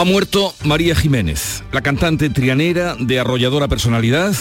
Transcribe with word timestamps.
Ha 0.00 0.04
muerto 0.04 0.54
María 0.64 0.94
Jiménez, 0.94 1.62
la 1.72 1.82
cantante 1.82 2.30
trianera 2.30 2.96
de 2.98 3.20
arrolladora 3.20 3.68
personalidad. 3.68 4.34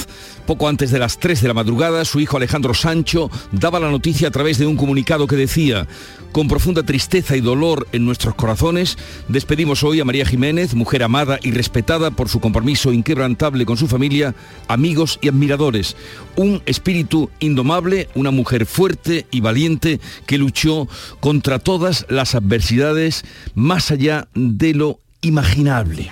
Poco 0.48 0.70
antes 0.70 0.90
de 0.90 1.00
las 1.00 1.20
3 1.20 1.42
de 1.42 1.50
la 1.50 1.54
madrugada, 1.54 2.06
su 2.06 2.22
hijo 2.22 2.38
Alejandro 2.38 2.74
Sancho 2.74 3.30
daba 3.52 3.82
la 3.82 3.92
noticia 3.92 4.30
a 4.30 4.32
través 4.32 4.58
de 4.58 4.66
un 4.66 4.78
comunicado 4.78 5.28
que 5.28 5.36
decía, 5.36 5.86
con 6.32 6.48
profunda 6.48 6.84
tristeza 6.84 7.36
y 7.36 7.42
dolor 7.42 7.90
en 7.92 8.06
nuestros 8.06 8.36
corazones, 8.36 8.98
despedimos 9.28 9.84
hoy 9.84 10.00
a 10.00 10.06
María 10.06 10.26
Jiménez, 10.26 10.76
mujer 10.76 11.04
amada 11.04 11.40
y 11.44 11.52
respetada 11.52 12.10
por 12.10 12.30
su 12.30 12.40
compromiso 12.40 12.94
inquebrantable 12.94 13.66
con 13.66 13.76
su 13.76 13.90
familia, 13.90 14.36
amigos 14.70 15.20
y 15.22 15.28
admiradores. 15.28 15.98
Un 16.38 16.64
espíritu 16.68 17.32
indomable, 17.42 18.08
una 18.16 18.32
mujer 18.32 18.66
fuerte 18.66 19.26
y 19.30 19.42
valiente 19.42 20.00
que 20.26 20.38
luchó 20.38 20.88
contra 21.20 21.60
todas 21.60 22.06
las 22.08 22.34
adversidades 22.34 23.26
más 23.56 23.92
allá 23.92 24.30
de 24.36 24.74
lo 24.74 25.00
imaginable. 25.22 26.12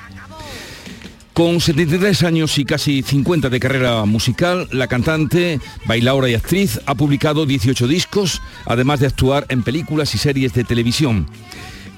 Con 1.34 1.62
73 1.62 2.24
años 2.24 2.58
y 2.58 2.66
casi 2.66 3.04
50 3.04 3.50
de 3.50 3.60
carrera 3.60 4.06
musical, 4.06 4.68
la 4.72 4.88
cantante, 4.88 5.60
bailaora 5.86 6.28
y 6.30 6.34
actriz 6.34 6.82
ha 6.88 6.96
publicado 6.96 7.46
18 7.46 7.88
discos, 7.88 8.42
además 8.66 9.00
de 9.00 9.06
actuar 9.06 9.46
en 9.50 9.62
películas 9.62 10.16
y 10.16 10.18
series 10.18 10.54
de 10.54 10.64
televisión. 10.64 11.28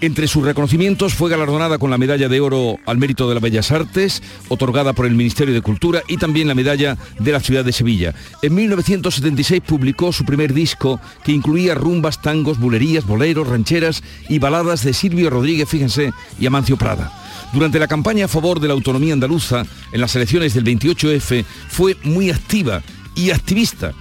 Entre 0.01 0.29
sus 0.29 0.45
reconocimientos 0.45 1.13
fue 1.13 1.29
galardonada 1.29 1.77
con 1.77 1.91
la 1.91 1.97
Medalla 1.97 2.29
de 2.29 2.39
Oro 2.39 2.77
al 2.85 2.97
Mérito 2.97 3.27
de 3.27 3.35
las 3.35 3.43
Bellas 3.43 3.69
Artes, 3.69 4.23
otorgada 4.47 4.93
por 4.93 5.05
el 5.05 5.13
Ministerio 5.13 5.53
de 5.53 5.61
Cultura, 5.61 6.03
y 6.07 6.15
también 6.15 6.47
la 6.47 6.55
Medalla 6.55 6.97
de 7.19 7.31
la 7.33 7.41
Ciudad 7.41 7.65
de 7.65 7.73
Sevilla. 7.73 8.15
En 8.41 8.55
1976 8.55 9.61
publicó 9.67 10.13
su 10.13 10.23
primer 10.23 10.53
disco 10.53 11.01
que 11.25 11.33
incluía 11.33 11.75
rumbas, 11.75 12.21
tangos, 12.21 12.59
bulerías, 12.59 13.05
boleros, 13.05 13.49
rancheras 13.49 14.01
y 14.29 14.39
baladas 14.39 14.85
de 14.85 14.93
Silvio 14.93 15.29
Rodríguez, 15.29 15.67
fíjense, 15.67 16.13
y 16.39 16.45
Amancio 16.45 16.77
Prada. 16.77 17.11
Durante 17.51 17.77
la 17.77 17.87
campaña 17.87 18.25
a 18.25 18.29
favor 18.29 18.61
de 18.61 18.69
la 18.69 18.75
autonomía 18.75 19.11
andaluza, 19.11 19.65
en 19.91 19.99
las 19.99 20.15
elecciones 20.15 20.53
del 20.53 20.63
28F, 20.63 21.43
fue 21.67 21.97
muy 22.03 22.29
activa 22.29 22.81
y 23.15 23.31
activista 23.31 23.93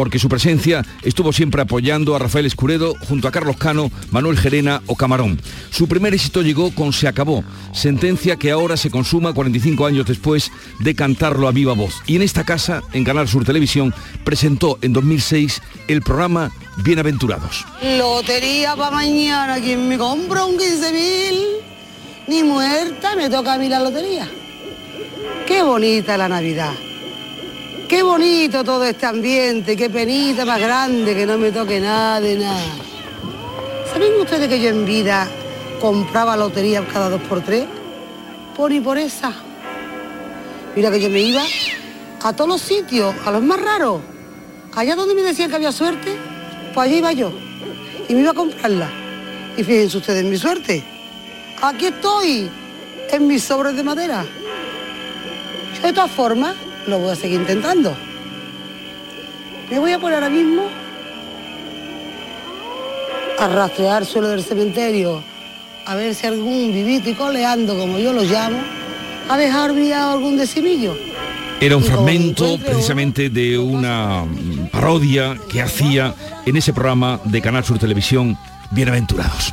porque 0.00 0.18
su 0.18 0.30
presencia 0.30 0.82
estuvo 1.02 1.30
siempre 1.30 1.60
apoyando 1.60 2.16
a 2.16 2.18
Rafael 2.18 2.46
Escuredo 2.46 2.94
junto 3.06 3.28
a 3.28 3.30
Carlos 3.30 3.58
Cano, 3.58 3.92
Manuel 4.10 4.38
Gerena 4.38 4.80
o 4.86 4.96
Camarón. 4.96 5.38
Su 5.70 5.88
primer 5.88 6.14
éxito 6.14 6.40
llegó 6.40 6.74
con 6.74 6.94
Se 6.94 7.06
acabó, 7.06 7.44
sentencia 7.74 8.36
que 8.36 8.50
ahora 8.50 8.78
se 8.78 8.88
consuma 8.88 9.34
45 9.34 9.84
años 9.84 10.06
después 10.06 10.52
de 10.78 10.94
cantarlo 10.94 11.48
a 11.48 11.52
viva 11.52 11.74
voz. 11.74 11.96
Y 12.06 12.16
en 12.16 12.22
esta 12.22 12.44
casa, 12.44 12.82
en 12.94 13.04
Canal 13.04 13.28
Sur 13.28 13.44
Televisión, 13.44 13.94
presentó 14.24 14.78
en 14.80 14.94
2006 14.94 15.60
el 15.86 16.00
programa 16.00 16.50
Bienaventurados. 16.78 17.66
Lotería 17.98 18.74
para 18.76 18.92
mañana, 18.92 19.60
quien 19.60 19.86
me 19.86 19.98
compra 19.98 20.46
un 20.46 20.56
15.000, 20.56 21.44
ni 22.26 22.42
muerta 22.42 23.16
me 23.16 23.28
toca 23.28 23.52
a 23.52 23.58
mí 23.58 23.68
la 23.68 23.80
lotería. 23.80 24.26
Qué 25.46 25.62
bonita 25.62 26.16
la 26.16 26.30
Navidad. 26.30 26.72
Qué 27.90 28.04
bonito 28.04 28.62
todo 28.62 28.84
este 28.84 29.04
ambiente, 29.04 29.76
qué 29.76 29.90
penita 29.90 30.44
más 30.44 30.60
grande 30.60 31.12
que 31.12 31.26
no 31.26 31.36
me 31.36 31.50
toque 31.50 31.80
nada 31.80 32.20
de 32.20 32.38
nada. 32.38 32.62
¿Saben 33.92 34.12
ustedes 34.20 34.48
que 34.48 34.60
yo 34.60 34.68
en 34.68 34.86
vida 34.86 35.28
compraba 35.80 36.36
lotería 36.36 36.86
cada 36.86 37.10
dos 37.10 37.20
por 37.22 37.40
tres? 37.40 37.66
Por 38.56 38.70
y 38.70 38.78
por 38.78 38.96
esa. 38.96 39.32
Mira 40.76 40.88
que 40.92 41.00
yo 41.00 41.10
me 41.10 41.18
iba 41.18 41.42
a 42.22 42.32
todos 42.32 42.48
los 42.48 42.60
sitios, 42.60 43.12
a 43.26 43.32
los 43.32 43.42
más 43.42 43.60
raros. 43.60 44.00
Allá 44.76 44.94
donde 44.94 45.16
me 45.16 45.22
decían 45.22 45.50
que 45.50 45.56
había 45.56 45.72
suerte, 45.72 46.16
pues 46.72 46.86
allí 46.86 46.98
iba 46.98 47.10
yo. 47.10 47.32
Y 48.08 48.14
me 48.14 48.20
iba 48.20 48.30
a 48.30 48.34
comprarla. 48.34 48.88
Y 49.56 49.64
fíjense 49.64 49.96
ustedes 49.96 50.22
en 50.22 50.30
mi 50.30 50.38
suerte. 50.38 50.84
Aquí 51.60 51.86
estoy, 51.86 52.48
en 53.10 53.26
mis 53.26 53.42
sobres 53.42 53.74
de 53.74 53.82
madera. 53.82 54.24
De 55.82 55.92
todas 55.92 56.12
formas, 56.12 56.54
lo 56.90 56.98
voy 56.98 57.12
a 57.12 57.16
seguir 57.16 57.40
intentando. 57.40 57.96
Me 59.70 59.78
voy 59.78 59.92
a 59.92 59.98
poner 59.98 60.16
ahora 60.16 60.28
mismo 60.28 60.64
a 63.38 63.48
rastrear 63.48 64.04
suelo 64.04 64.28
del 64.28 64.42
cementerio, 64.42 65.22
a 65.86 65.94
ver 65.94 66.14
si 66.14 66.26
algún 66.26 66.72
vivito 66.72 67.08
y 67.08 67.14
coleando, 67.14 67.78
como 67.78 67.98
yo 67.98 68.12
lo 68.12 68.22
llamo, 68.22 68.58
ha 69.28 69.38
dejado 69.38 69.72
olvidado 69.72 70.12
algún 70.12 70.36
decimillo. 70.36 70.94
Era 71.60 71.76
un 71.76 71.84
fragmento 71.84 72.58
precisamente 72.58 73.30
de 73.30 73.58
una 73.58 74.24
parodia 74.72 75.36
que 75.50 75.62
hacía 75.62 76.14
en 76.44 76.56
ese 76.56 76.72
programa 76.72 77.20
de 77.24 77.40
Canal 77.40 77.64
Sur 77.64 77.78
Televisión, 77.78 78.36
Bienaventurados. 78.70 79.52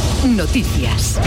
Noticias. 0.23 1.19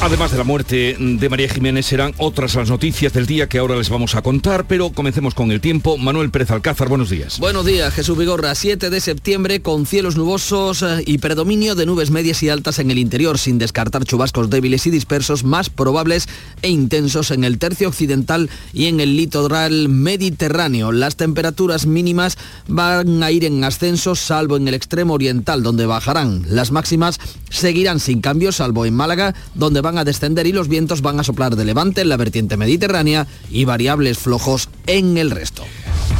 Además 0.00 0.30
de 0.30 0.38
la 0.38 0.44
muerte 0.44 0.96
de 0.96 1.28
María 1.28 1.48
Jiménez, 1.48 1.86
serán 1.86 2.14
otras 2.18 2.54
las 2.54 2.70
noticias 2.70 3.12
del 3.12 3.26
día 3.26 3.48
que 3.48 3.58
ahora 3.58 3.74
les 3.74 3.90
vamos 3.90 4.14
a 4.14 4.22
contar, 4.22 4.64
pero 4.68 4.90
comencemos 4.90 5.34
con 5.34 5.50
el 5.50 5.60
tiempo. 5.60 5.98
Manuel 5.98 6.30
Pérez 6.30 6.52
Alcázar, 6.52 6.88
buenos 6.88 7.10
días. 7.10 7.40
Buenos 7.40 7.66
días, 7.66 7.92
Jesús 7.92 8.16
Vigorra. 8.16 8.54
7 8.54 8.90
de 8.90 9.00
septiembre 9.00 9.60
con 9.60 9.86
cielos 9.86 10.16
nubosos 10.16 10.82
eh, 10.82 11.02
y 11.04 11.18
predominio 11.18 11.74
de 11.74 11.84
nubes 11.84 12.12
medias 12.12 12.40
y 12.44 12.48
altas 12.48 12.78
en 12.78 12.92
el 12.92 12.98
interior, 12.98 13.38
sin 13.38 13.58
descartar 13.58 14.04
chubascos 14.04 14.48
débiles 14.50 14.86
y 14.86 14.90
dispersos 14.90 15.42
más 15.42 15.68
probables 15.68 16.28
e 16.62 16.68
intensos 16.68 17.32
en 17.32 17.42
el 17.42 17.58
tercio 17.58 17.88
occidental 17.88 18.50
y 18.72 18.86
en 18.86 19.00
el 19.00 19.16
litoral 19.16 19.88
mediterráneo. 19.88 20.92
Las 20.92 21.16
temperaturas 21.16 21.86
mínimas 21.86 22.38
van 22.68 23.20
a 23.24 23.32
ir 23.32 23.44
en 23.44 23.64
ascenso, 23.64 24.14
salvo 24.14 24.56
en 24.56 24.68
el 24.68 24.74
extremo 24.74 25.14
oriental, 25.14 25.64
donde 25.64 25.86
bajarán. 25.86 26.44
Las 26.48 26.70
máximas 26.70 27.18
seguirán 27.50 27.98
sin 27.98 28.20
cambio, 28.28 28.52
salvo 28.52 28.84
en 28.84 28.92
Málaga, 28.92 29.34
donde 29.54 29.80
van 29.80 29.96
a 29.96 30.04
descender 30.04 30.46
y 30.46 30.52
los 30.52 30.68
vientos 30.68 31.00
van 31.00 31.18
a 31.18 31.24
soplar 31.24 31.56
de 31.56 31.64
levante 31.64 32.02
en 32.02 32.10
la 32.10 32.18
vertiente 32.18 32.58
mediterránea 32.58 33.26
y 33.50 33.64
variables 33.64 34.18
flojos 34.18 34.68
en 34.86 35.16
el 35.16 35.30
resto. 35.30 35.64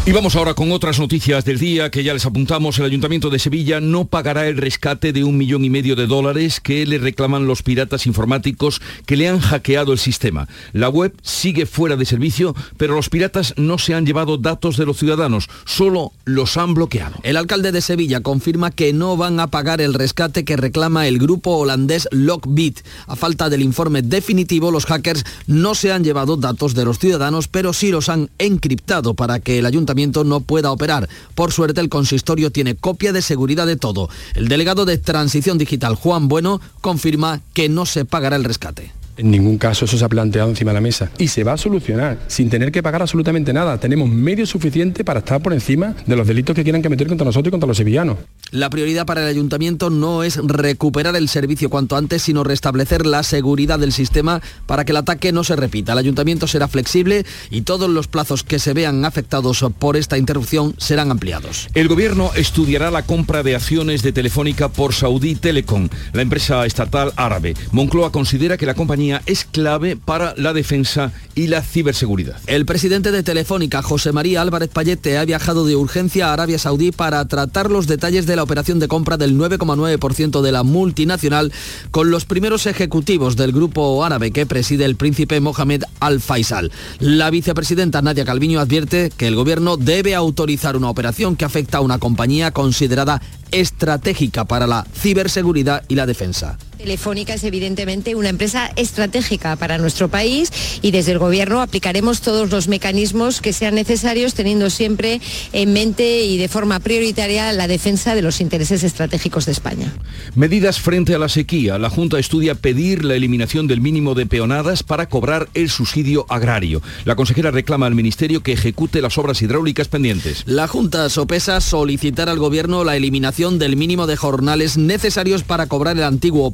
Y 0.08 0.12
vamos 0.12 0.36
ahora 0.36 0.54
con 0.54 0.72
otras 0.72 0.98
noticias 0.98 1.44
del 1.44 1.58
día 1.58 1.90
que 1.90 2.02
ya 2.02 2.14
les 2.14 2.24
apuntamos. 2.24 2.78
El 2.78 2.86
Ayuntamiento 2.86 3.28
de 3.28 3.38
Sevilla 3.38 3.78
no 3.80 4.06
pagará 4.06 4.46
el 4.46 4.56
rescate 4.56 5.12
de 5.12 5.22
un 5.22 5.36
millón 5.36 5.66
y 5.66 5.70
medio 5.70 5.96
de 5.96 6.06
dólares 6.06 6.60
que 6.60 6.86
le 6.86 6.96
reclaman 6.96 7.46
los 7.46 7.62
piratas 7.62 8.06
informáticos 8.06 8.80
que 9.04 9.16
le 9.16 9.28
han 9.28 9.38
hackeado 9.38 9.92
el 9.92 9.98
sistema. 9.98 10.48
La 10.72 10.88
web 10.88 11.14
sigue 11.22 11.66
fuera 11.66 11.96
de 11.96 12.06
servicio, 12.06 12.56
pero 12.78 12.94
los 12.94 13.10
piratas 13.10 13.52
no 13.58 13.76
se 13.76 13.92
han 13.92 14.06
llevado 14.06 14.38
datos 14.38 14.78
de 14.78 14.86
los 14.86 14.96
ciudadanos, 14.96 15.50
solo 15.66 16.12
los 16.24 16.56
han 16.56 16.72
bloqueado. 16.72 17.16
El 17.22 17.36
alcalde 17.36 17.70
de 17.70 17.82
Sevilla 17.82 18.22
confirma 18.22 18.70
que 18.70 18.94
no 18.94 19.18
van 19.18 19.40
a 19.40 19.48
pagar 19.48 19.82
el 19.82 19.92
rescate 19.92 20.44
que 20.46 20.56
reclama 20.56 21.06
el 21.06 21.18
grupo 21.18 21.56
holandés 21.56 22.08
Lockbit. 22.12 22.80
A 23.08 23.16
falta 23.16 23.50
del 23.50 23.60
informe 23.60 24.00
definitivo, 24.00 24.70
los 24.70 24.86
hackers 24.86 25.24
no 25.46 25.74
se 25.74 25.92
han 25.92 26.02
llevado 26.02 26.38
datos 26.38 26.74
de 26.74 26.86
los 26.86 26.98
ciudadanos, 26.98 27.46
pero 27.46 27.74
sí 27.74 27.90
los 27.90 28.08
han 28.08 28.30
encriptado 28.38 29.12
para 29.12 29.40
que 29.40 29.58
el 29.58 29.66
ayuntamiento 29.66 29.77
no 30.24 30.40
pueda 30.40 30.72
operar. 30.72 31.08
Por 31.34 31.52
suerte, 31.52 31.80
el 31.80 31.88
consistorio 31.88 32.50
tiene 32.50 32.76
copia 32.76 33.12
de 33.12 33.22
seguridad 33.22 33.66
de 33.66 33.76
todo. 33.76 34.08
El 34.34 34.48
delegado 34.48 34.84
de 34.84 34.98
Transición 34.98 35.58
Digital, 35.58 35.94
Juan 35.94 36.28
Bueno, 36.28 36.60
confirma 36.80 37.40
que 37.54 37.68
no 37.68 37.86
se 37.86 38.04
pagará 38.04 38.36
el 38.36 38.44
rescate. 38.44 38.97
En 39.18 39.32
ningún 39.32 39.58
caso 39.58 39.84
eso 39.84 39.98
se 39.98 40.04
ha 40.04 40.08
planteado 40.08 40.48
encima 40.48 40.70
de 40.70 40.76
la 40.76 40.80
mesa. 40.80 41.10
Y 41.18 41.26
se 41.26 41.42
va 41.42 41.54
a 41.54 41.56
solucionar 41.56 42.20
sin 42.28 42.48
tener 42.48 42.70
que 42.70 42.84
pagar 42.84 43.02
absolutamente 43.02 43.52
nada. 43.52 43.78
Tenemos 43.78 44.08
medios 44.08 44.48
suficientes 44.48 45.04
para 45.04 45.18
estar 45.18 45.42
por 45.42 45.52
encima 45.52 45.94
de 46.06 46.14
los 46.14 46.24
delitos 46.24 46.54
que 46.54 46.62
quieran 46.62 46.82
cometer 46.82 47.08
contra 47.08 47.24
nosotros 47.24 47.48
y 47.48 47.50
contra 47.50 47.66
los 47.66 47.76
sevillanos. 47.76 48.16
La 48.52 48.70
prioridad 48.70 49.06
para 49.06 49.22
el 49.22 49.26
ayuntamiento 49.26 49.90
no 49.90 50.22
es 50.22 50.36
recuperar 50.36 51.16
el 51.16 51.28
servicio 51.28 51.68
cuanto 51.68 51.96
antes, 51.96 52.22
sino 52.22 52.44
restablecer 52.44 53.06
la 53.06 53.24
seguridad 53.24 53.80
del 53.80 53.92
sistema 53.92 54.40
para 54.66 54.84
que 54.84 54.92
el 54.92 54.98
ataque 54.98 55.32
no 55.32 55.42
se 55.42 55.56
repita. 55.56 55.92
El 55.92 55.98
ayuntamiento 55.98 56.46
será 56.46 56.68
flexible 56.68 57.26
y 57.50 57.62
todos 57.62 57.90
los 57.90 58.06
plazos 58.06 58.44
que 58.44 58.60
se 58.60 58.72
vean 58.72 59.04
afectados 59.04 59.64
por 59.80 59.96
esta 59.96 60.16
interrupción 60.16 60.74
serán 60.78 61.10
ampliados. 61.10 61.68
El 61.74 61.88
gobierno 61.88 62.30
estudiará 62.36 62.92
la 62.92 63.02
compra 63.02 63.42
de 63.42 63.56
acciones 63.56 64.02
de 64.02 64.12
Telefónica 64.12 64.68
por 64.68 64.94
Saudi 64.94 65.34
Telecom, 65.34 65.88
la 66.12 66.22
empresa 66.22 66.64
estatal 66.66 67.12
árabe. 67.16 67.54
Moncloa 67.72 68.12
considera 68.12 68.56
que 68.56 68.66
la 68.66 68.74
compañía 68.74 69.07
es 69.26 69.44
clave 69.44 69.96
para 69.96 70.34
la 70.36 70.52
defensa 70.52 71.12
y 71.34 71.46
la 71.46 71.62
ciberseguridad. 71.62 72.36
El 72.46 72.66
presidente 72.66 73.10
de 73.12 73.22
Telefónica, 73.22 73.82
José 73.82 74.12
María 74.12 74.42
Álvarez 74.42 74.70
Payete, 74.72 75.18
ha 75.18 75.24
viajado 75.24 75.66
de 75.66 75.76
urgencia 75.76 76.28
a 76.28 76.32
Arabia 76.32 76.58
Saudí 76.58 76.92
para 76.92 77.24
tratar 77.26 77.70
los 77.70 77.86
detalles 77.86 78.26
de 78.26 78.36
la 78.36 78.42
operación 78.42 78.78
de 78.78 78.88
compra 78.88 79.16
del 79.16 79.36
9,9% 79.38 80.42
de 80.42 80.52
la 80.52 80.62
multinacional 80.62 81.52
con 81.90 82.10
los 82.10 82.24
primeros 82.24 82.66
ejecutivos 82.66 83.36
del 83.36 83.52
grupo 83.52 84.04
árabe 84.04 84.30
que 84.30 84.46
preside 84.46 84.84
el 84.84 84.96
príncipe 84.96 85.40
Mohamed 85.40 85.84
Al 86.00 86.20
Faisal. 86.20 86.70
La 86.98 87.30
vicepresidenta 87.30 88.02
Nadia 88.02 88.24
Calviño 88.24 88.60
advierte 88.60 89.10
que 89.16 89.26
el 89.26 89.36
gobierno 89.36 89.76
debe 89.76 90.14
autorizar 90.14 90.76
una 90.76 90.90
operación 90.90 91.36
que 91.36 91.44
afecta 91.44 91.78
a 91.78 91.82
una 91.82 91.98
compañía 91.98 92.50
considerada 92.50 93.22
estratégica 93.50 94.44
para 94.44 94.66
la 94.66 94.86
ciberseguridad 94.94 95.84
y 95.88 95.94
la 95.94 96.06
defensa. 96.06 96.58
Telefónica 96.78 97.34
es 97.34 97.42
evidentemente 97.42 98.14
una 98.14 98.28
empresa 98.28 98.70
estratégica 98.76 99.56
para 99.56 99.78
nuestro 99.78 100.08
país 100.08 100.52
y 100.80 100.92
desde 100.92 101.10
el 101.10 101.18
Gobierno 101.18 101.60
aplicaremos 101.60 102.20
todos 102.20 102.50
los 102.50 102.68
mecanismos 102.68 103.40
que 103.40 103.52
sean 103.52 103.74
necesarios 103.74 104.34
teniendo 104.34 104.70
siempre 104.70 105.20
en 105.52 105.72
mente 105.72 106.22
y 106.22 106.38
de 106.38 106.46
forma 106.46 106.78
prioritaria 106.78 107.52
la 107.52 107.66
defensa 107.66 108.14
de 108.14 108.22
los 108.22 108.40
intereses 108.40 108.84
estratégicos 108.84 109.44
de 109.46 109.52
España. 109.52 109.92
Medidas 110.36 110.78
frente 110.78 111.16
a 111.16 111.18
la 111.18 111.28
sequía. 111.28 111.78
La 111.78 111.90
Junta 111.90 112.20
estudia 112.20 112.54
pedir 112.54 113.04
la 113.04 113.16
eliminación 113.16 113.66
del 113.66 113.80
mínimo 113.80 114.14
de 114.14 114.26
peonadas 114.26 114.84
para 114.84 115.08
cobrar 115.08 115.48
el 115.54 115.70
subsidio 115.70 116.26
agrario. 116.28 116.80
La 117.04 117.16
consejera 117.16 117.50
reclama 117.50 117.86
al 117.86 117.96
Ministerio 117.96 118.44
que 118.44 118.52
ejecute 118.52 119.02
las 119.02 119.18
obras 119.18 119.42
hidráulicas 119.42 119.88
pendientes. 119.88 120.44
La 120.46 120.68
Junta 120.68 121.08
sopesa 121.10 121.60
solicitar 121.60 122.28
al 122.28 122.38
Gobierno 122.38 122.84
la 122.84 122.94
eliminación 122.94 123.58
del 123.58 123.74
mínimo 123.74 124.06
de 124.06 124.14
jornales 124.14 124.76
necesarios 124.76 125.42
para 125.42 125.66
cobrar 125.66 125.96
el 125.96 126.04
antiguo 126.04 126.52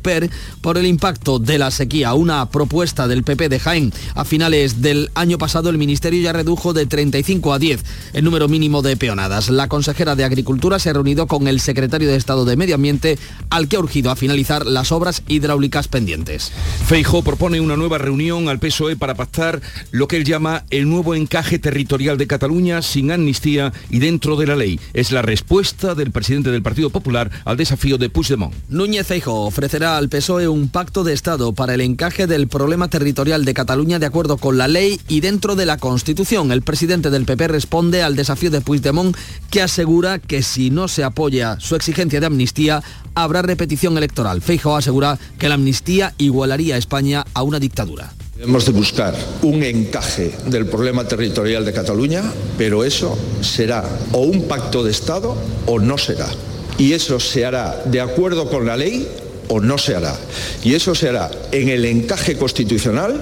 Por 0.60 0.78
el 0.78 0.86
impacto 0.86 1.38
de 1.38 1.58
la 1.58 1.70
sequía. 1.70 2.14
Una 2.14 2.46
propuesta 2.50 3.08
del 3.08 3.24
PP 3.24 3.48
de 3.48 3.58
Jaén. 3.58 3.92
A 4.14 4.24
finales 4.24 4.80
del 4.82 5.10
año 5.14 5.38
pasado 5.38 5.70
el 5.70 5.78
Ministerio 5.78 6.22
ya 6.22 6.32
redujo 6.32 6.72
de 6.72 6.86
35 6.86 7.52
a 7.52 7.58
10 7.58 7.84
el 8.12 8.24
número 8.24 8.48
mínimo 8.48 8.82
de 8.82 8.96
peonadas. 8.96 9.50
La 9.50 9.68
consejera 9.68 10.16
de 10.16 10.24
Agricultura 10.24 10.78
se 10.78 10.90
ha 10.90 10.92
reunido 10.92 11.26
con 11.26 11.48
el 11.48 11.60
secretario 11.60 12.08
de 12.08 12.16
Estado 12.16 12.44
de 12.44 12.56
Medio 12.56 12.76
Ambiente 12.76 13.18
al 13.50 13.68
que 13.68 13.76
ha 13.76 13.80
urgido 13.80 14.10
a 14.10 14.16
finalizar 14.16 14.66
las 14.66 14.92
obras 14.92 15.22
hidráulicas 15.28 15.88
pendientes. 15.88 16.52
Feijo 16.86 17.22
propone 17.22 17.60
una 17.60 17.76
nueva 17.76 17.98
reunión 17.98 18.48
al 18.48 18.58
PSOE 18.58 18.96
para 18.96 19.14
pactar 19.14 19.60
lo 19.90 20.08
que 20.08 20.16
él 20.16 20.24
llama 20.24 20.64
el 20.70 20.88
nuevo 20.88 21.14
encaje 21.14 21.58
territorial 21.58 22.18
de 22.18 22.26
Cataluña 22.26 22.82
sin 22.82 23.10
amnistía 23.10 23.72
y 23.90 23.98
dentro 23.98 24.36
de 24.36 24.46
la 24.46 24.56
ley. 24.56 24.80
Es 24.92 25.12
la 25.12 25.22
respuesta 25.22 25.94
del 25.94 26.10
presidente 26.10 26.50
del 26.50 26.62
Partido 26.62 26.90
Popular 26.90 27.30
al 27.44 27.56
desafío 27.56 27.98
de 27.98 28.10
Puigdemont. 28.10 28.54
Núñez 28.68 29.06
Feijo 29.06 29.44
ofrecerá 29.44 29.96
al 30.04 30.10
PSOE 30.10 30.48
un 30.48 30.68
pacto 30.68 31.02
de 31.02 31.14
Estado 31.14 31.54
para 31.54 31.72
el 31.72 31.80
encaje 31.80 32.26
del 32.26 32.46
problema 32.46 32.88
territorial 32.88 33.46
de 33.46 33.54
Cataluña 33.54 33.98
de 33.98 34.04
acuerdo 34.04 34.36
con 34.36 34.58
la 34.58 34.68
ley 34.68 35.00
y 35.08 35.20
dentro 35.20 35.56
de 35.56 35.64
la 35.64 35.78
Constitución. 35.78 36.52
El 36.52 36.60
presidente 36.60 37.08
del 37.08 37.24
PP 37.24 37.48
responde 37.48 38.02
al 38.02 38.14
desafío 38.14 38.50
de 38.50 38.60
Puigdemont 38.60 39.16
que 39.48 39.62
asegura 39.62 40.18
que 40.18 40.42
si 40.42 40.68
no 40.68 40.88
se 40.88 41.04
apoya 41.04 41.56
su 41.58 41.74
exigencia 41.74 42.20
de 42.20 42.26
amnistía 42.26 42.82
habrá 43.14 43.40
repetición 43.40 43.96
electoral. 43.96 44.42
Feijo 44.42 44.76
asegura 44.76 45.18
que 45.38 45.48
la 45.48 45.54
amnistía 45.54 46.12
igualaría 46.18 46.74
a 46.74 46.78
España 46.78 47.24
a 47.32 47.42
una 47.42 47.58
dictadura. 47.58 48.12
Hemos 48.38 48.66
de 48.66 48.72
buscar 48.72 49.14
un 49.40 49.62
encaje 49.62 50.34
del 50.48 50.66
problema 50.66 51.08
territorial 51.08 51.64
de 51.64 51.72
Cataluña, 51.72 52.30
pero 52.58 52.84
eso 52.84 53.16
será 53.40 53.82
o 54.12 54.18
un 54.18 54.46
pacto 54.48 54.84
de 54.84 54.90
Estado 54.90 55.34
o 55.64 55.78
no 55.78 55.96
será. 55.96 56.28
Y 56.76 56.92
eso 56.92 57.18
se 57.18 57.46
hará 57.46 57.82
de 57.86 58.02
acuerdo 58.02 58.50
con 58.50 58.66
la 58.66 58.76
ley 58.76 59.08
o 59.48 59.60
no 59.60 59.78
se 59.78 59.94
hará. 59.94 60.14
Y 60.62 60.74
eso 60.74 60.94
se 60.94 61.08
hará 61.08 61.30
en 61.52 61.68
el 61.68 61.84
encaje 61.84 62.36
constitucional 62.36 63.20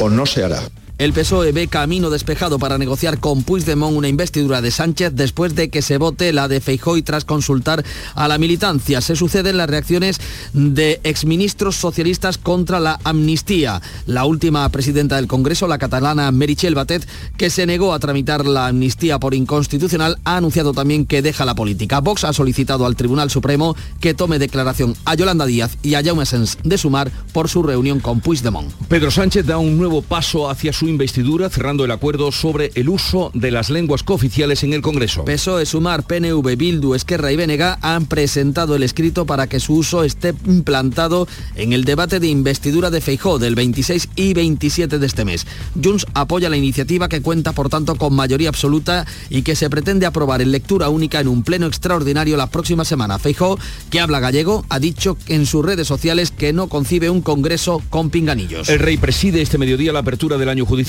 o 0.00 0.08
no 0.08 0.26
se 0.26 0.44
hará. 0.44 0.62
El 1.02 1.12
PSOE 1.12 1.50
ve 1.50 1.66
camino 1.66 2.10
despejado 2.10 2.60
para 2.60 2.78
negociar 2.78 3.18
con 3.18 3.42
Puigdemont 3.42 3.96
una 3.96 4.06
investidura 4.06 4.62
de 4.62 4.70
Sánchez 4.70 5.10
después 5.16 5.56
de 5.56 5.68
que 5.68 5.82
se 5.82 5.98
vote 5.98 6.32
la 6.32 6.46
de 6.46 6.60
Feijóo 6.60 6.96
y 6.96 7.02
tras 7.02 7.24
consultar 7.24 7.84
a 8.14 8.28
la 8.28 8.38
militancia. 8.38 9.00
Se 9.00 9.16
suceden 9.16 9.56
las 9.56 9.68
reacciones 9.68 10.20
de 10.52 11.00
exministros 11.02 11.74
socialistas 11.74 12.38
contra 12.38 12.78
la 12.78 13.00
amnistía. 13.02 13.82
La 14.06 14.26
última 14.26 14.68
presidenta 14.68 15.16
del 15.16 15.26
Congreso, 15.26 15.66
la 15.66 15.78
catalana 15.78 16.30
Meritxell 16.30 16.76
Batet, 16.76 17.04
que 17.36 17.50
se 17.50 17.66
negó 17.66 17.94
a 17.94 17.98
tramitar 17.98 18.46
la 18.46 18.68
amnistía 18.68 19.18
por 19.18 19.34
inconstitucional, 19.34 20.20
ha 20.22 20.36
anunciado 20.36 20.72
también 20.72 21.04
que 21.06 21.20
deja 21.20 21.44
la 21.44 21.56
política. 21.56 21.98
Vox 21.98 22.22
ha 22.22 22.32
solicitado 22.32 22.86
al 22.86 22.94
Tribunal 22.94 23.28
Supremo 23.28 23.74
que 23.98 24.14
tome 24.14 24.38
declaración 24.38 24.94
a 25.04 25.16
Yolanda 25.16 25.46
Díaz 25.46 25.76
y 25.82 25.94
a 25.94 26.04
Jaume 26.04 26.26
Sens 26.26 26.58
de 26.62 26.78
Sumar 26.78 27.10
por 27.32 27.48
su 27.48 27.64
reunión 27.64 27.98
con 27.98 28.20
Puigdemont. 28.20 28.72
Pedro 28.86 29.10
Sánchez 29.10 29.46
da 29.46 29.58
un 29.58 29.76
nuevo 29.76 30.00
paso 30.00 30.48
hacia 30.48 30.72
su 30.72 30.91
investidura 30.92 31.50
cerrando 31.50 31.84
el 31.84 31.90
acuerdo 31.90 32.30
sobre 32.30 32.70
el 32.74 32.88
uso 32.88 33.30
de 33.34 33.50
las 33.50 33.70
lenguas 33.70 34.02
cooficiales 34.02 34.62
en 34.62 34.72
el 34.72 34.82
Congreso. 34.82 35.24
PSOE, 35.24 35.66
Sumar, 35.66 36.04
PNV, 36.04 36.56
Bildu, 36.56 36.94
Esquerra 36.94 37.32
y 37.32 37.36
Benega 37.36 37.78
han 37.82 38.06
presentado 38.06 38.76
el 38.76 38.82
escrito 38.82 39.26
para 39.26 39.46
que 39.48 39.60
su 39.60 39.74
uso 39.74 40.04
esté 40.04 40.34
implantado 40.46 41.26
en 41.56 41.72
el 41.72 41.84
debate 41.84 42.20
de 42.20 42.28
investidura 42.28 42.90
de 42.90 43.00
Feijó 43.00 43.38
del 43.38 43.54
26 43.54 44.08
y 44.16 44.34
27 44.34 44.98
de 44.98 45.06
este 45.06 45.24
mes. 45.24 45.46
Junts 45.82 46.06
apoya 46.14 46.48
la 46.48 46.56
iniciativa 46.56 47.08
que 47.08 47.22
cuenta 47.22 47.52
por 47.52 47.68
tanto 47.68 47.96
con 47.96 48.14
mayoría 48.14 48.48
absoluta 48.48 49.06
y 49.30 49.42
que 49.42 49.56
se 49.56 49.70
pretende 49.70 50.06
aprobar 50.06 50.42
en 50.42 50.52
lectura 50.52 50.88
única 50.88 51.20
en 51.20 51.28
un 51.28 51.42
pleno 51.42 51.66
extraordinario 51.66 52.36
la 52.36 52.48
próxima 52.48 52.84
semana. 52.84 53.18
Feijó, 53.18 53.58
que 53.90 54.00
habla 54.00 54.20
gallego, 54.20 54.64
ha 54.68 54.78
dicho 54.78 55.16
en 55.28 55.46
sus 55.46 55.64
redes 55.64 55.86
sociales 55.86 56.30
que 56.30 56.52
no 56.52 56.68
concibe 56.68 57.10
un 57.10 57.22
congreso 57.22 57.82
con 57.90 58.10
pinganillos. 58.10 58.68
El 58.68 58.78
rey 58.78 58.96
preside 58.96 59.42
este 59.42 59.58
mediodía 59.58 59.92
la 59.92 60.00
apertura 60.00 60.38
del 60.38 60.48
año 60.48 60.66
judicial. 60.66 60.81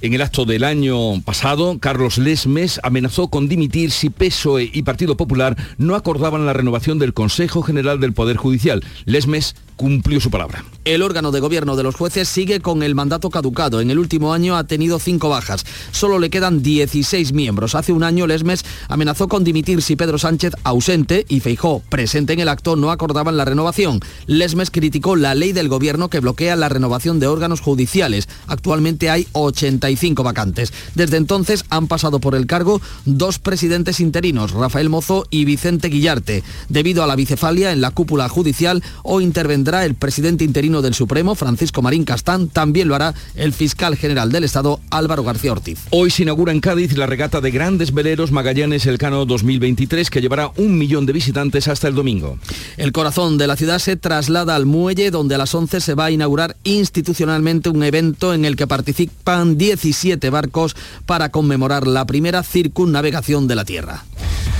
En 0.00 0.12
el 0.12 0.22
acto 0.22 0.44
del 0.44 0.64
año 0.64 1.20
pasado, 1.22 1.78
Carlos 1.78 2.18
Lesmes 2.18 2.80
amenazó 2.82 3.28
con 3.28 3.48
dimitir 3.48 3.92
si 3.92 4.10
PSOE 4.10 4.70
y 4.72 4.82
Partido 4.82 5.16
Popular 5.16 5.56
no 5.78 5.94
acordaban 5.94 6.46
la 6.46 6.52
renovación 6.52 6.98
del 6.98 7.14
Consejo 7.14 7.62
General 7.62 8.00
del 8.00 8.12
Poder 8.12 8.36
Judicial. 8.36 8.82
Lesmes 9.04 9.54
cumplió 9.76 10.20
su 10.20 10.30
palabra. 10.30 10.64
El 10.84 11.02
órgano 11.02 11.32
de 11.32 11.40
gobierno 11.40 11.76
de 11.76 11.82
los 11.82 11.96
jueces 11.96 12.28
sigue 12.28 12.60
con 12.60 12.82
el 12.82 12.94
mandato 12.94 13.30
caducado. 13.30 13.80
En 13.80 13.90
el 13.90 13.98
último 13.98 14.32
año 14.32 14.56
ha 14.56 14.64
tenido 14.64 14.98
cinco 14.98 15.28
bajas. 15.28 15.66
Solo 15.90 16.18
le 16.18 16.30
quedan 16.30 16.62
16 16.62 17.32
miembros. 17.32 17.74
Hace 17.74 17.92
un 17.92 18.02
año 18.02 18.26
Lesmes 18.26 18.64
amenazó 18.88 19.28
con 19.28 19.44
dimitir 19.44 19.82
si 19.82 19.96
Pedro 19.96 20.18
Sánchez, 20.18 20.52
ausente, 20.64 21.26
y 21.28 21.40
Feijó, 21.40 21.82
presente 21.88 22.32
en 22.32 22.40
el 22.40 22.48
acto, 22.48 22.76
no 22.76 22.90
acordaban 22.90 23.36
la 23.36 23.44
renovación. 23.44 24.00
Lesmes 24.26 24.70
criticó 24.70 25.16
la 25.16 25.34
ley 25.34 25.52
del 25.52 25.68
gobierno 25.68 26.08
que 26.08 26.20
bloquea 26.20 26.56
la 26.56 26.68
renovación 26.68 27.20
de 27.20 27.26
órganos 27.26 27.60
judiciales. 27.60 28.28
Actualmente 28.46 29.10
hay 29.10 29.26
85 29.32 30.22
vacantes. 30.22 30.72
Desde 30.94 31.16
entonces 31.16 31.64
han 31.68 31.88
pasado 31.88 32.20
por 32.20 32.34
el 32.34 32.46
cargo 32.46 32.80
dos 33.04 33.38
presidentes 33.38 34.00
interinos, 34.00 34.52
Rafael 34.52 34.88
Mozo 34.88 35.26
y 35.30 35.44
Vicente 35.44 35.88
Guillarte. 35.88 36.42
Debido 36.68 37.02
a 37.02 37.06
la 37.06 37.16
bicefalia 37.16 37.72
en 37.72 37.80
la 37.80 37.90
cúpula 37.90 38.28
judicial, 38.28 38.82
o 39.02 39.20
el 39.66 39.94
presidente 39.94 40.44
interino 40.44 40.80
del 40.80 40.94
Supremo, 40.94 41.34
Francisco 41.34 41.82
Marín 41.82 42.04
Castán, 42.04 42.48
también 42.48 42.86
lo 42.88 42.94
hará 42.94 43.14
el 43.34 43.52
fiscal 43.52 43.96
general 43.96 44.30
del 44.30 44.44
Estado, 44.44 44.80
Álvaro 44.90 45.24
García 45.24 45.52
Ortiz. 45.52 45.80
Hoy 45.90 46.10
se 46.10 46.22
inaugura 46.22 46.52
en 46.52 46.60
Cádiz 46.60 46.96
la 46.96 47.06
regata 47.06 47.40
de 47.40 47.50
grandes 47.50 47.92
veleros 47.92 48.30
Magallanes 48.30 48.86
Elcano 48.86 49.26
2023 49.26 50.08
que 50.08 50.20
llevará 50.20 50.52
un 50.56 50.78
millón 50.78 51.04
de 51.04 51.12
visitantes 51.12 51.66
hasta 51.66 51.88
el 51.88 51.94
domingo. 51.94 52.38
El 52.76 52.92
corazón 52.92 53.38
de 53.38 53.48
la 53.48 53.56
ciudad 53.56 53.80
se 53.80 53.96
traslada 53.96 54.54
al 54.54 54.66
muelle 54.66 55.10
donde 55.10 55.34
a 55.34 55.38
las 55.38 55.54
11 55.54 55.80
se 55.80 55.94
va 55.94 56.06
a 56.06 56.10
inaugurar 56.10 56.56
institucionalmente 56.62 57.68
un 57.68 57.82
evento 57.82 58.32
en 58.34 58.44
el 58.44 58.54
que 58.54 58.68
participan 58.68 59.58
17 59.58 60.30
barcos 60.30 60.76
para 61.06 61.30
conmemorar 61.30 61.86
la 61.86 62.06
primera 62.06 62.42
circunnavegación 62.42 63.48
de 63.48 63.54
la 63.56 63.64
Tierra. 63.64 64.04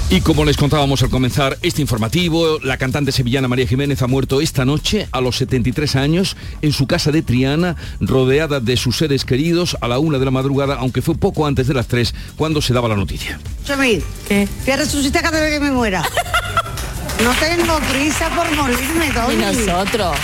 Y 0.08 0.20
como 0.20 0.44
les 0.44 0.56
contábamos 0.56 1.02
al 1.02 1.10
comenzar 1.10 1.58
este 1.62 1.82
informativo, 1.82 2.60
la 2.62 2.76
cantante 2.76 3.10
sevillana 3.10 3.48
María 3.48 3.66
Jiménez 3.66 4.02
ha 4.02 4.06
muerto 4.06 4.40
esta 4.40 4.64
noche 4.64 5.08
a 5.10 5.20
los 5.20 5.36
73 5.38 5.96
años 5.96 6.36
en 6.62 6.72
su 6.72 6.86
casa 6.86 7.10
de 7.10 7.22
Triana, 7.22 7.74
rodeada 8.00 8.60
de 8.60 8.76
sus 8.76 8.96
seres 8.98 9.24
queridos 9.24 9.76
a 9.80 9.88
la 9.88 9.98
una 9.98 10.18
de 10.20 10.24
la 10.24 10.30
madrugada, 10.30 10.76
aunque 10.76 11.02
fue 11.02 11.16
poco 11.16 11.44
antes 11.44 11.66
de 11.66 11.74
las 11.74 11.88
tres 11.88 12.14
cuando 12.36 12.62
se 12.62 12.72
daba 12.72 12.88
la 12.88 12.94
noticia. 12.94 13.40
Chamil, 13.64 14.04
¿Qué? 14.28 14.46
voy 14.64 14.72
a 14.74 14.76
resucitar 14.76 15.22
cada 15.24 15.40
vez 15.40 15.52
que 15.54 15.60
me 15.60 15.70
muera. 15.72 16.02
No 17.24 17.30
tengo 17.40 17.78
prisa 17.94 18.28
por 18.36 18.54
morirme, 18.54 19.06
Y 19.06 19.10
Tony. 19.10 19.36
nosotros. 19.64 20.16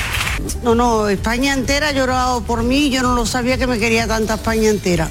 No, 0.62 0.74
no, 0.74 1.08
España 1.08 1.54
entera 1.54 1.88
ha 1.88 1.92
llorado 1.92 2.42
por 2.42 2.62
mí, 2.62 2.90
yo 2.90 3.02
no 3.02 3.14
lo 3.14 3.24
sabía 3.24 3.56
que 3.56 3.66
me 3.66 3.78
quería 3.78 4.06
tanta 4.06 4.34
España 4.34 4.68
entera. 4.68 5.08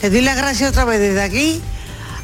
Les 0.00 0.10
doy 0.10 0.22
las 0.22 0.38
gracias 0.38 0.70
otra 0.70 0.86
vez 0.86 0.98
desde 1.00 1.20
aquí 1.20 1.60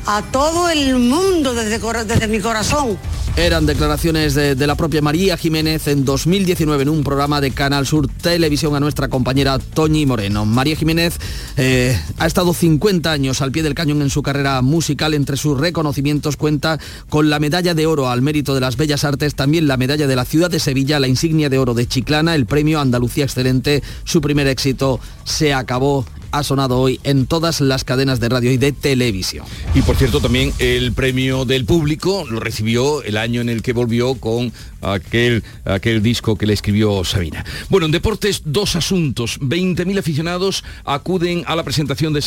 a 0.07 0.23
todo 0.23 0.69
el 0.69 0.97
mundo, 0.99 1.55
desde, 1.55 1.79
desde 2.05 2.29
mi 2.29 2.41
corazón, 2.41 2.99
Eran 3.37 3.67
declaraciones 3.67 4.35
de, 4.35 4.55
la 4.67 4.77
propia 4.77 5.03
María 5.03 5.37
Jiménez 5.37 5.89
en 5.89 6.05
2019 6.05 6.83
en 6.83 6.89
un 6.89 7.03
programa 7.03 7.41
de 7.41 7.51
Canal 7.51 7.87
Sur 7.87 8.07
Televisión 8.09 8.77
a 8.77 8.81
nuestra 8.81 9.09
compañera 9.09 9.59
Toñi 9.59 10.07
Moreno. 10.07 10.45
María 10.47 10.77
Jiménez 10.77 11.19
eh, 11.57 11.99
ha 12.19 12.27
estado 12.27 12.55
50 12.55 13.11
años 13.11 13.41
al 13.43 13.51
pie 13.51 13.63
del 13.63 13.75
cañón 13.75 14.03
en 14.03 14.11
su 14.11 14.23
carrera 14.23 14.63
musical. 14.63 15.15
Entre 15.15 15.37
sus 15.37 15.59
reconocimientos 15.59 16.37
cuenta 16.37 16.79
con 17.09 17.29
la 17.29 17.41
medalla 17.41 17.75
de 17.75 17.87
oro 17.87 18.09
al 18.09 18.23
mérito 18.23 18.55
de 18.55 18.61
las 18.61 18.77
bellas 18.77 19.05
artes, 19.05 19.35
también 19.35 19.67
la 19.67 19.77
medalla 19.77 20.07
de 20.07 20.17
la 20.17 20.25
ciudad 20.25 20.51
de 20.51 20.61
Sevilla, 20.61 21.01
la 21.01 21.09
insignia 21.09 21.49
de 21.49 21.59
oro 21.59 21.75
de 21.75 21.89
Chiclana, 21.89 22.35
el 22.35 22.47
premio 22.47 22.81
Andalucía 22.81 23.25
Excelente. 23.25 23.83
Su 24.05 24.21
primer 24.21 24.47
éxito 24.47 25.01
se 25.25 25.55
acabó 25.55 26.05
ha 26.35 26.43
sonado 26.43 26.81
hoy 26.81 26.99
en 27.05 27.27
todas 27.27 27.61
las 27.61 27.85
cadenas 27.85 28.19
de 28.19 28.29
radio 28.29 28.51
y 28.51 28.57
de 28.57 28.73
televisión. 28.73 29.47
Y 29.75 29.83
por 29.83 29.97
cierto, 29.97 30.21
también 30.21 30.53
el 30.59 30.93
premio 30.93 31.45
del 31.45 31.65
público 31.65 32.25
lo 32.29 32.41
recibió 32.41 33.03
el 33.03 33.17
año 33.17 33.41
en 33.41 33.49
el 33.49 33.63
que 33.63 33.73
volvió 33.73 34.17
con 34.17 34.53
aquel, 34.93 35.43
aquel 35.65 36.03
disco 36.03 36.37
que 36.37 36.47
le 36.47 36.53
escribió 36.53 37.05
Sabina. 37.05 37.45
Bueno, 37.69 37.87
en 37.87 37.93
deportes, 37.93 38.43
dos 38.45 38.77
asuntos. 38.77 39.41
20.000 39.41 39.99
aficionados 39.99 40.65
acuden 40.85 41.45
a 41.47 41.57
la 41.57 41.63
presentación 41.63 42.13
de 42.13 42.23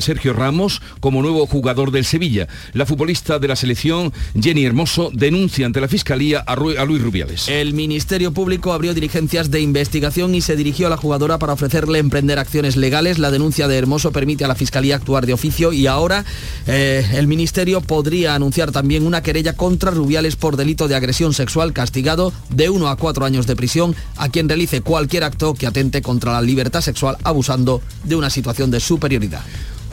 Sergio 0.00 0.32
Ramos 0.32 0.82
como 1.00 1.22
nuevo 1.22 1.46
jugador 1.46 1.90
del 1.90 2.04
Sevilla. 2.04 2.48
La 2.72 2.86
futbolista 2.86 3.38
de 3.38 3.48
la 3.48 3.56
selección, 3.56 4.12
Jenny 4.40 4.64
Hermoso, 4.64 5.10
denuncia 5.12 5.66
ante 5.66 5.80
la 5.80 5.88
Fiscalía 5.88 6.40
a, 6.40 6.56
Luis 6.56 7.02
Rubiales. 7.02 7.48
El 7.48 7.74
Ministerio 7.74 8.32
Público 8.32 8.72
abrió 8.72 8.94
diligencias 8.94 9.50
de 9.50 9.60
investigación 9.60 10.34
y 10.34 10.40
se 10.40 10.56
dirigió 10.56 10.86
a 10.86 10.90
la 10.90 10.96
jugadora 10.96 11.38
para 11.38 11.52
ofrecerle 11.52 11.98
emprender 11.98 12.38
acciones 12.38 12.76
legales. 12.76 13.18
La 13.18 13.30
denuncia 13.30 13.68
de 13.68 13.76
Hermoso 13.76 14.12
permite 14.12 14.44
a 14.44 14.48
la 14.48 14.54
Fiscalía 14.54 14.96
actuar 14.96 15.26
de 15.26 15.32
oficio 15.32 15.72
y 15.72 15.86
ahora 15.86 16.24
eh, 16.66 17.06
el 17.14 17.26
Ministerio 17.26 17.80
podría 17.80 18.34
anunciar 18.34 18.72
también 18.72 19.06
una 19.06 19.22
querella 19.22 19.54
contra 19.54 19.90
Rubiales 19.90 20.36
por 20.36 20.56
delito 20.56 20.88
de 20.88 20.94
agresión 20.94 21.34
sexual 21.34 21.72
castigado 21.74 22.32
de 22.48 22.70
uno 22.70 22.88
a 22.88 22.96
cuatro 22.96 23.26
años 23.26 23.46
de 23.46 23.56
prisión 23.56 23.94
a 24.16 24.30
quien 24.30 24.48
realice 24.48 24.80
cualquier 24.80 25.24
acto 25.24 25.52
que 25.52 25.66
atente 25.66 26.00
contra 26.00 26.32
la 26.32 26.40
libertad 26.40 26.80
sexual 26.80 27.18
abusando 27.24 27.82
de 28.04 28.16
una 28.16 28.30
situación 28.30 28.70
de 28.70 28.80
superioridad. 28.80 29.42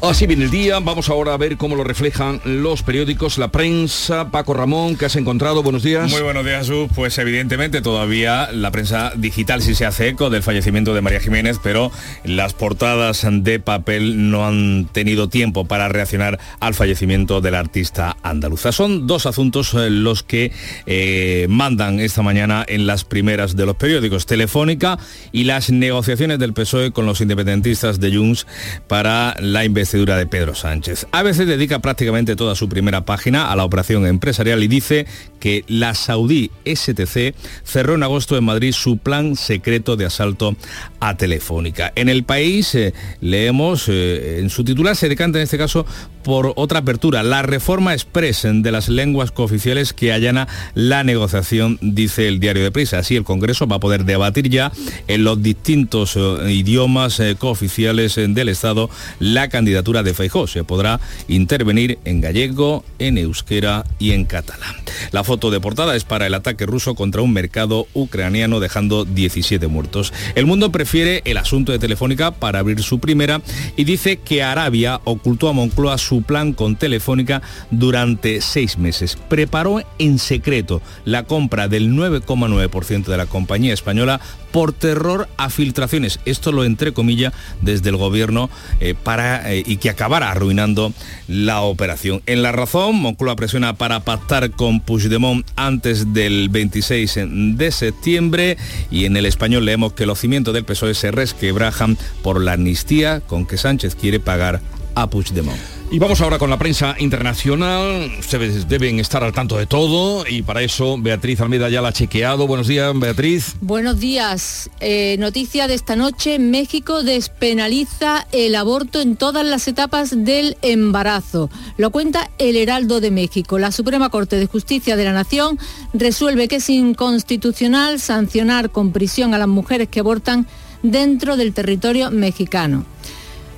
Así 0.02 0.26
viene 0.26 0.46
el 0.46 0.50
día, 0.50 0.80
vamos 0.80 1.10
ahora 1.10 1.36
a 1.36 1.38
ver 1.38 1.58
cómo 1.58 1.76
lo 1.76 1.84
reflejan 1.84 2.42
los 2.44 2.82
periódicos, 2.82 3.38
la 3.38 3.52
prensa. 3.52 4.32
Paco 4.32 4.56
Ramón, 4.56 4.96
¿qué 4.96 5.06
has 5.06 5.16
encontrado? 5.16 5.62
Buenos 5.62 5.84
días. 5.84 6.10
Muy 6.10 6.22
buenos 6.24 6.44
días, 6.44 6.68
Jesús. 6.68 6.90
Pues 6.96 7.20
evidentemente 7.20 7.84
todavía 7.84 8.52
la 8.52 8.72
prensa 8.72 9.14
digital 9.16 9.62
sí 9.62 9.76
se 9.76 9.86
hace 9.86 10.10
eco 10.10 10.32
del 10.32 10.42
fallecimiento 10.42 10.96
de 10.96 11.02
María 11.02 11.20
Jiménez, 11.20 11.60
pero 11.62 11.92
las 12.24 12.54
portadas 12.54 13.28
de 13.30 13.60
papel 13.60 14.32
no 14.32 14.48
han 14.48 14.90
tenido 14.92 15.30
tiempo 15.30 15.66
para 15.66 15.88
reaccionar 15.88 16.40
al 16.60 16.74
fallecimiento 16.74 17.40
del 17.40 17.54
artista 17.54 18.18
andaluza. 18.24 18.72
Son 18.72 19.06
dos 19.06 19.28
asuntos 19.28 19.76
eh, 19.76 19.92
los 19.92 20.24
que 20.24 20.52
eh, 20.88 21.46
mandan 21.48 22.00
esta 22.00 22.24
mañana 22.24 22.66
en 22.68 22.88
las 22.88 23.04
primeras 23.06 23.56
de 23.56 23.68
los 23.68 23.76
periódicos, 23.76 24.26
Telefónica 24.26 24.98
y 25.32 25.44
las 25.44 25.70
negociaciones 25.70 26.40
del 26.40 26.54
PSOE 26.54 26.92
con 26.92 27.06
los 27.06 27.22
independentistas 27.22 28.00
de 28.00 28.16
Junts 28.16 28.48
para 28.88 29.36
la 29.40 29.64
investigación 29.64 29.91
de 29.92 30.26
Pedro 30.26 30.56
Sánchez. 30.56 31.06
ABC 31.12 31.40
dedica 31.40 31.80
prácticamente 31.80 32.38
toda 32.38 32.56
su 32.56 32.70
primera 32.70 33.04
página 33.04 33.52
a 33.52 33.56
la 33.58 33.66
operación 33.66 34.06
empresarial 34.06 34.64
y 34.64 34.70
dice 34.70 35.06
que 35.42 35.66
la 35.68 35.96
saudí 35.96 36.50
STC 36.66 37.36
cerró 37.66 37.96
en 37.96 38.04
agosto 38.04 38.38
en 38.38 38.46
Madrid 38.46 38.72
su 38.72 39.00
plan 39.00 39.36
secreto 39.36 39.98
de 39.98 40.06
asalto 40.06 40.56
a 41.02 41.18
Telefónica. 41.18 41.92
En 41.96 42.08
el 42.08 42.24
país 42.24 42.74
eh, 42.74 42.94
leemos, 43.20 43.90
eh, 43.90 44.40
en 44.40 44.50
su 44.50 44.64
titular 44.64 44.96
se 44.96 45.10
decanta 45.10 45.40
en 45.40 45.44
este 45.44 45.58
caso 45.58 45.86
por 46.24 46.54
otra 46.56 46.80
apertura, 46.80 47.24
la 47.24 47.42
reforma 47.42 47.94
express 47.94 48.48
de 48.52 48.72
las 48.72 48.90
lenguas 48.90 49.32
cooficiales 49.32 49.94
que 49.94 50.14
allana 50.14 50.48
la 50.74 51.04
negociación, 51.04 51.78
dice 51.82 52.28
el 52.28 52.40
diario 52.40 52.64
de 52.64 52.72
Prisa. 52.72 53.00
Así 53.00 53.16
el 53.16 53.24
Congreso 53.24 53.68
va 53.68 53.78
a 53.78 53.80
poder 53.80 54.06
debatir 54.06 54.50
ya 54.50 54.72
en 55.08 55.24
los 55.24 55.42
distintos 55.42 56.16
eh, 56.16 56.52
idiomas 56.52 57.22
cooficiales 57.38 58.16
del 58.16 58.50
Estado 58.50 58.90
la 59.20 59.50
candidatura 59.50 60.04
de 60.04 60.14
Feijó. 60.14 60.48
Se 60.48 60.64
podrá 60.64 61.00
intervenir 61.28 62.00
en 62.06 62.22
gallego, 62.22 62.84
en 63.00 63.18
euskera 63.18 63.86
y 64.00 64.12
en 64.12 64.26
catalán. 64.26 64.76
La 65.12 65.24
foto 65.24 65.52
de 65.52 65.60
portada 65.60 65.96
es 65.96 66.04
para 66.04 66.28
el 66.28 66.34
ataque 66.34 66.66
ruso 66.66 66.96
contra 66.96 67.22
un 67.22 67.34
mercado 67.34 67.88
ucraniano 67.94 68.60
dejando 68.60 69.06
17 69.06 69.68
muertos. 69.68 70.14
El 70.36 70.46
mundo 70.46 70.72
prefiere 70.72 71.22
el 71.26 71.38
asunto 71.38 71.72
de 71.72 71.80
Telefónica 71.80 72.32
para 72.32 72.60
abrir 72.60 72.82
su 72.84 73.00
primera 73.00 73.42
y 73.76 73.84
dice 73.84 74.18
que 74.18 74.44
Arabia 74.44 75.02
ocultó 75.04 75.50
a 75.50 75.54
Moncloa 75.54 75.98
su 75.98 76.11
plan 76.20 76.52
con 76.54 76.76
Telefónica 76.76 77.42
durante 77.72 78.42
seis 78.42 78.78
meses. 78.78 79.18
Preparó 79.30 79.82
en 80.00 80.20
secreto 80.20 80.82
la 81.06 81.24
compra 81.24 81.68
del 81.68 81.92
9,9% 81.92 83.06
de 83.06 83.18
la 83.18 83.26
compañía 83.26 83.74
española 83.74 84.20
por 84.52 84.74
terror 84.74 85.28
a 85.38 85.50
filtraciones. 85.50 86.20
Esto 86.26 86.52
lo 86.52 86.64
entrecomilla 86.64 87.34
desde 87.62 87.90
el 87.90 87.98
gobierno 87.98 88.50
eh, 88.80 88.94
para, 89.02 89.54
eh, 89.54 89.64
y 89.66 89.78
que 89.78 89.90
acabara 89.90 90.30
arruinando 90.32 90.94
la 91.28 91.62
operación. 91.62 92.22
En 92.26 92.42
la 92.42 92.52
razón, 92.52 92.96
Moncloa 92.98 93.36
presiona 93.36 93.76
para 93.76 94.02
pactar 94.02 94.52
con 94.52 94.82
Puigdemont 94.82 95.48
antes 95.56 96.14
del 96.14 96.50
26 96.50 97.20
de 97.56 97.72
septiembre 97.72 98.58
y 98.90 99.06
en 99.06 99.18
el 99.18 99.26
español 99.26 99.66
leemos 99.66 99.94
que 99.94 100.06
los 100.06 100.20
cimientos 100.20 100.54
del 100.54 100.66
PSOE 100.66 100.94
se 100.94 101.12
resquebrajan 101.12 101.98
por 102.22 102.42
la 102.42 102.54
amnistía 102.54 103.22
con 103.22 103.46
que 103.46 103.58
Sánchez 103.58 103.96
quiere 103.96 104.20
pagar 104.20 104.62
a 104.96 105.10
Puigdemont. 105.10 105.81
Y 105.94 106.00
vamos 106.00 106.22
ahora 106.22 106.40
con 106.40 106.50
la 106.50 106.58
prensa 106.58 106.96
internacional. 107.00 108.10
Ustedes 108.18 108.70
deben 108.70 109.02
estar 109.02 109.26
al 109.26 109.34
tanto 109.34 109.58
de 109.58 109.66
todo 109.66 110.24
y 110.26 110.42
para 110.42 110.62
eso 110.62 110.96
Beatriz 110.98 111.42
Almeida 111.42 111.68
ya 111.68 111.82
la 111.82 111.90
ha 111.90 111.92
chequeado. 111.92 112.48
Buenos 112.48 112.70
días, 112.70 112.98
Beatriz. 112.98 113.58
Buenos 113.60 114.00
días. 114.00 114.70
Eh, 114.80 115.18
noticia 115.20 115.68
de 115.68 115.74
esta 115.74 115.98
noche, 115.98 116.40
México 116.40 117.04
despenaliza 117.04 118.26
el 118.32 118.56
aborto 118.56 119.02
en 119.02 119.18
todas 119.18 119.46
las 119.46 119.68
etapas 119.68 120.12
del 120.24 120.56
embarazo. 120.62 121.50
Lo 121.76 121.90
cuenta 121.90 122.32
el 122.38 122.56
Heraldo 122.56 123.02
de 123.02 123.12
México. 123.12 123.60
La 123.60 123.74
Suprema 123.74 124.08
Corte 124.08 124.38
de 124.38 124.48
Justicia 124.48 124.96
de 124.96 125.04
la 125.04 125.12
Nación 125.12 125.60
resuelve 125.94 126.48
que 126.48 126.56
es 126.56 126.70
inconstitucional 126.70 128.00
sancionar 128.00 128.70
con 128.70 128.94
prisión 128.94 129.34
a 129.34 129.38
las 129.38 129.50
mujeres 129.50 129.90
que 129.90 130.00
abortan 130.00 130.48
dentro 130.84 131.36
del 131.36 131.54
territorio 131.54 132.12
mexicano. 132.12 132.86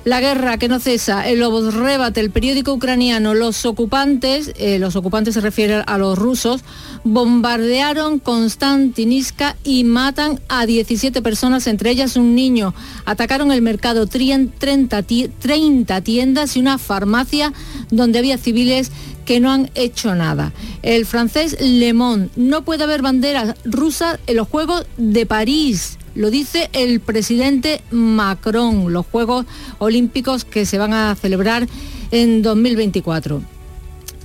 La 0.04 0.20
guerra 0.20 0.58
que 0.58 0.68
no 0.68 0.80
cesa, 0.80 1.26
el 1.26 1.40
Lobos 1.40 1.72
rebate 1.72 2.20
el 2.20 2.30
periódico 2.30 2.74
ucraniano. 2.74 3.32
Los 3.32 3.64
ocupantes, 3.64 4.52
eh, 4.58 4.78
los 4.78 4.96
ocupantes 4.96 5.32
se 5.32 5.40
refieren 5.40 5.82
a 5.86 5.96
los 5.96 6.18
rusos, 6.18 6.60
bombardearon 7.04 8.18
Konstantinivka 8.18 9.56
y 9.64 9.84
matan 9.84 10.40
a 10.48 10.66
17 10.66 11.22
personas, 11.22 11.66
entre 11.66 11.88
ellas 11.88 12.16
un 12.16 12.34
niño. 12.34 12.74
Atacaron 13.06 13.50
el 13.50 13.62
mercado 13.62 14.06
30, 14.06 15.02
30 15.38 16.00
tiendas 16.02 16.56
y 16.56 16.60
una 16.60 16.76
farmacia 16.76 17.54
donde 17.90 18.18
había 18.18 18.36
civiles 18.36 18.92
que 19.24 19.40
no 19.40 19.50
han 19.50 19.70
hecho 19.74 20.14
nada. 20.14 20.52
El 20.82 21.06
francés 21.06 21.56
Le 21.60 21.94
Monde, 21.94 22.28
no 22.36 22.62
puede 22.62 22.84
haber 22.84 23.00
banderas 23.00 23.54
rusas 23.64 24.18
en 24.26 24.36
los 24.36 24.48
Juegos 24.48 24.84
de 24.98 25.24
París. 25.24 25.96
Lo 26.14 26.30
dice 26.30 26.70
el 26.72 27.00
presidente 27.00 27.82
Macron, 27.90 28.92
los 28.92 29.04
Juegos 29.06 29.46
Olímpicos 29.78 30.44
que 30.44 30.64
se 30.64 30.78
van 30.78 30.92
a 30.92 31.14
celebrar 31.16 31.68
en 32.12 32.42
2024. 32.42 33.42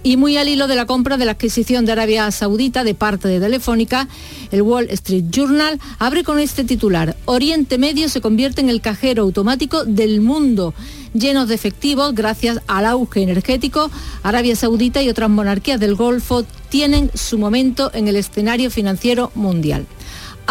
Y 0.02 0.16
muy 0.16 0.38
al 0.38 0.48
hilo 0.48 0.68
de 0.68 0.76
la 0.76 0.86
compra 0.86 1.18
de 1.18 1.26
la 1.26 1.32
adquisición 1.32 1.86
de 1.86 1.92
Arabia 1.92 2.32
Saudita 2.32 2.86
de 2.86 2.94
parte 2.94 3.28
de 3.28 3.42
Telefónica, 3.42 4.08
el 4.52 4.62
Wall 4.62 4.88
Street 4.92 5.26
Journal 5.30 5.80
abre 5.98 6.24
con 6.24 6.40
este 6.40 6.64
titular. 6.64 7.18
Oriente 7.26 7.78
Medio 7.78 8.08
se 8.08 8.22
convierte 8.22 8.62
en 8.62 8.70
el 8.70 8.80
cajero 8.80 9.24
automático 9.24 9.84
del 9.84 10.22
mundo, 10.22 10.74
llenos 11.14 11.50
de 11.50 11.56
efectivos 11.56 12.16
gracias 12.16 12.62
al 12.68 12.86
auge 12.86 13.24
energético. 13.24 13.92
Arabia 14.24 14.56
Saudita 14.56 15.02
y 15.02 15.10
otras 15.10 15.30
monarquías 15.30 15.82
del 15.82 15.96
Golfo 15.96 16.46
tienen 16.70 17.12
su 17.14 17.38
momento 17.38 17.92
en 17.94 18.08
el 18.08 18.16
escenario 18.16 18.72
financiero 18.72 19.32
mundial. 19.36 19.86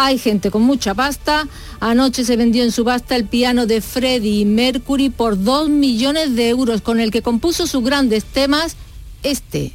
Hay 0.01 0.17
gente 0.17 0.49
con 0.49 0.61
mucha 0.61 0.93
pasta. 0.93 1.45
Anoche 1.81 2.23
se 2.23 2.37
vendió 2.37 2.63
en 2.63 2.71
subasta 2.71 3.17
el 3.17 3.25
piano 3.25 3.65
de 3.65 3.81
Freddie 3.81 4.45
Mercury 4.45 5.09
por 5.09 5.43
2 5.43 5.67
millones 5.67 6.37
de 6.37 6.47
euros, 6.47 6.81
con 6.81 7.01
el 7.01 7.11
que 7.11 7.21
compuso 7.21 7.67
sus 7.67 7.83
grandes 7.83 8.23
temas, 8.23 8.77
este. 9.23 9.73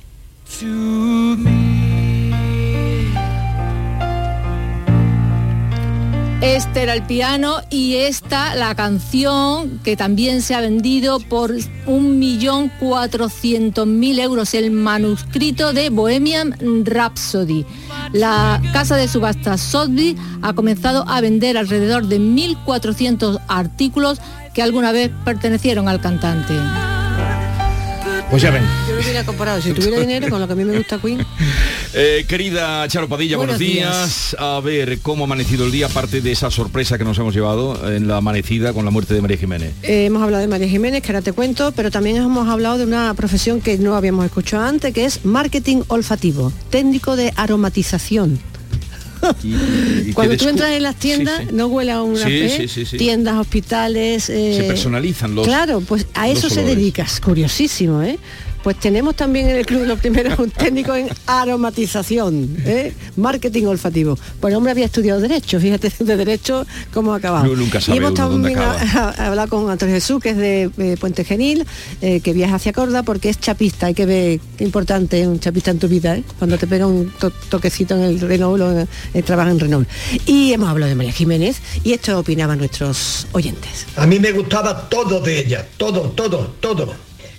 Este 6.44 6.82
era 6.82 6.92
el 6.92 7.02
piano 7.02 7.62
y 7.70 7.96
esta 7.96 8.54
la 8.54 8.74
canción 8.74 9.80
que 9.82 9.96
también 9.96 10.42
se 10.42 10.54
ha 10.54 10.60
vendido 10.60 11.18
por 11.18 11.54
1.400.000 11.54 14.20
euros, 14.20 14.52
el 14.52 14.70
manuscrito 14.70 15.72
de 15.72 15.88
Bohemian 15.88 16.54
Rhapsody. 16.84 17.64
La 18.12 18.60
casa 18.74 18.96
de 18.96 19.08
subastas 19.08 19.62
Sotheby's 19.62 20.20
ha 20.42 20.52
comenzado 20.52 21.08
a 21.08 21.22
vender 21.22 21.56
alrededor 21.56 22.08
de 22.08 22.20
1.400 22.20 23.40
artículos 23.48 24.20
que 24.52 24.60
alguna 24.60 24.92
vez 24.92 25.10
pertenecieron 25.24 25.88
al 25.88 26.02
cantante. 26.02 26.52
Pues 28.34 28.42
ya 28.42 28.50
ven, 28.50 28.64
bien 29.04 29.16
acomparado. 29.16 29.62
Si 29.62 29.72
tuviera 29.72 30.00
dinero, 30.00 30.28
con 30.28 30.40
lo 30.40 30.48
que 30.48 30.54
a 30.54 30.56
mí 30.56 30.64
me 30.64 30.76
gusta 30.76 30.98
Queen. 30.98 31.24
Eh, 31.96 32.24
querida 32.26 32.88
Charo 32.88 33.08
Padilla, 33.08 33.36
buenos, 33.36 33.56
Buenos 33.56 33.72
días. 33.72 34.36
A 34.40 34.58
ver, 34.58 34.98
¿cómo 34.98 35.22
ha 35.22 35.26
amanecido 35.26 35.64
el 35.64 35.70
día? 35.70 35.86
Aparte 35.86 36.20
de 36.20 36.32
esa 36.32 36.50
sorpresa 36.50 36.98
que 36.98 37.04
nos 37.04 37.16
hemos 37.18 37.32
llevado 37.32 37.88
en 37.94 38.08
la 38.08 38.16
amanecida 38.16 38.72
con 38.72 38.84
la 38.84 38.90
muerte 38.90 39.14
de 39.14 39.20
María 39.20 39.36
Jiménez. 39.36 39.74
Eh, 39.84 40.06
hemos 40.06 40.20
hablado 40.20 40.40
de 40.40 40.48
María 40.48 40.66
Jiménez, 40.66 41.04
que 41.04 41.12
ahora 41.12 41.22
te 41.22 41.32
cuento, 41.32 41.70
pero 41.70 41.92
también 41.92 42.16
hemos 42.16 42.48
hablado 42.48 42.78
de 42.78 42.84
una 42.84 43.14
profesión 43.14 43.60
que 43.60 43.78
no 43.78 43.94
habíamos 43.94 44.24
escuchado 44.24 44.64
antes, 44.64 44.92
que 44.92 45.04
es 45.04 45.24
marketing 45.24 45.82
olfativo, 45.86 46.52
técnico 46.70 47.14
de 47.14 47.32
aromatización. 47.36 48.40
Y- 49.42 49.48
y 49.48 50.04
que 50.06 50.12
Cuando 50.14 50.36
tú 50.36 50.48
entras 50.48 50.72
en 50.72 50.82
las 50.82 50.96
tiendas, 50.96 51.40
Sí, 51.40 51.46
sí. 51.48 51.54
no 51.54 51.66
huele 51.66 51.92
a 51.92 52.02
una 52.02 52.24
fe, 52.24 52.66
tiendas, 52.96 53.36
hospitales. 53.36 54.28
eh, 54.30 54.56
Se 54.58 54.64
personalizan 54.64 55.34
los- 55.34 55.46
Claro, 55.46 55.80
pues 55.80 56.06
a 56.14 56.28
eso 56.28 56.48
se 56.50 56.62
dedicas, 56.62 57.20
curiosísimo, 57.20 58.02
¿eh? 58.02 58.18
Pues 58.64 58.80
tenemos 58.80 59.14
también 59.14 59.48
en 59.50 59.56
el 59.56 59.66
club 59.66 59.84
los 59.86 59.98
primeros 60.00 60.38
un 60.38 60.50
técnico 60.50 60.94
en 60.94 61.08
aromatización, 61.26 62.56
¿eh? 62.64 62.94
marketing 63.16 63.66
olfativo. 63.66 64.18
Pues 64.40 64.52
el 64.52 64.56
hombre 64.56 64.72
había 64.72 64.86
estudiado 64.86 65.20
Derecho, 65.20 65.60
fíjate 65.60 65.92
de 66.00 66.16
Derecho 66.16 66.66
cómo 66.92 67.12
ha 67.12 67.16
acabado. 67.16 67.44
No, 67.44 67.54
nunca 67.56 67.80
sabe 67.80 67.96
y 67.96 67.98
hemos 67.98 68.14
también 68.14 68.58
hablado 68.58 69.48
con 69.48 69.70
Antonio 69.70 69.94
Jesús, 69.94 70.20
que 70.22 70.30
es 70.30 70.36
de 70.38 70.70
eh, 70.78 70.96
Puente 70.98 71.24
Genil, 71.24 71.66
eh, 72.00 72.20
que 72.20 72.32
viaja 72.32 72.56
hacia 72.56 72.72
Córdoba 72.72 73.02
porque 73.02 73.28
es 73.28 73.38
chapista. 73.38 73.86
Hay 73.86 73.94
que 73.94 74.06
ver 74.06 74.40
qué 74.56 74.64
importante 74.64 75.20
es 75.20 75.26
un 75.26 75.38
chapista 75.38 75.70
en 75.70 75.78
tu 75.78 75.86
vida, 75.88 76.16
¿eh? 76.16 76.24
cuando 76.38 76.56
te 76.56 76.66
pega 76.66 76.86
un 76.86 77.10
to- 77.20 77.30
toquecito 77.50 77.94
en 77.96 78.02
el 78.02 78.20
Renault 78.20 78.62
o 78.62 79.22
trabaja 79.22 79.50
en 79.50 79.60
Renault. 79.60 79.88
Y 80.26 80.52
hemos 80.54 80.68
hablado 80.70 80.88
de 80.88 80.96
María 80.96 81.12
Jiménez 81.12 81.58
y 81.84 81.92
esto 81.92 82.18
opinaban 82.18 82.56
nuestros 82.58 83.26
oyentes. 83.32 83.86
A 83.96 84.06
mí 84.06 84.18
me 84.18 84.32
gustaba 84.32 84.88
todo 84.88 85.20
de 85.20 85.38
ella, 85.40 85.66
todo, 85.76 86.10
todo, 86.10 86.54
todo. 86.60 86.94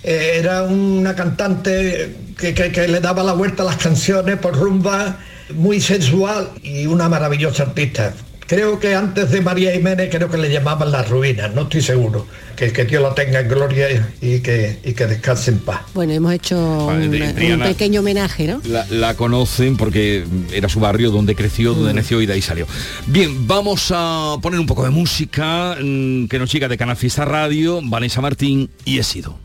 Eh, 0.06 0.36
era 0.38 0.62
una 0.62 1.14
cantante 1.16 2.14
que, 2.38 2.54
que- 2.54 2.70
que 2.72 2.86
le 2.88 3.00
daba 3.00 3.22
la 3.24 3.32
vuelta 3.32 3.62
a 3.64 3.66
las 3.66 3.76
canciones 3.76 4.38
por 4.38 4.56
rumba, 4.56 5.18
muy 5.54 5.80
sensual 5.80 6.50
y 6.62 6.86
una 6.86 7.08
maravillosa 7.08 7.64
artista. 7.64 8.14
Creo 8.48 8.78
que 8.78 8.94
antes 8.94 9.32
de 9.32 9.40
María 9.40 9.72
Jiménez 9.72 10.08
creo 10.08 10.30
que 10.30 10.36
le 10.38 10.48
llamaban 10.48 10.92
las 10.92 11.08
ruinas, 11.08 11.52
no 11.52 11.62
estoy 11.62 11.82
seguro. 11.82 12.24
Que, 12.54 12.72
que 12.72 12.84
Dios 12.84 13.02
la 13.02 13.12
tenga 13.12 13.40
en 13.40 13.48
gloria 13.48 13.88
y 14.20 14.38
que, 14.38 14.78
y 14.84 14.92
que 14.92 15.06
descanse 15.08 15.50
en 15.50 15.58
paz. 15.58 15.80
Bueno, 15.94 16.12
hemos 16.12 16.32
hecho 16.32 16.86
Vale, 16.86 17.08
un, 17.08 17.52
un 17.54 17.60
pequeño 17.66 18.00
homenaje, 18.00 18.46
¿no? 18.46 18.62
La, 18.64 18.86
la 18.88 19.14
conocen 19.14 19.76
porque 19.76 20.24
era 20.52 20.68
su 20.68 20.78
barrio 20.78 21.10
donde 21.10 21.34
creció, 21.34 21.74
donde 21.74 21.92
Mm. 21.92 21.96
nació 21.96 22.20
y 22.22 22.26
de 22.26 22.34
ahí 22.34 22.40
salió. 22.42 22.68
Bien, 23.08 23.48
vamos 23.48 23.92
a 23.92 24.36
poner 24.40 24.60
un 24.60 24.66
poco 24.66 24.84
de 24.84 24.90
música 24.90 25.76
mm, 25.82 26.26
que 26.28 26.38
nos 26.38 26.52
llega 26.52 26.68
de 26.68 26.76
Canal 26.78 26.96
Fiesta 26.96 27.24
Radio, 27.24 27.80
Vanessa 27.82 28.20
Martín 28.20 28.70
y 28.84 29.00
he 29.00 29.02
sido. 29.02 29.36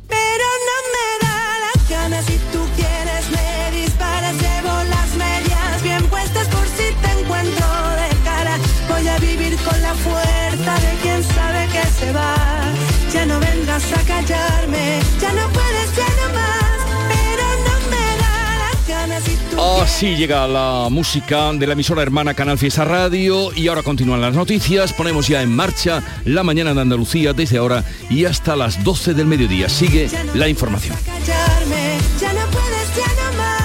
Vengas 13.82 13.94
a 13.94 14.06
callarme 14.06 15.00
ya 15.20 15.34
no 15.34 15.48
puedes 15.50 15.96
ya 15.96 16.08
no 16.08 16.34
más 16.34 16.80
pero 17.10 17.44
no 17.66 17.90
me 17.90 18.18
da 18.18 18.58
las 18.60 18.88
ganas 18.88 19.24
si 19.24 19.36
tú 19.36 19.62
Así 19.82 20.16
llega 20.16 20.48
la 20.48 20.88
música 20.90 21.52
de 21.54 21.68
la 21.68 21.74
emisora 21.74 22.02
hermana 22.02 22.34
Canal 22.34 22.58
Fiesta 22.58 22.86
Radio 22.86 23.52
y 23.56 23.68
ahora 23.68 23.84
continúan 23.84 24.22
las 24.22 24.34
noticias. 24.34 24.94
Ponemos 24.94 25.28
ya 25.28 25.42
en 25.42 25.56
marcha 25.56 26.02
la 26.26 26.44
mañana 26.44 26.74
de 26.74 26.82
Andalucía 26.82 27.34
desde 27.34 27.58
ahora 27.58 27.84
y 28.10 28.26
hasta 28.26 28.56
las 28.56 28.84
12 28.84 29.14
del 29.14 29.28
mediodía. 29.28 29.70
Sigue 29.70 30.10
la 30.34 30.48
información. 30.48 30.96
callarme 31.06 31.98
ya 32.20 32.34
no 32.34 32.48
puedes 32.50 32.96
ya 32.96 33.08
no 33.08 33.38
más 33.38 33.62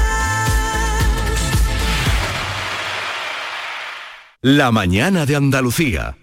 La 4.42 4.70
mañana 4.72 5.26
de 5.26 5.36
Andalucía. 5.36 6.16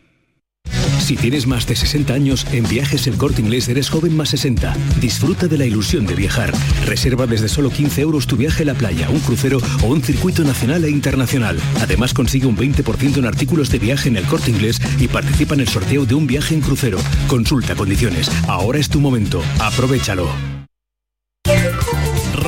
Si 1.03 1.17
tienes 1.17 1.47
más 1.47 1.67
de 1.67 1.75
60 1.75 2.13
años, 2.13 2.47
en 2.53 2.65
Viajes 2.65 3.07
El 3.07 3.17
Corte 3.17 3.41
Inglés 3.41 3.67
eres 3.67 3.89
joven 3.89 4.15
más 4.15 4.29
60. 4.29 4.73
Disfruta 5.01 5.49
de 5.49 5.57
la 5.57 5.65
ilusión 5.65 6.05
de 6.05 6.15
viajar. 6.15 6.53
Reserva 6.85 7.27
desde 7.27 7.49
solo 7.49 7.69
15 7.71 7.99
euros 7.99 8.25
tu 8.25 8.37
viaje 8.37 8.63
a 8.63 8.67
la 8.67 8.73
playa, 8.73 9.09
un 9.09 9.19
crucero 9.19 9.57
o 9.83 9.87
un 9.87 10.01
circuito 10.01 10.45
nacional 10.45 10.85
e 10.85 10.89
internacional. 10.89 11.59
Además 11.81 12.13
consigue 12.13 12.47
un 12.47 12.55
20% 12.55 13.17
en 13.17 13.25
artículos 13.25 13.69
de 13.69 13.79
viaje 13.79 14.07
en 14.07 14.15
El 14.15 14.23
Corte 14.23 14.51
Inglés 14.51 14.79
y 14.97 15.09
participa 15.09 15.55
en 15.55 15.59
el 15.59 15.67
sorteo 15.67 16.05
de 16.05 16.15
un 16.15 16.25
viaje 16.25 16.55
en 16.55 16.61
crucero. 16.61 16.99
Consulta 17.27 17.75
condiciones. 17.75 18.31
Ahora 18.47 18.79
es 18.79 18.87
tu 18.87 19.01
momento. 19.01 19.43
Aprovechalo. 19.59 20.52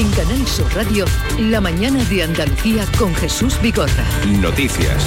En 0.00 0.10
Canal 0.12 0.46
Sur 0.46 0.74
Radio, 0.74 1.04
la 1.38 1.60
mañana 1.60 2.02
de 2.04 2.22
Andalucía 2.22 2.86
con 2.98 3.14
Jesús 3.16 3.60
Vigorra. 3.60 4.06
Noticias. 4.40 5.04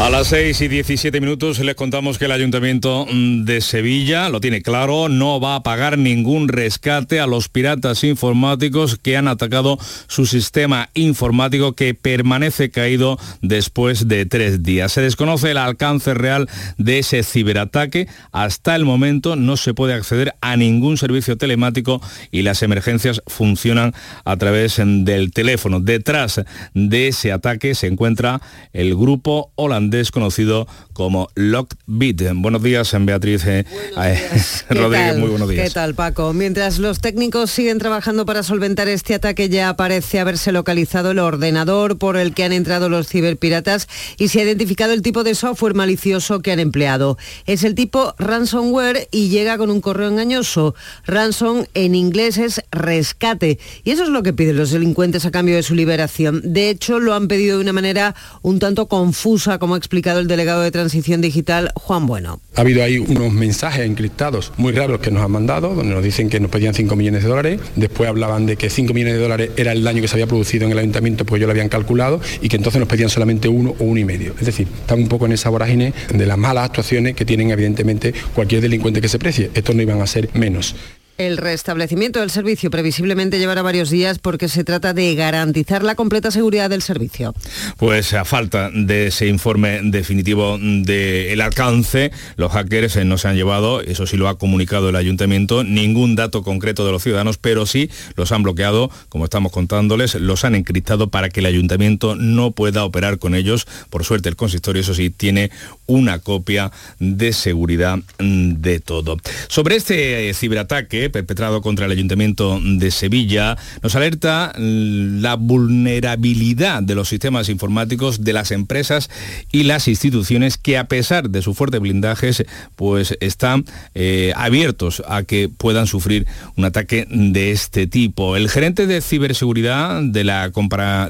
A 0.00 0.10
las 0.10 0.28
6 0.28 0.62
y 0.62 0.68
17 0.68 1.20
minutos 1.20 1.60
les 1.60 1.76
contamos 1.76 2.18
que 2.18 2.24
el 2.24 2.32
Ayuntamiento 2.32 3.06
mm, 3.08 3.44
de 3.44 3.60
Sevilla 3.60 4.30
lo 4.30 4.40
tiene 4.40 4.62
claro, 4.62 5.08
no 5.08 5.38
va 5.38 5.54
a 5.54 5.62
pagar 5.62 5.96
ningún 5.96 6.48
rescate 6.48 7.20
a 7.20 7.26
los 7.26 7.48
piratas 7.48 8.02
informáticos 8.02 8.96
que 8.96 9.16
han 9.16 9.28
atacado 9.28 9.78
su 10.08 10.26
sistema 10.26 10.88
informático 10.94 11.74
que 11.74 11.94
permanece 11.94 12.70
caído 12.70 13.18
después 13.42 14.08
de 14.08 14.26
tres 14.26 14.62
días. 14.64 14.92
Se 14.92 15.02
desconoce 15.02 15.52
el 15.52 15.58
alcance 15.58 16.14
real 16.14 16.48
de 16.78 16.98
ese 16.98 17.22
ciberataque. 17.22 18.08
Hasta 18.32 18.74
el 18.74 18.84
momento 18.84 19.36
no 19.36 19.56
se 19.56 19.74
puede 19.74 19.94
acceder 19.94 20.34
a 20.40 20.56
ningún 20.56 20.96
servicio 20.96 21.36
telemático 21.36 22.00
y 22.32 22.42
las 22.42 22.62
emergencias 22.62 23.22
funcionan 23.28 23.94
a 24.24 24.36
través 24.36 24.80
del 24.84 25.32
teléfono. 25.32 25.80
Detrás 25.80 26.42
de 26.74 27.08
ese 27.08 27.32
ataque 27.32 27.74
se 27.74 27.86
encuentra 27.86 28.40
el 28.72 28.94
grupo 28.94 29.52
holandés 29.56 30.10
conocido 30.10 30.66
como 30.92 31.28
Lockbit. 31.34 32.22
Buenos 32.34 32.62
días, 32.62 32.94
Beatriz 33.00 33.44
eh, 33.46 33.64
eh, 33.96 34.30
¿Qué 34.68 34.74
Rodríguez, 34.74 35.08
tal? 35.10 35.18
muy 35.18 35.30
buenos 35.30 35.48
días. 35.48 35.68
¿Qué 35.68 35.74
tal, 35.74 35.94
Paco? 35.94 36.32
Mientras 36.32 36.78
los 36.78 37.00
técnicos 37.00 37.50
siguen 37.50 37.78
trabajando 37.78 38.26
para 38.26 38.42
solventar 38.42 38.88
este 38.88 39.14
ataque, 39.14 39.48
ya 39.48 39.74
parece 39.76 40.20
haberse 40.20 40.52
localizado 40.52 41.12
el 41.12 41.18
ordenador 41.18 41.98
por 41.98 42.16
el 42.16 42.34
que 42.34 42.44
han 42.44 42.52
entrado 42.52 42.88
los 42.88 43.08
ciberpiratas 43.08 43.88
y 44.18 44.28
se 44.28 44.40
ha 44.40 44.44
identificado 44.44 44.92
el 44.92 45.02
tipo 45.02 45.24
de 45.24 45.34
software 45.34 45.74
malicioso 45.74 46.40
que 46.40 46.52
han 46.52 46.60
empleado. 46.60 47.16
Es 47.46 47.64
el 47.64 47.74
tipo 47.74 48.14
ransomware 48.18 49.08
y 49.10 49.28
llega 49.28 49.58
con 49.58 49.70
un 49.70 49.80
correo 49.80 50.08
engañoso. 50.08 50.74
Ransom 51.06 51.64
en 51.74 51.94
inglés 51.94 52.38
es 52.38 52.62
rescate 52.70 53.58
y 53.84 53.90
eso 53.90 54.04
es 54.04 54.08
lo 54.12 54.22
que 54.22 54.32
piden 54.32 54.56
los 54.56 54.70
delincuentes 54.70 55.24
a 55.24 55.30
cambio 55.30 55.56
de 55.56 55.62
su 55.62 55.74
liberación. 55.74 56.40
De 56.44 56.70
hecho, 56.70 57.00
lo 57.00 57.14
han 57.14 57.28
pedido 57.28 57.56
de 57.56 57.62
una 57.62 57.72
manera 57.72 58.14
un 58.42 58.58
tanto 58.58 58.86
confusa, 58.86 59.58
como 59.58 59.74
ha 59.74 59.78
explicado 59.78 60.20
el 60.20 60.28
delegado 60.28 60.62
de 60.62 60.70
Transición 60.70 61.20
Digital, 61.20 61.72
Juan 61.74 62.06
Bueno. 62.06 62.40
Ha 62.56 62.60
habido 62.60 62.82
ahí 62.82 62.98
unos 62.98 63.32
mensajes 63.32 63.86
encriptados 63.86 64.52
muy 64.56 64.72
raros 64.72 65.00
que 65.00 65.10
nos 65.10 65.22
han 65.22 65.30
mandado, 65.30 65.74
donde 65.74 65.94
nos 65.94 66.02
dicen 66.02 66.28
que 66.28 66.40
nos 66.40 66.50
pedían 66.50 66.74
5 66.74 66.94
millones 66.96 67.22
de 67.22 67.28
dólares, 67.28 67.60
después 67.76 68.08
hablaban 68.08 68.46
de 68.46 68.56
que 68.56 68.70
5 68.70 68.92
millones 68.92 69.14
de 69.14 69.20
dólares 69.20 69.50
era 69.56 69.72
el 69.72 69.82
daño 69.82 70.02
que 70.02 70.08
se 70.08 70.14
había 70.14 70.26
producido 70.26 70.66
en 70.66 70.72
el 70.72 70.78
ayuntamiento 70.78 71.24
porque 71.24 71.38
ellos 71.38 71.48
lo 71.48 71.52
habían 71.52 71.68
calculado 71.68 72.20
y 72.40 72.48
que 72.48 72.56
entonces 72.56 72.78
nos 72.78 72.88
pedían 72.88 73.08
solamente 73.08 73.48
uno 73.48 73.74
o 73.78 73.84
uno 73.84 74.00
y 74.00 74.04
medio. 74.04 74.34
Es 74.38 74.46
decir, 74.46 74.66
están 74.80 74.98
un 74.98 75.08
poco 75.08 75.26
en 75.26 75.32
esa 75.32 75.50
vorágine 75.50 75.92
de 76.12 76.26
las 76.26 76.38
malas 76.38 76.66
actuaciones 76.66 77.14
que 77.14 77.24
tienen 77.24 77.50
evidentemente 77.50 78.12
cualquier 78.34 78.60
delincuente 78.60 79.00
que 79.00 79.08
se 79.08 79.18
precie. 79.18 79.50
Estos 79.54 79.74
no 79.74 79.82
iban 79.82 80.00
a 80.00 80.06
ser 80.06 80.28
menos. 80.34 80.74
El 81.18 81.36
restablecimiento 81.36 82.20
del 82.20 82.30
servicio 82.30 82.70
previsiblemente 82.70 83.38
llevará 83.38 83.60
varios 83.60 83.90
días 83.90 84.18
porque 84.18 84.48
se 84.48 84.64
trata 84.64 84.94
de 84.94 85.14
garantizar 85.14 85.84
la 85.84 85.94
completa 85.94 86.30
seguridad 86.30 86.70
del 86.70 86.80
servicio. 86.80 87.34
Pues 87.76 88.14
a 88.14 88.24
falta 88.24 88.70
de 88.72 89.08
ese 89.08 89.26
informe 89.26 89.80
definitivo 89.82 90.58
del 90.58 91.40
alcance, 91.40 92.12
los 92.36 92.50
hackers 92.52 92.96
eh, 92.96 93.04
no 93.04 93.18
se 93.18 93.28
han 93.28 93.36
llevado, 93.36 93.82
eso 93.82 94.06
sí 94.06 94.16
lo 94.16 94.28
ha 94.28 94.38
comunicado 94.38 94.88
el 94.88 94.96
ayuntamiento, 94.96 95.64
ningún 95.64 96.16
dato 96.16 96.42
concreto 96.42 96.86
de 96.86 96.92
los 96.92 97.02
ciudadanos, 97.02 97.36
pero 97.36 97.66
sí 97.66 97.90
los 98.16 98.32
han 98.32 98.42
bloqueado, 98.42 98.90
como 99.10 99.24
estamos 99.24 99.52
contándoles, 99.52 100.14
los 100.14 100.44
han 100.44 100.54
encriptado 100.54 101.10
para 101.10 101.28
que 101.28 101.40
el 101.40 101.46
ayuntamiento 101.46 102.16
no 102.16 102.52
pueda 102.52 102.84
operar 102.84 103.18
con 103.18 103.34
ellos. 103.34 103.66
Por 103.90 104.04
suerte 104.04 104.30
el 104.30 104.36
consistorio, 104.36 104.80
eso 104.80 104.94
sí, 104.94 105.10
tiene 105.10 105.50
una 105.86 106.20
copia 106.20 106.72
de 106.98 107.32
seguridad 107.34 107.98
de 108.18 108.80
todo. 108.80 109.18
Sobre 109.48 109.76
este 109.76 110.30
eh, 110.30 110.34
ciberataque, 110.34 111.01
perpetrado 111.10 111.62
contra 111.62 111.86
el 111.86 111.92
Ayuntamiento 111.92 112.60
de 112.62 112.90
Sevilla 112.90 113.56
nos 113.82 113.94
alerta 113.94 114.52
la 114.56 115.34
vulnerabilidad 115.34 116.82
de 116.82 116.94
los 116.94 117.08
sistemas 117.08 117.48
informáticos 117.48 118.24
de 118.24 118.32
las 118.32 118.50
empresas 118.50 119.10
y 119.50 119.64
las 119.64 119.88
instituciones 119.88 120.58
que 120.58 120.78
a 120.78 120.84
pesar 120.84 121.30
de 121.30 121.42
su 121.42 121.54
fuerte 121.54 121.78
blindajes 121.78 122.44
pues 122.76 123.16
están 123.20 123.64
eh, 123.94 124.32
abiertos 124.36 125.02
a 125.06 125.22
que 125.22 125.48
puedan 125.48 125.86
sufrir 125.86 126.26
un 126.56 126.64
ataque 126.64 127.06
de 127.08 127.52
este 127.52 127.86
tipo. 127.86 128.36
El 128.36 128.48
gerente 128.48 128.86
de 128.86 129.00
ciberseguridad 129.00 130.02
de 130.02 130.24
la, 130.24 130.50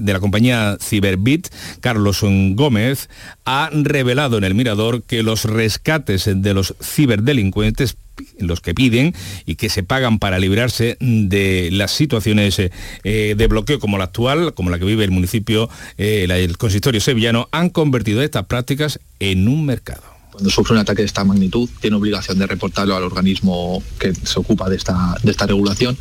de 0.01 0.13
la 0.13 0.21
compañía 0.21 0.77
Cyberbit, 0.81 1.49
Carlos 1.81 2.21
Gómez, 2.23 3.09
ha 3.45 3.71
revelado 3.73 4.39
en 4.39 4.45
el 4.45 4.55
Mirador 4.55 5.03
que 5.03 5.23
los 5.23 5.45
rescates 5.45 6.29
de 6.33 6.55
los 6.55 6.75
ciberdelincuentes 6.83 7.97
los 8.39 8.61
que 8.61 8.75
piden 8.75 9.15
y 9.47 9.57
que 9.57 9.69
se 9.69 9.83
pagan 9.83 10.19
para 10.19 10.39
librarse 10.39 10.97
de 11.01 11.71
las 11.73 11.93
situaciones 11.93 12.59
eh, 12.59 13.35
de 13.37 13.47
bloqueo 13.47 13.79
como 13.79 13.99
la 13.99 14.05
actual, 14.05 14.55
como 14.55 14.71
la 14.71 14.79
que 14.79 14.85
vive 14.85 15.05
el 15.05 15.11
municipio, 15.11 15.69
eh, 15.99 16.27
el 16.29 16.59
consistorio 16.59 17.01
sevillano, 17.01 17.49
han 17.53 17.71
convertido 17.71 18.23
estas 18.23 18.47
prácticas 18.47 19.01
en 19.21 19.49
un 19.49 19.67
mercado. 19.67 20.03
Cuando 20.31 20.49
sufre 20.49 20.73
un 20.73 20.81
ataque 20.81 21.03
de 21.03 21.07
esta 21.07 21.25
magnitud, 21.25 21.69
tiene 21.81 21.97
obligación 21.97 22.39
de 22.39 22.47
reportarlo 22.47 22.97
al 22.97 23.03
organismo 23.03 23.83
que 23.99 24.15
se 24.15 24.41
ocupa 24.41 24.71
de 24.71 24.77
esta, 24.77 25.15
de 25.23 25.31
esta 25.31 25.47
regulación 25.47 25.99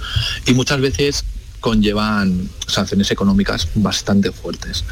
y 0.47 0.53
muchas 0.53 0.79
veces 0.79 1.25
conllevan 1.59 2.49
sanciones 2.65 3.11
económicas 3.11 3.67
bastante 3.75 4.31
fuertes. 4.31 4.85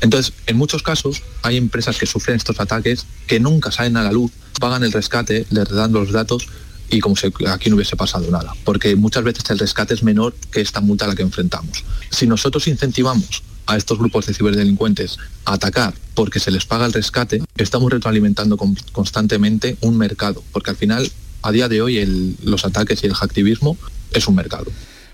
Entonces, 0.00 0.32
en 0.46 0.56
muchos 0.56 0.82
casos 0.82 1.22
hay 1.42 1.56
empresas 1.56 1.98
que 1.98 2.06
sufren 2.06 2.36
estos 2.36 2.60
ataques 2.60 3.06
que 3.26 3.40
nunca 3.40 3.70
salen 3.70 3.96
a 3.96 4.04
la 4.04 4.12
luz, 4.12 4.32
pagan 4.60 4.84
el 4.84 4.92
rescate, 4.92 5.46
les 5.50 5.68
dan 5.68 5.92
los 5.92 6.12
datos 6.12 6.48
y 6.90 7.00
como 7.00 7.16
si 7.16 7.26
aquí 7.46 7.68
no 7.68 7.76
hubiese 7.76 7.96
pasado 7.96 8.30
nada, 8.30 8.54
porque 8.64 8.96
muchas 8.96 9.24
veces 9.24 9.44
el 9.50 9.58
rescate 9.58 9.94
es 9.94 10.02
menor 10.02 10.34
que 10.50 10.60
esta 10.60 10.80
multa 10.80 11.04
a 11.04 11.08
la 11.08 11.14
que 11.14 11.22
enfrentamos. 11.22 11.84
Si 12.10 12.26
nosotros 12.26 12.66
incentivamos 12.66 13.42
a 13.66 13.76
estos 13.76 13.98
grupos 13.98 14.26
de 14.26 14.34
ciberdelincuentes 14.34 15.18
a 15.44 15.54
atacar 15.54 15.94
porque 16.14 16.40
se 16.40 16.50
les 16.50 16.64
paga 16.64 16.86
el 16.86 16.92
rescate, 16.92 17.42
estamos 17.56 17.92
retroalimentando 17.92 18.56
constantemente 18.92 19.76
un 19.82 19.98
mercado, 19.98 20.42
porque 20.52 20.70
al 20.70 20.76
final, 20.76 21.10
a 21.42 21.52
día 21.52 21.68
de 21.68 21.82
hoy, 21.82 22.36
los 22.42 22.64
ataques 22.64 23.04
y 23.04 23.06
el 23.06 23.14
hacktivismo 23.14 23.76
es 24.12 24.26
un 24.26 24.34
mercado. 24.34 24.66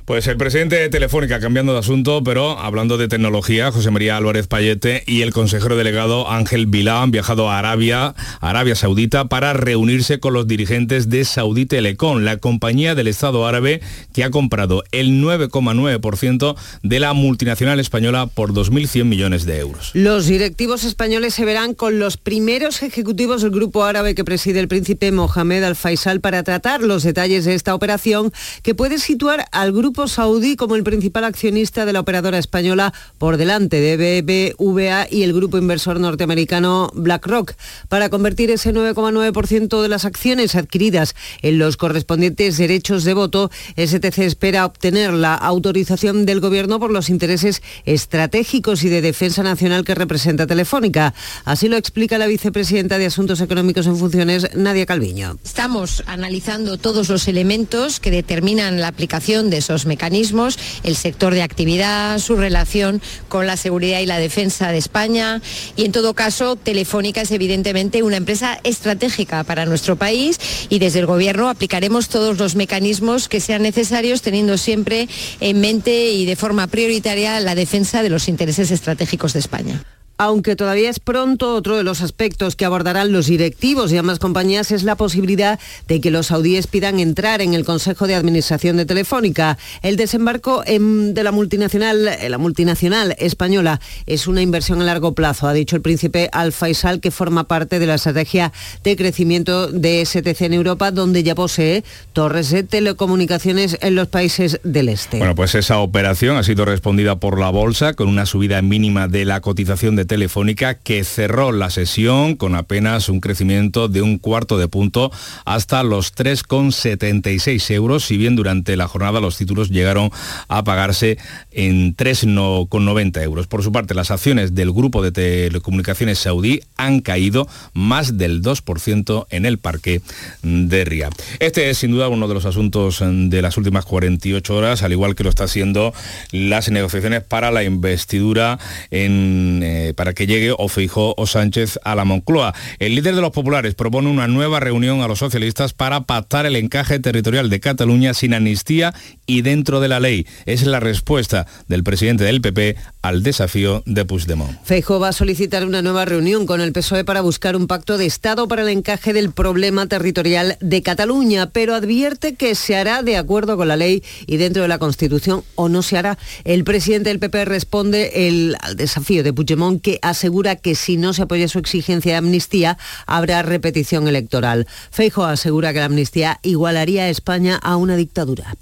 Pues 0.05 0.27
el 0.27 0.37
presidente 0.37 0.77
de 0.77 0.90
Telefónica, 0.90 1.40
cambiando 1.40 1.73
de 1.73 1.79
asunto, 1.79 2.23
pero 2.23 2.59
hablando 2.59 2.99
de 2.99 3.09
tecnología, 3.09 3.73
José 3.73 3.90
María 3.90 4.19
Álvarez 4.19 4.47
Payete 4.47 5.03
y 5.07 5.23
el 5.23 5.33
consejero 5.33 5.79
delegado 5.79 6.31
Ángel 6.31 6.67
Vilá 6.67 7.01
han 7.01 7.11
viajado 7.11 7.51
a 7.51 7.59
Arabia, 7.59 8.14
Arabia 8.43 8.75
Saudita, 8.75 9.29
para 9.31 9.55
reunirse 9.55 10.21
con 10.21 10.35
los 10.35 10.47
dirigentes 10.47 11.09
de 11.09 11.25
Saudi 11.25 11.64
Telecom, 11.64 12.19
la 12.19 12.37
compañía 12.37 12.95
del 12.95 13.09
Estado 13.09 13.47
árabe 13.47 13.81
que 14.12 14.25
ha 14.25 14.31
comprado 14.31 14.85
el 14.93 15.23
9,9% 15.23 16.55
de 16.83 17.01
la 17.01 17.14
multinacional 17.14 17.81
española 17.81 18.27
por 18.27 18.53
2.100 18.53 19.05
millones 19.05 19.47
de 19.47 19.59
euros. 19.59 19.93
Los 19.95 20.27
directivos 20.27 20.85
españoles 20.85 21.33
se 21.33 21.47
verán 21.47 21.73
con 21.73 21.99
los 21.99 22.19
primeros 22.19 22.83
ejecutivos 22.83 23.40
del 23.40 23.53
grupo 23.53 23.85
árabe 23.85 24.14
que 24.14 24.23
preside 24.23 24.61
el 24.61 24.69
príncipe 24.69 25.12
Mohamed 25.12 25.64
Al 25.64 25.77
Faisal 25.77 26.21
para 26.21 26.43
tratar 26.43 26.83
los 26.83 27.05
detalles 27.05 27.47
de 27.47 27.55
esta 27.55 27.75
operación 27.75 28.35
que 28.62 28.75
puede 28.75 28.99
situar 28.99 29.47
al 29.51 29.73
grupo 29.73 29.93
saudí 30.07 30.57
como 30.57 30.76
el 30.76 30.85
principal 30.85 31.24
accionista 31.24 31.87
de 31.87 31.92
la 31.92 32.00
operadora 32.00 32.38
española 32.38 32.92
por 33.18 33.37
delante 33.37 33.80
de 33.80 33.96
BBVA 34.22 35.07
y 35.11 35.22
el 35.22 35.33
grupo 35.33 35.59
inversor 35.59 36.00
norteamericano 36.00 36.90
BlackRock 36.94 37.52
para 37.88 38.09
convertir 38.09 38.50
ese 38.50 38.74
9,9% 38.74 39.80
de 39.83 39.88
las 39.88 40.04
acciones 40.04 40.54
adquiridas 40.57 41.14
en 41.42 41.59
los 41.59 41.76
correspondientes 41.76 42.59
derechos 42.59 43.04
de 43.04 43.14
voto. 43.14 43.50
STC 43.76 44.18
espera 44.18 44.66
obtener 44.66 45.12
la 45.12 45.35
autorización 45.35 46.26
del 46.26 46.40
gobierno 46.40 46.80
por 46.80 46.90
los 46.90 47.09
intereses 47.09 47.62
estratégicos 47.85 48.83
y 48.85 48.88
de 48.88 49.00
defensa 49.00 49.42
nacional 49.42 49.85
que 49.85 49.94
representa 49.94 50.46
Telefónica. 50.46 51.14
Así 51.44 51.68
lo 51.68 51.76
explica 51.76 52.18
la 52.18 52.26
vicepresidenta 52.26 52.98
de 52.98 53.07
Asuntos 53.07 53.40
Económicos 53.40 53.87
en 53.87 53.96
Funciones, 53.96 54.48
Nadia 54.54 54.87
Calviño. 54.87 55.38
Estamos 55.44 56.02
analizando 56.07 56.78
todos 56.78 57.09
los 57.09 57.28
elementos 57.28 58.00
que 58.00 58.11
determinan 58.11 58.80
la 58.80 58.88
aplicación 58.88 59.50
de 59.50 59.59
esos 59.59 59.84
mecanismos, 59.87 60.59
el 60.83 60.97
sector 60.97 61.35
de 61.35 61.42
actividad, 61.42 62.18
su 62.18 62.37
relación 62.37 63.01
con 63.29 63.47
la 63.47 63.57
seguridad 63.57 64.01
y 64.01 64.07
la 64.07 64.18
defensa 64.18 64.73
de 64.73 64.79
España. 64.79 65.40
Y 65.77 65.85
en 65.85 65.92
todo 65.92 66.14
caso, 66.14 66.57
Telefónica 66.57 67.23
es 67.23 67.31
evidentemente 67.31 68.03
una 68.03 68.16
empresa 68.16 68.59
estratégica 68.64 69.44
para 69.44 69.66
nuestro 69.66 69.97
país 69.97 70.38
y 70.68 70.79
desde 70.79 71.01
el 71.01 71.07
Gobierno 71.07 71.49
aplicaremos 71.49 72.09
todos 72.09 72.38
los 72.38 72.55
mecanismos 72.55 73.29
que 73.29 73.40
sean 73.40 73.62
necesarios, 73.62 74.23
teniendo 74.23 74.59
siempre 74.59 75.09
en 75.40 75.61
mente 75.61 76.12
y 76.12 76.27
de 76.27 76.37
forma 76.37 76.66
prioritaria 76.66 77.40
la 77.40 77.55
defensa 77.55 78.03
de 78.03 78.11
los 78.11 78.29
intereses 78.29 78.70
estratégicos 78.70 79.33
de 79.33 79.40
España. 79.40 79.85
Aunque 80.16 80.55
todavía 80.55 80.90
es 80.90 81.00
pronto, 81.00 81.55
otro 81.55 81.77
de 81.77 81.83
los 81.83 82.00
aspectos 82.00 82.55
que 82.55 82.64
abordarán 82.64 83.12
los 83.12 83.27
directivos 83.27 83.92
y 83.92 83.96
ambas 83.96 84.20
compañías 84.20 84.70
es 84.70 84.85
la 84.85 84.94
posibilidad 84.94 85.59
de 85.88 86.00
que 86.00 86.12
los 86.12 86.29
saudíes 86.29 86.68
pidan 86.68 87.00
entrar 87.00 87.42
en 87.42 87.53
el 87.55 87.64
Consejo 87.64 88.07
de 88.07 88.14
Administración 88.14 88.77
de 88.77 88.87
Telefónica. 88.87 89.59
El 89.83 89.96
desembarco 89.96 90.62
de 90.64 91.22
la 91.22 91.33
multinacional, 91.33 92.07
eh, 92.07 92.29
la 92.29 92.38
multinacional 92.38 93.16
española 93.18 93.81
es 94.07 94.29
una 94.29 94.40
inversión 94.40 94.81
a 94.81 94.85
largo 94.85 95.14
plazo, 95.14 95.48
ha 95.48 95.53
dicho 95.53 95.74
el 95.74 95.83
príncipe 95.83 96.29
Al 96.33 96.53
Faisal, 96.53 97.00
que 97.00 97.11
forma 97.11 97.44
parte 97.44 97.81
de 97.81 97.87
la 97.87 97.96
estrategia 97.96 98.53
de 98.85 98.96
crecimiento 98.96 99.68
de 99.68 100.05
STC 100.05 100.42
en 100.42 100.55
Europa, 100.55 100.92
donde 100.92 101.24
ya 101.24 101.35
posee 101.35 101.83
torres 102.12 102.50
de 102.50 102.62
telecomunicaciones 102.62 103.79
en 103.81 103.96
los 103.96 104.09
países 104.09 104.61
del 104.62 104.88
este. 104.88 105.18
Bueno, 105.18 105.35
pues 105.35 105.55
esa 105.57 105.79
operación 105.79 106.37
ha 106.37 106.44
sido 106.44 106.64
respondida 106.64 107.16
por 107.16 107.40
la 107.40 107.50
bolsa 107.50 107.94
con 107.94 108.09
una 108.09 108.27
subida 108.27 108.62
mínima 108.62 109.09
de 109.09 109.24
la 109.24 109.40
cotización 109.40 109.96
de 109.96 110.04
Telefónica 110.05 110.75
que 110.75 111.05
cerró 111.05 111.53
la 111.53 111.71
sesión 111.71 112.37
con 112.37 112.55
apenas 112.55 113.09
un 113.09 113.21
crecimiento 113.21 113.88
de 113.88 114.03
un 114.03 114.19
cuarto 114.19 114.59
de 114.59 114.69
punto 114.69 115.11
hasta 115.45 115.83
los 115.83 116.14
3,76 116.14 117.71
euros, 117.75 118.05
si 118.05 118.17
bien 118.17 118.37
durante 118.37 118.77
la 118.77 118.88
jornada 118.88 119.21
los 119.21 119.37
títulos 119.37 119.71
llegaron 119.71 120.11
a 120.49 120.64
pagarse 120.64 121.19
en 121.51 121.97
3,90 121.97 123.23
euros. 123.23 123.47
Por 123.47 123.62
su 123.62 123.73
parte, 123.73 123.95
las 123.95 124.11
acciones 124.11 124.55
del 124.55 124.73
grupo 124.73 125.03
de 125.03 125.12
telecomunicaciones 125.12 126.19
saudí 126.19 126.61
han 126.77 127.01
caído 127.01 127.49
más 127.73 128.19
del 128.19 128.43
2% 128.43 129.27
en 129.31 129.47
el 129.47 129.59
parque 129.59 130.03
de 130.43 130.85
Ría. 130.85 131.11
Este 131.38 131.71
es 131.71 131.79
sin 131.79 131.93
duda 131.93 132.09
uno 132.09 132.29
de 132.29 132.35
los 132.35 132.45
asuntos 132.45 133.03
de 133.03 133.43
las 133.43 133.57
últimas 133.57 133.85
48 133.85 134.55
horas, 134.55 134.83
al 134.83 134.93
igual 134.93 135.14
que 135.14 135.25
lo 135.25 135.31
está 135.31 135.45
haciendo 135.45 135.93
las 136.31 136.71
negociaciones 136.71 137.23
para 137.23 137.51
la 137.51 137.64
investidura 137.64 138.59
en, 138.90 139.61
eh, 139.62 139.93
para 139.94 140.14
que 140.14 140.26
llegue 140.26 140.52
o 140.57 140.68
Feijó 140.68 141.14
o 141.16 141.26
Sánchez 141.26 141.78
a 141.85 141.94
la 141.94 142.04
Moncloa. 142.04 142.54
El 142.78 142.94
líder 142.94 143.14
de 143.14 143.20
los 143.20 143.30
populares 143.30 143.74
propone 143.74 144.11
una 144.11 144.28
nueva 144.28 144.61
reunión 144.61 145.02
a 145.02 145.09
los 145.09 145.18
socialistas 145.18 145.72
para 145.72 146.02
pactar 146.02 146.46
el 146.46 146.57
encaje 146.57 146.98
territorial 146.98 147.50
de 147.50 147.61
Cataluña 147.61 148.14
sin 148.14 148.35
amnistía 148.35 148.94
y 149.26 149.42
dentro 149.42 149.80
de 149.80 149.88
la 149.88 150.00
ley. 150.00 150.26
Es 150.46 150.66
la 150.66 150.80
respuesta 150.80 151.46
del 151.68 151.85
presidente 151.85 152.24
del 152.24 152.40
PP 152.40 152.76
al 153.02 153.22
desafío 153.22 153.83
de 153.87 154.04
Puigdemont. 154.04 154.59
Feijó 154.64 155.00
va 155.00 155.09
a 155.09 155.12
solicitar 155.12 155.66
una 155.66 155.83
nueva 155.83 156.04
reunión 156.04 156.46
con 156.46 156.61
el 156.61 156.72
PSOE 156.72 157.04
para 157.04 157.20
buscar 157.20 157.57
un 157.57 157.66
pacto 157.66 157.98
de 157.98 158.07
Estado 158.07 158.48
para 158.48 158.62
el 158.62 158.68
encaje 158.68 159.12
del 159.12 159.30
problema 159.33 159.87
territorial 159.87 160.57
de 160.61 160.83
Cataluña, 160.83 161.50
pero 161.50 161.74
advierte 161.74 162.35
que 162.35 162.54
se 162.54 162.76
hará 162.76 163.02
de 163.02 163.16
acuerdo 163.16 163.57
con 163.57 163.68
la 163.68 163.76
ley 163.76 164.02
y 164.26 164.37
dentro 164.37 164.62
de 164.62 164.68
la 164.68 164.78
Constitución 164.78 165.42
o 165.54 165.68
no 165.68 165.83
se 165.83 165.96
hará. 165.98 166.18
El 166.44 166.64
presidente 166.64 167.11
del 167.11 167.18
PP 167.18 167.44
responde 167.44 168.28
el, 168.28 168.57
al 168.61 168.76
desafío 168.76 169.22
de 169.22 169.33
Puigdemont 169.33 169.83
que 169.85 169.99
asegura 170.01 170.57
que 170.57 170.75
si 170.75 170.97
no 170.97 171.12
se 171.12 171.23
apoya 171.23 171.47
su 171.47 171.59
exigencia 171.59 172.12
de 172.12 172.16
amnistía 172.16 172.79
habrá 173.07 173.42
repetición 173.42 174.09
electoral. 174.09 174.66
Feijo 174.90 175.25
asegura 175.25 175.75
que 175.75 175.81
la 175.81 175.85
amnistía 175.85 176.40
igualaría 176.42 177.05
a 177.05 177.11
España 177.11 177.61
a 177.62 177.77
una 177.77 177.94
dictadura. 177.94 178.57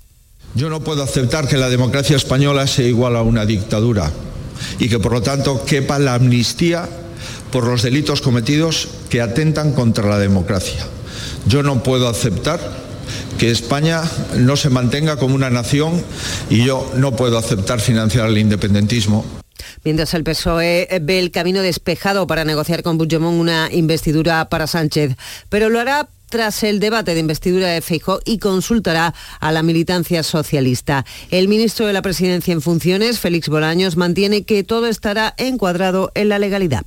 Yo 0.57 0.69
no 0.69 0.83
puedo 0.83 1.03
aceptar 1.05 1.47
que 1.47 1.57
la 1.57 1.71
democracia 1.71 2.17
española 2.17 2.67
sea 2.67 2.89
igual 2.89 3.15
a 3.15 3.23
una 3.23 3.47
dictadura 3.47 4.11
y 4.81 4.89
que 4.89 4.99
por 4.99 5.13
lo 5.13 5.23
tanto 5.23 5.65
quepa 5.65 6.01
la 6.01 6.15
amnistía 6.15 6.89
por 7.53 7.69
los 7.69 7.83
delitos 7.83 8.21
cometidos 8.21 8.89
que 9.09 9.21
atentan 9.21 9.75
contra 9.75 10.09
la 10.09 10.19
democracia. 10.19 10.85
Yo 11.47 11.63
no 11.63 11.85
puedo 11.85 12.09
aceptar 12.09 12.59
que 13.39 13.53
España 13.53 14.03
no 14.39 14.57
se 14.57 14.71
mantenga 14.71 15.17
como 15.17 15.37
una 15.37 15.51
nación 15.51 16.03
y 16.51 16.65
yo 16.65 16.91
no 16.97 17.15
puedo 17.15 17.39
aceptar 17.39 17.81
financiar 17.81 18.29
el 18.29 18.39
independentismo 18.39 19.25
mientras 19.85 20.15
el 20.15 20.25
PSOE 20.25 20.89
ve 21.03 21.19
el 21.19 21.31
camino 21.31 21.63
despejado 21.63 22.27
para 22.27 22.45
negociar 22.45 22.83
con 22.83 22.99
Puigdemont 22.99 23.41
una 23.41 23.69
investidura 23.73 24.49
para 24.49 24.67
Sánchez, 24.67 25.17
pero 25.49 25.69
lo 25.69 25.81
hará 25.81 26.09
tras 26.33 26.63
el 26.63 26.81
debate 26.81 27.13
de 27.13 27.21
investidura 27.21 27.69
de 27.69 27.83
Feijóo 27.83 28.21
y 28.25 28.39
consultará 28.39 29.15
a 29.39 29.53
la 29.53 29.63
militancia 29.63 30.23
socialista. 30.23 31.05
El 31.31 31.47
ministro 31.47 31.87
de 31.87 31.93
la 31.93 32.01
Presidencia 32.01 32.53
en 32.53 32.63
funciones, 32.63 33.21
Félix 33.21 33.51
Bolaños, 33.51 33.99
mantiene 33.99 34.45
que 34.45 34.65
todo 34.65 34.87
estará 34.87 35.35
encuadrado 35.37 36.11
en 36.15 36.31
la 36.31 36.39
legalidad. 36.39 36.85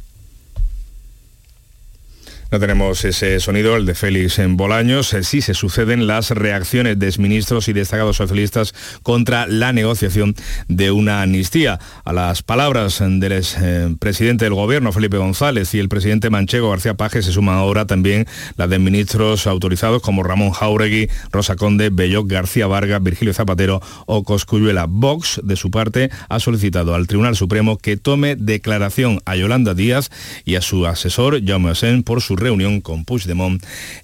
No 2.56 2.62
tenemos 2.62 3.04
ese 3.04 3.42
sonido, 3.42 3.76
el 3.76 3.86
de 3.86 3.96
Félix 3.96 4.40
en 4.40 4.56
Bolaños. 4.56 5.14
Eh, 5.14 5.26
Sí 5.26 5.42
se 5.42 5.54
suceden 5.54 6.08
las 6.08 6.30
reacciones 6.30 6.98
de 6.98 7.08
exministros 7.08 7.68
y 7.68 7.74
destacados 7.74 8.16
socialistas 8.16 8.74
contra 9.04 9.46
la 9.46 9.74
negociación 9.74 10.36
de 10.70 10.90
una 10.92 11.22
amnistía. 11.22 11.82
A 12.06 12.14
las 12.14 12.44
palabras 12.44 13.04
del 13.06 13.34
ex, 13.34 13.58
eh, 13.60 13.94
presidente 14.00 14.46
del 14.46 14.54
gobierno, 14.54 14.94
Felipe 14.94 15.18
González, 15.18 15.74
y 15.74 15.80
el 15.80 15.90
presidente 15.90 16.30
manchego 16.30 16.70
García 16.70 16.94
Paje, 16.94 17.22
se 17.24 17.34
suman 17.34 17.58
ahora 17.58 17.88
también 17.88 18.26
las 18.56 18.70
de 18.70 18.80
ministros 18.80 19.48
autorizados 19.48 20.02
como 20.02 20.24
Ramón 20.24 20.52
Jauregui, 20.52 21.10
Rosa 21.34 21.58
Conde, 21.58 21.90
Belloc, 21.90 22.30
García 22.30 22.68
Vargas, 22.68 23.04
Virgilio 23.04 23.34
Zapatero 23.34 23.82
o 24.06 24.24
Coscuyuela. 24.24 24.86
Vox, 24.88 25.42
de 25.44 25.58
su 25.58 25.72
parte, 25.72 26.10
ha 26.30 26.40
solicitado 26.40 26.96
al 26.96 27.08
Tribunal 27.08 27.36
Supremo 27.36 27.78
que 27.78 27.98
tome 27.98 28.38
declaración 28.38 29.20
a 29.26 29.36
Yolanda 29.36 29.74
Díaz 29.74 30.10
y 30.46 30.56
a 30.56 30.62
su 30.62 30.86
asesor, 30.86 31.46
Jaume 31.46 31.72
Asen, 31.72 32.04
por 32.04 32.22
su 32.22 32.38
reunión 32.46 32.80
con 32.80 33.06
Puigdemont 33.06 33.64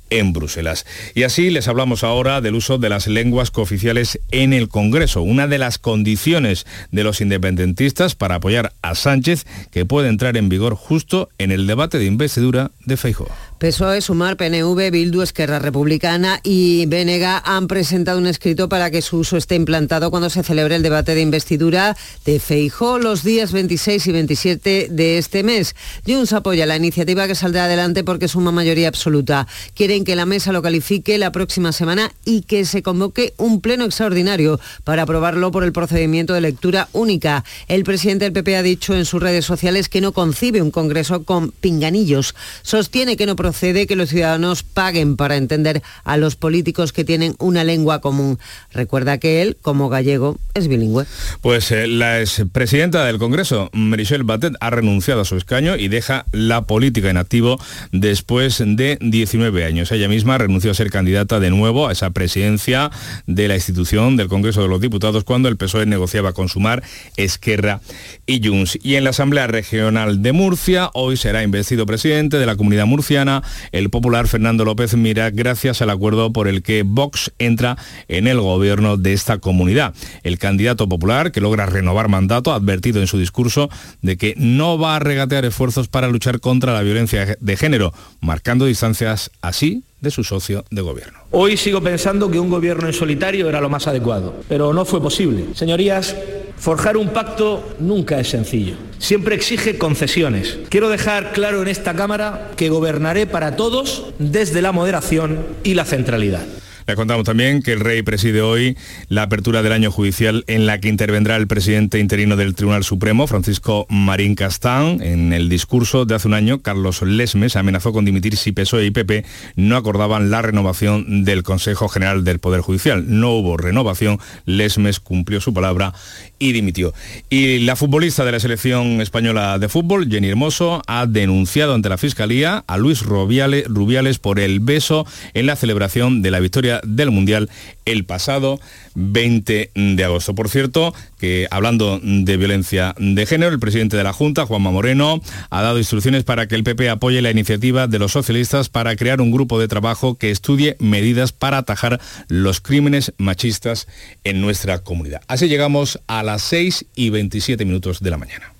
en 0.09 0.33
Bruselas. 0.33 0.85
Y 1.13 1.23
así 1.23 1.49
les 1.51 1.67
hablamos 1.67 2.03
ahora 2.03 2.41
del 2.41 2.55
uso 2.55 2.77
de 2.79 2.89
las 2.89 3.07
lenguas 3.07 3.51
cooficiales 3.51 4.19
en 4.31 4.51
el 4.53 4.67
Congreso, 4.67 5.21
una 5.21 5.47
de 5.47 5.59
las 5.59 5.77
condiciones 5.77 6.65
de 6.91 7.03
los 7.03 7.21
independentistas 7.21 8.15
para 8.15 8.35
apoyar 8.35 8.73
a 8.81 8.95
Sánchez, 8.95 9.45
que 9.71 9.85
puede 9.85 10.09
entrar 10.09 10.37
en 10.37 10.49
vigor 10.49 10.75
justo 10.75 11.29
en 11.37 11.51
el 11.51 11.67
debate 11.67 11.99
de 11.99 12.05
investidura 12.05 12.71
de 12.85 12.97
Feijóo. 12.97 13.50
PSOE, 13.61 14.01
Sumar, 14.01 14.37
PNV, 14.37 14.89
Bildu, 14.89 15.21
Esquerra 15.21 15.59
Republicana 15.59 16.39
y 16.43 16.87
Benega 16.87 17.37
han 17.45 17.67
presentado 17.67 18.17
un 18.17 18.25
escrito 18.25 18.69
para 18.69 18.89
que 18.89 19.03
su 19.03 19.17
uso 19.17 19.37
esté 19.37 19.53
implantado 19.53 20.09
cuando 20.09 20.31
se 20.31 20.41
celebre 20.41 20.77
el 20.77 20.81
debate 20.81 21.13
de 21.13 21.21
investidura 21.21 21.95
de 22.25 22.39
Feijó 22.39 22.97
los 22.97 23.23
días 23.23 23.51
26 23.51 24.07
y 24.07 24.11
27 24.13 24.87
de 24.89 25.19
este 25.19 25.43
mes. 25.43 25.75
Junts 26.07 26.33
apoya 26.33 26.65
la 26.65 26.75
iniciativa 26.75 27.27
que 27.27 27.35
saldrá 27.35 27.65
adelante 27.65 28.03
porque 28.03 28.27
suma 28.27 28.51
mayoría 28.51 28.87
absoluta. 28.87 29.45
Quieren 29.75 30.05
que 30.05 30.15
la 30.15 30.25
mesa 30.25 30.51
lo 30.51 30.63
califique 30.63 31.19
la 31.19 31.31
próxima 31.31 31.71
semana 31.71 32.11
y 32.25 32.41
que 32.41 32.65
se 32.65 32.81
convoque 32.81 33.35
un 33.37 33.61
pleno 33.61 33.85
extraordinario 33.85 34.59
para 34.83 35.03
aprobarlo 35.03 35.51
por 35.51 35.63
el 35.63 35.71
procedimiento 35.71 36.33
de 36.33 36.41
lectura 36.41 36.89
única. 36.93 37.45
El 37.67 37.83
presidente 37.83 38.25
del 38.25 38.33
PP 38.33 38.57
ha 38.57 38.63
dicho 38.63 38.95
en 38.95 39.05
sus 39.05 39.21
redes 39.21 39.45
sociales 39.45 39.87
que 39.87 40.01
no 40.01 40.13
concibe 40.13 40.63
un 40.63 40.71
congreso 40.71 41.25
con 41.25 41.51
pinganillos. 41.51 42.33
Sostiene 42.63 43.15
que 43.15 43.27
no 43.27 43.35
procede 43.35 43.50
que 43.51 43.95
los 43.95 44.09
ciudadanos 44.09 44.63
paguen 44.63 45.15
para 45.15 45.37
entender 45.37 45.81
a 46.03 46.17
los 46.17 46.35
políticos 46.35 46.93
que 46.93 47.03
tienen 47.03 47.35
una 47.37 47.63
lengua 47.63 48.01
común. 48.01 48.39
Recuerda 48.73 49.17
que 49.17 49.41
él, 49.41 49.57
como 49.61 49.89
gallego, 49.89 50.37
es 50.53 50.67
bilingüe. 50.67 51.05
Pues 51.41 51.71
eh, 51.71 51.87
la 51.87 52.19
expresidenta 52.19 53.05
del 53.05 53.17
Congreso, 53.17 53.69
Michelle 53.73 54.23
Batet, 54.23 54.53
ha 54.59 54.69
renunciado 54.69 55.21
a 55.21 55.25
su 55.25 55.37
escaño 55.37 55.75
y 55.75 55.89
deja 55.89 56.25
la 56.31 56.63
política 56.63 57.09
en 57.09 57.17
activo 57.17 57.59
después 57.91 58.63
de 58.65 58.97
19 59.01 59.65
años. 59.65 59.91
Ella 59.91 60.07
misma 60.07 60.37
renunció 60.37 60.71
a 60.71 60.73
ser 60.73 60.89
candidata 60.89 61.39
de 61.39 61.49
nuevo 61.49 61.87
a 61.87 61.91
esa 61.91 62.09
presidencia 62.09 62.89
de 63.27 63.47
la 63.47 63.55
institución 63.55 64.17
del 64.17 64.27
Congreso 64.27 64.61
de 64.61 64.67
los 64.67 64.81
Diputados 64.81 65.23
cuando 65.23 65.49
el 65.49 65.57
PSOE 65.57 65.85
negociaba 65.85 66.33
con 66.33 66.49
Sumar, 66.49 66.83
Esquerra 67.17 67.81
y 68.25 68.45
Junts. 68.45 68.79
Y 68.81 68.95
en 68.95 69.03
la 69.03 69.11
Asamblea 69.11 69.47
Regional 69.47 70.21
de 70.21 70.31
Murcia, 70.31 70.89
hoy 70.93 71.17
será 71.17 71.43
investido 71.43 71.85
presidente 71.85 72.37
de 72.37 72.45
la 72.45 72.55
comunidad 72.55 72.85
murciana 72.85 73.40
el 73.71 73.89
popular 73.89 74.27
Fernando 74.27 74.65
López 74.65 74.95
Mira 74.95 75.29
gracias 75.29 75.81
al 75.81 75.89
acuerdo 75.89 76.31
por 76.33 76.47
el 76.47 76.63
que 76.63 76.83
Vox 76.83 77.31
entra 77.39 77.77
en 78.07 78.27
el 78.27 78.39
gobierno 78.39 78.97
de 78.97 79.13
esta 79.13 79.37
comunidad. 79.39 79.93
El 80.23 80.37
candidato 80.37 80.87
popular, 80.87 81.31
que 81.31 81.41
logra 81.41 81.65
renovar 81.65 82.07
mandato, 82.07 82.51
ha 82.51 82.55
advertido 82.55 83.01
en 83.01 83.07
su 83.07 83.17
discurso 83.17 83.69
de 84.01 84.17
que 84.17 84.33
no 84.37 84.77
va 84.77 84.95
a 84.95 84.99
regatear 84.99 85.45
esfuerzos 85.45 85.87
para 85.87 86.07
luchar 86.07 86.39
contra 86.39 86.73
la 86.73 86.81
violencia 86.81 87.37
de 87.39 87.57
género, 87.57 87.93
marcando 88.19 88.65
distancias 88.65 89.31
así 89.41 89.83
de 90.01 90.11
su 90.11 90.23
socio 90.23 90.65
de 90.71 90.81
gobierno. 90.81 91.19
Hoy 91.31 91.57
sigo 91.57 91.81
pensando 91.81 92.29
que 92.29 92.39
un 92.39 92.49
gobierno 92.49 92.87
en 92.87 92.93
solitario 92.93 93.47
era 93.47 93.61
lo 93.61 93.69
más 93.69 93.87
adecuado, 93.87 94.35
pero 94.49 94.73
no 94.73 94.83
fue 94.83 95.01
posible. 95.01 95.45
Señorías, 95.53 96.15
forjar 96.57 96.97
un 96.97 97.09
pacto 97.09 97.75
nunca 97.79 98.19
es 98.19 98.29
sencillo. 98.29 98.75
Siempre 99.01 99.33
exige 99.33 99.79
concesiones. 99.79 100.59
Quiero 100.69 100.87
dejar 100.87 101.31
claro 101.31 101.63
en 101.63 101.67
esta 101.67 101.95
Cámara 101.95 102.51
que 102.55 102.69
gobernaré 102.69 103.25
para 103.25 103.55
todos 103.55 104.13
desde 104.19 104.61
la 104.61 104.71
moderación 104.71 105.43
y 105.63 105.73
la 105.73 105.85
centralidad. 105.85 106.45
Le 106.85 106.95
contamos 106.95 107.25
también 107.25 107.61
que 107.61 107.73
el 107.73 107.79
rey 107.79 108.01
preside 108.03 108.41
hoy 108.41 108.77
la 109.07 109.23
apertura 109.23 109.63
del 109.63 109.71
año 109.71 109.91
judicial 109.91 110.43
en 110.47 110.65
la 110.65 110.79
que 110.79 110.89
intervendrá 110.89 111.35
el 111.35 111.47
presidente 111.47 111.99
interino 111.99 112.35
del 112.35 112.53
Tribunal 112.53 112.83
Supremo, 112.83 113.27
Francisco 113.27 113.87
Marín 113.89 114.35
Castán. 114.35 115.01
En 115.01 115.33
el 115.33 115.49
discurso 115.49 116.05
de 116.05 116.15
hace 116.15 116.27
un 116.27 116.33
año, 116.33 116.61
Carlos 116.61 117.01
Lesmes 117.01 117.55
amenazó 117.55 117.93
con 117.93 118.05
dimitir 118.05 118.35
si 118.35 118.51
PSOE 118.51 118.85
y 118.85 118.91
PP 118.91 119.25
no 119.55 119.77
acordaban 119.77 120.31
la 120.31 120.41
renovación 120.41 121.23
del 121.23 121.43
Consejo 121.43 121.87
General 121.87 122.23
del 122.23 122.39
Poder 122.39 122.61
Judicial. 122.61 123.05
No 123.07 123.31
hubo 123.31 123.57
renovación, 123.57 124.19
Lesmes 124.45 124.99
cumplió 124.99 125.39
su 125.39 125.53
palabra 125.53 125.93
y 126.41 126.53
dimitió. 126.53 126.93
Y 127.29 127.59
la 127.59 127.75
futbolista 127.75 128.25
de 128.25 128.31
la 128.31 128.39
selección 128.39 128.99
española 128.99 129.59
de 129.59 129.69
fútbol, 129.69 130.09
Jenny 130.09 130.27
Hermoso, 130.27 130.81
ha 130.87 131.05
denunciado 131.05 131.75
ante 131.75 131.87
la 131.87 131.99
Fiscalía 131.99 132.63
a 132.65 132.77
Luis 132.77 133.03
Rubiales, 133.03 133.65
Rubiales 133.67 134.17
por 134.17 134.39
el 134.39 134.59
beso 134.59 135.05
en 135.35 135.45
la 135.45 135.55
celebración 135.55 136.23
de 136.23 136.31
la 136.31 136.39
victoria 136.39 136.81
del 136.83 137.11
Mundial 137.11 137.49
el 137.85 138.05
pasado 138.05 138.59
20 138.95 139.71
de 139.75 140.03
agosto. 140.03 140.33
Por 140.33 140.49
cierto, 140.49 140.95
que 141.21 141.47
hablando 141.51 141.99
de 142.01 142.35
violencia 142.35 142.95
de 142.97 143.27
género, 143.27 143.53
el 143.53 143.59
presidente 143.59 143.95
de 143.95 144.03
la 144.03 144.11
Junta, 144.11 144.47
Juanma 144.47 144.71
Moreno, 144.71 145.21
ha 145.51 145.61
dado 145.61 145.77
instrucciones 145.77 146.23
para 146.23 146.47
que 146.47 146.55
el 146.55 146.63
PP 146.63 146.89
apoye 146.89 147.21
la 147.21 147.29
iniciativa 147.29 147.85
de 147.85 147.99
los 147.99 148.13
socialistas 148.13 148.69
para 148.69 148.95
crear 148.95 149.21
un 149.21 149.29
grupo 149.29 149.59
de 149.59 149.67
trabajo 149.67 150.17
que 150.17 150.31
estudie 150.31 150.75
medidas 150.79 151.31
para 151.31 151.59
atajar 151.59 152.01
los 152.27 152.59
crímenes 152.59 153.13
machistas 153.19 153.87
en 154.23 154.41
nuestra 154.41 154.79
comunidad. 154.79 155.21
Así 155.27 155.47
llegamos 155.47 155.99
a 156.07 156.23
las 156.23 156.41
6 156.41 156.87
y 156.95 157.11
27 157.11 157.65
minutos 157.65 157.99
de 157.99 158.09
la 158.09 158.17
mañana. 158.17 158.53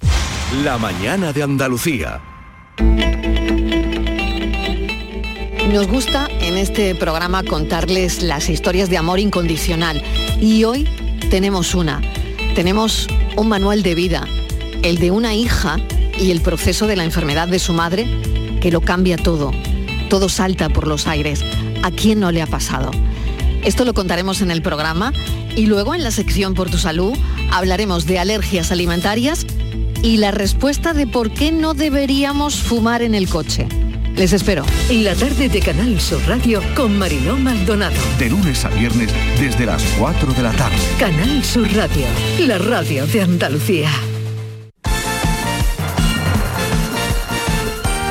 La 0.63 0.77
mañana 0.77 1.33
de 1.33 1.41
Andalucía. 1.41 2.21
Nos 5.73 5.87
gusta 5.87 6.27
en 6.41 6.57
este 6.57 6.93
programa 6.93 7.41
contarles 7.43 8.21
las 8.21 8.49
historias 8.49 8.91
de 8.91 8.97
amor 8.97 9.19
incondicional 9.19 10.03
y 10.39 10.63
hoy 10.63 10.87
tenemos 11.31 11.73
una. 11.73 12.01
Tenemos 12.55 13.07
un 13.37 13.47
manual 13.47 13.81
de 13.81 13.95
vida, 13.95 14.27
el 14.83 14.97
de 14.97 15.09
una 15.09 15.33
hija 15.33 15.77
y 16.19 16.31
el 16.31 16.41
proceso 16.41 16.85
de 16.85 16.97
la 16.97 17.05
enfermedad 17.05 17.47
de 17.47 17.59
su 17.59 17.73
madre 17.73 18.05
que 18.59 18.71
lo 18.71 18.81
cambia 18.81 19.17
todo. 19.17 19.51
Todo 20.09 20.27
salta 20.27 20.69
por 20.69 20.85
los 20.85 21.07
aires. 21.07 21.43
¿A 21.81 21.91
quién 21.91 22.19
no 22.19 22.31
le 22.31 22.41
ha 22.41 22.47
pasado? 22.47 22.91
Esto 23.63 23.85
lo 23.85 23.93
contaremos 23.93 24.41
en 24.41 24.51
el 24.51 24.61
programa 24.61 25.13
y 25.55 25.65
luego 25.65 25.95
en 25.95 26.03
la 26.03 26.11
sección 26.11 26.53
Por 26.53 26.69
tu 26.69 26.77
Salud 26.77 27.13
hablaremos 27.51 28.05
de 28.05 28.19
alergias 28.19 28.71
alimentarias 28.71 29.45
y 30.03 30.17
la 30.17 30.31
respuesta 30.31 30.93
de 30.93 31.07
por 31.07 31.31
qué 31.31 31.51
no 31.51 31.73
deberíamos 31.73 32.55
fumar 32.55 33.01
en 33.01 33.15
el 33.15 33.29
coche. 33.29 33.67
Les 34.15 34.33
espero. 34.33 34.63
La 34.89 35.15
tarde 35.15 35.49
de 35.49 35.59
Canal 35.59 35.99
Sur 35.99 36.21
Radio 36.27 36.61
con 36.75 36.97
Mariló 36.97 37.37
Maldonado. 37.37 37.95
De 38.19 38.29
lunes 38.29 38.63
a 38.65 38.69
viernes 38.69 39.09
desde 39.39 39.65
las 39.65 39.83
4 39.97 40.33
de 40.33 40.43
la 40.43 40.51
tarde. 40.51 40.77
Canal 40.99 41.43
Sur 41.43 41.71
Radio, 41.73 42.05
la 42.39 42.57
radio 42.57 43.07
de 43.07 43.21
Andalucía. 43.21 43.89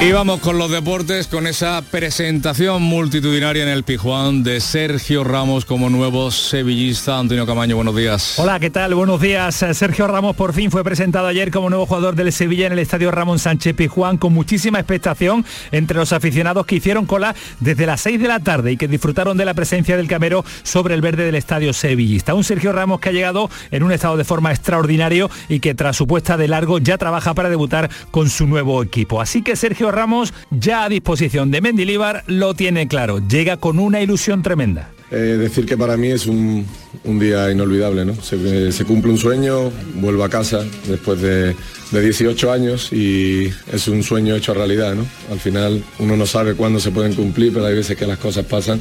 Y 0.02 0.12
vamos 0.12 0.40
con 0.40 0.56
los 0.56 0.70
deportes, 0.70 1.26
con 1.26 1.46
esa 1.46 1.82
presentación 1.82 2.80
multitudinaria 2.80 3.64
en 3.64 3.68
el 3.68 3.84
Pijuán 3.84 4.42
de 4.42 4.58
Sergio 4.60 5.24
Ramos 5.24 5.66
como 5.66 5.90
nuevo 5.90 6.30
sevillista. 6.30 7.18
Antonio 7.18 7.44
Camaño, 7.44 7.76
buenos 7.76 7.94
días. 7.94 8.38
Hola, 8.38 8.58
¿qué 8.58 8.70
tal? 8.70 8.94
Buenos 8.94 9.20
días. 9.20 9.62
Sergio 9.72 10.06
Ramos 10.06 10.36
por 10.36 10.54
fin 10.54 10.70
fue 10.70 10.82
presentado 10.84 11.26
ayer 11.26 11.50
como 11.50 11.68
nuevo 11.68 11.84
jugador 11.84 12.14
del 12.14 12.32
Sevilla 12.32 12.66
en 12.66 12.72
el 12.72 12.78
estadio 12.78 13.10
Ramón 13.10 13.38
Sánchez 13.38 13.76
Pijuán 13.76 14.16
con 14.16 14.32
muchísima 14.32 14.78
expectación 14.78 15.44
entre 15.70 15.98
los 15.98 16.14
aficionados 16.14 16.64
que 16.64 16.76
hicieron 16.76 17.04
cola 17.04 17.34
desde 17.60 17.84
las 17.84 18.00
6 18.00 18.22
de 18.22 18.28
la 18.28 18.40
tarde 18.40 18.72
y 18.72 18.76
que 18.78 18.88
disfrutaron 18.88 19.36
de 19.36 19.44
la 19.44 19.52
presencia 19.52 19.98
del 19.98 20.08
camero 20.08 20.46
sobre 20.62 20.94
el 20.94 21.02
verde 21.02 21.26
del 21.26 21.34
estadio 21.34 21.74
sevillista. 21.74 22.32
Un 22.32 22.44
Sergio 22.44 22.72
Ramos 22.72 23.00
que 23.00 23.10
ha 23.10 23.12
llegado 23.12 23.50
en 23.70 23.82
un 23.82 23.92
estado 23.92 24.16
de 24.16 24.24
forma 24.24 24.50
extraordinario 24.50 25.30
y 25.50 25.60
que 25.60 25.74
tras 25.74 25.94
su 25.94 26.06
puesta 26.06 26.38
de 26.38 26.48
largo 26.48 26.78
ya 26.78 26.96
trabaja 26.96 27.34
para 27.34 27.50
debutar 27.50 27.90
con 28.10 28.30
su 28.30 28.46
nuevo 28.46 28.82
equipo. 28.82 29.20
Así 29.20 29.42
que 29.42 29.56
Sergio 29.56 29.89
Ramos 29.90 30.32
ya 30.50 30.84
a 30.84 30.88
disposición 30.88 31.50
de 31.50 31.60
Mendilibar 31.60 32.24
lo 32.26 32.54
tiene 32.54 32.88
claro, 32.88 33.18
llega 33.26 33.56
con 33.56 33.78
una 33.78 34.00
ilusión 34.00 34.42
tremenda. 34.42 34.90
Eh, 35.10 35.16
decir 35.16 35.66
que 35.66 35.76
para 35.76 35.96
mí 35.96 36.08
es 36.08 36.26
un, 36.26 36.66
un 37.04 37.18
día 37.18 37.50
inolvidable, 37.50 38.04
¿no? 38.04 38.14
Se, 38.22 38.72
se 38.72 38.84
cumple 38.84 39.10
un 39.12 39.18
sueño, 39.18 39.70
vuelvo 39.94 40.24
a 40.24 40.28
casa 40.28 40.64
después 40.86 41.20
de, 41.20 41.54
de 41.90 42.00
18 42.00 42.52
años 42.52 42.92
y 42.92 43.52
es 43.72 43.88
un 43.88 44.02
sueño 44.02 44.36
hecho 44.36 44.54
realidad, 44.54 44.94
¿no? 44.94 45.04
Al 45.30 45.40
final 45.40 45.82
uno 45.98 46.16
no 46.16 46.26
sabe 46.26 46.54
cuándo 46.54 46.78
se 46.78 46.90
pueden 46.90 47.14
cumplir, 47.14 47.52
pero 47.52 47.66
hay 47.66 47.74
veces 47.74 47.96
que 47.96 48.06
las 48.06 48.18
cosas 48.18 48.44
pasan 48.46 48.80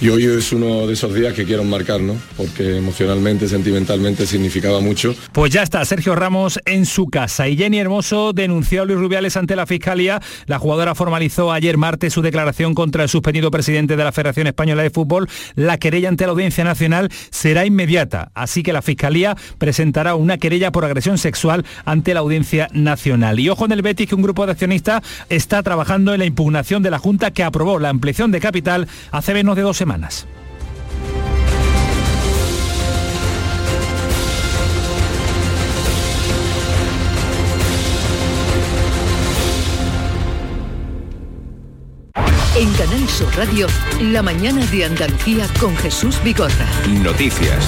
y 0.00 0.08
hoy 0.08 0.26
es 0.26 0.52
uno 0.52 0.86
de 0.86 0.92
esos 0.92 1.12
días 1.14 1.34
que 1.34 1.44
quiero 1.44 1.64
marcar, 1.64 2.00
¿no? 2.00 2.14
Porque 2.36 2.76
emocionalmente, 2.76 3.48
sentimentalmente 3.48 4.26
significaba 4.26 4.80
mucho. 4.80 5.14
Pues 5.32 5.52
ya 5.52 5.62
está, 5.62 5.84
Sergio 5.84 6.14
Ramos 6.14 6.60
en 6.66 6.86
su 6.86 7.06
casa 7.06 7.48
y 7.48 7.56
Jenny 7.56 7.78
Hermoso 7.78 8.32
denunció 8.32 8.82
a 8.82 8.84
Luis 8.84 8.98
Rubiales 8.98 9.36
ante 9.36 9.56
la 9.56 9.66
Fiscalía. 9.66 10.20
La 10.46 10.58
jugadora 10.58 10.94
formalizó 10.94 11.50
ayer 11.52 11.76
martes 11.76 12.12
su 12.12 12.22
declaración 12.22 12.74
contra 12.74 13.02
el 13.02 13.08
suspendido 13.08 13.50
presidente 13.50 13.96
de 13.96 14.04
la 14.04 14.12
Federación 14.12 14.46
Española 14.46 14.82
de 14.82 14.90
Fútbol. 14.90 15.28
La 15.56 15.78
querella 15.78 16.08
ante 16.08 16.24
la 16.24 16.32
Audiencia 16.32 16.62
Nacional 16.62 17.08
será 17.30 17.66
inmediata, 17.66 18.30
así 18.34 18.62
que 18.62 18.72
la 18.72 18.82
Fiscalía 18.82 19.36
presentará 19.58 20.14
una 20.14 20.38
querella 20.38 20.70
por 20.70 20.84
agresión 20.84 21.18
sexual 21.18 21.64
ante 21.84 22.14
la 22.14 22.20
Audiencia 22.20 22.68
Nacional. 22.72 23.40
Y 23.40 23.48
ojo 23.48 23.64
en 23.64 23.72
el 23.72 23.82
Betis 23.82 24.08
que 24.08 24.14
un 24.14 24.22
grupo 24.22 24.46
de 24.46 24.52
accionistas 24.52 25.02
está 25.28 25.62
trabajando 25.62 26.12
en 26.12 26.20
la 26.20 26.26
impugnación 26.26 26.82
de 26.82 26.90
la 26.90 26.98
Junta 26.98 27.30
que 27.30 27.42
aprobó 27.42 27.78
la 27.78 27.88
ampliación 27.88 28.30
de 28.30 28.40
capital 28.40 28.86
hace 29.10 29.34
menos 29.34 29.56
de 29.56 29.62
dos 29.62 29.76
semanas. 29.76 30.28
En 42.58 42.72
Canal 42.72 43.06
Sur 43.06 43.28
Radio, 43.36 43.66
la 44.00 44.22
mañana 44.22 44.64
de 44.68 44.86
Andalucía 44.86 45.46
con 45.60 45.76
Jesús 45.76 46.18
Vigorra. 46.24 46.66
Noticias. 46.88 47.66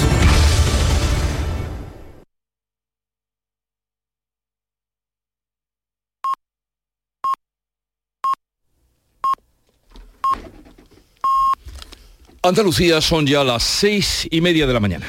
Andalucía 12.41 12.99
son 12.99 13.27
ya 13.27 13.43
las 13.43 13.61
seis 13.61 14.27
y 14.31 14.41
media 14.41 14.65
de 14.65 14.73
la 14.73 14.79
mañana. 14.79 15.05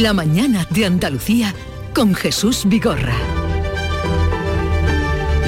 La 0.00 0.14
mañana 0.14 0.66
de 0.70 0.86
Andalucía 0.86 1.54
con 1.92 2.14
Jesús 2.14 2.62
Vigorra. 2.64 3.37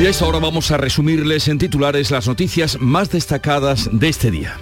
Y 0.01 0.07
a 0.07 0.09
esta 0.09 0.27
hora 0.27 0.39
vamos 0.39 0.71
a 0.71 0.79
resumirles 0.79 1.47
en 1.49 1.59
titulares 1.59 2.11
las 2.11 2.27
noticias 2.27 2.81
más 2.81 3.11
destacadas 3.11 3.91
de 3.93 4.09
este 4.09 4.31
día. 4.31 4.57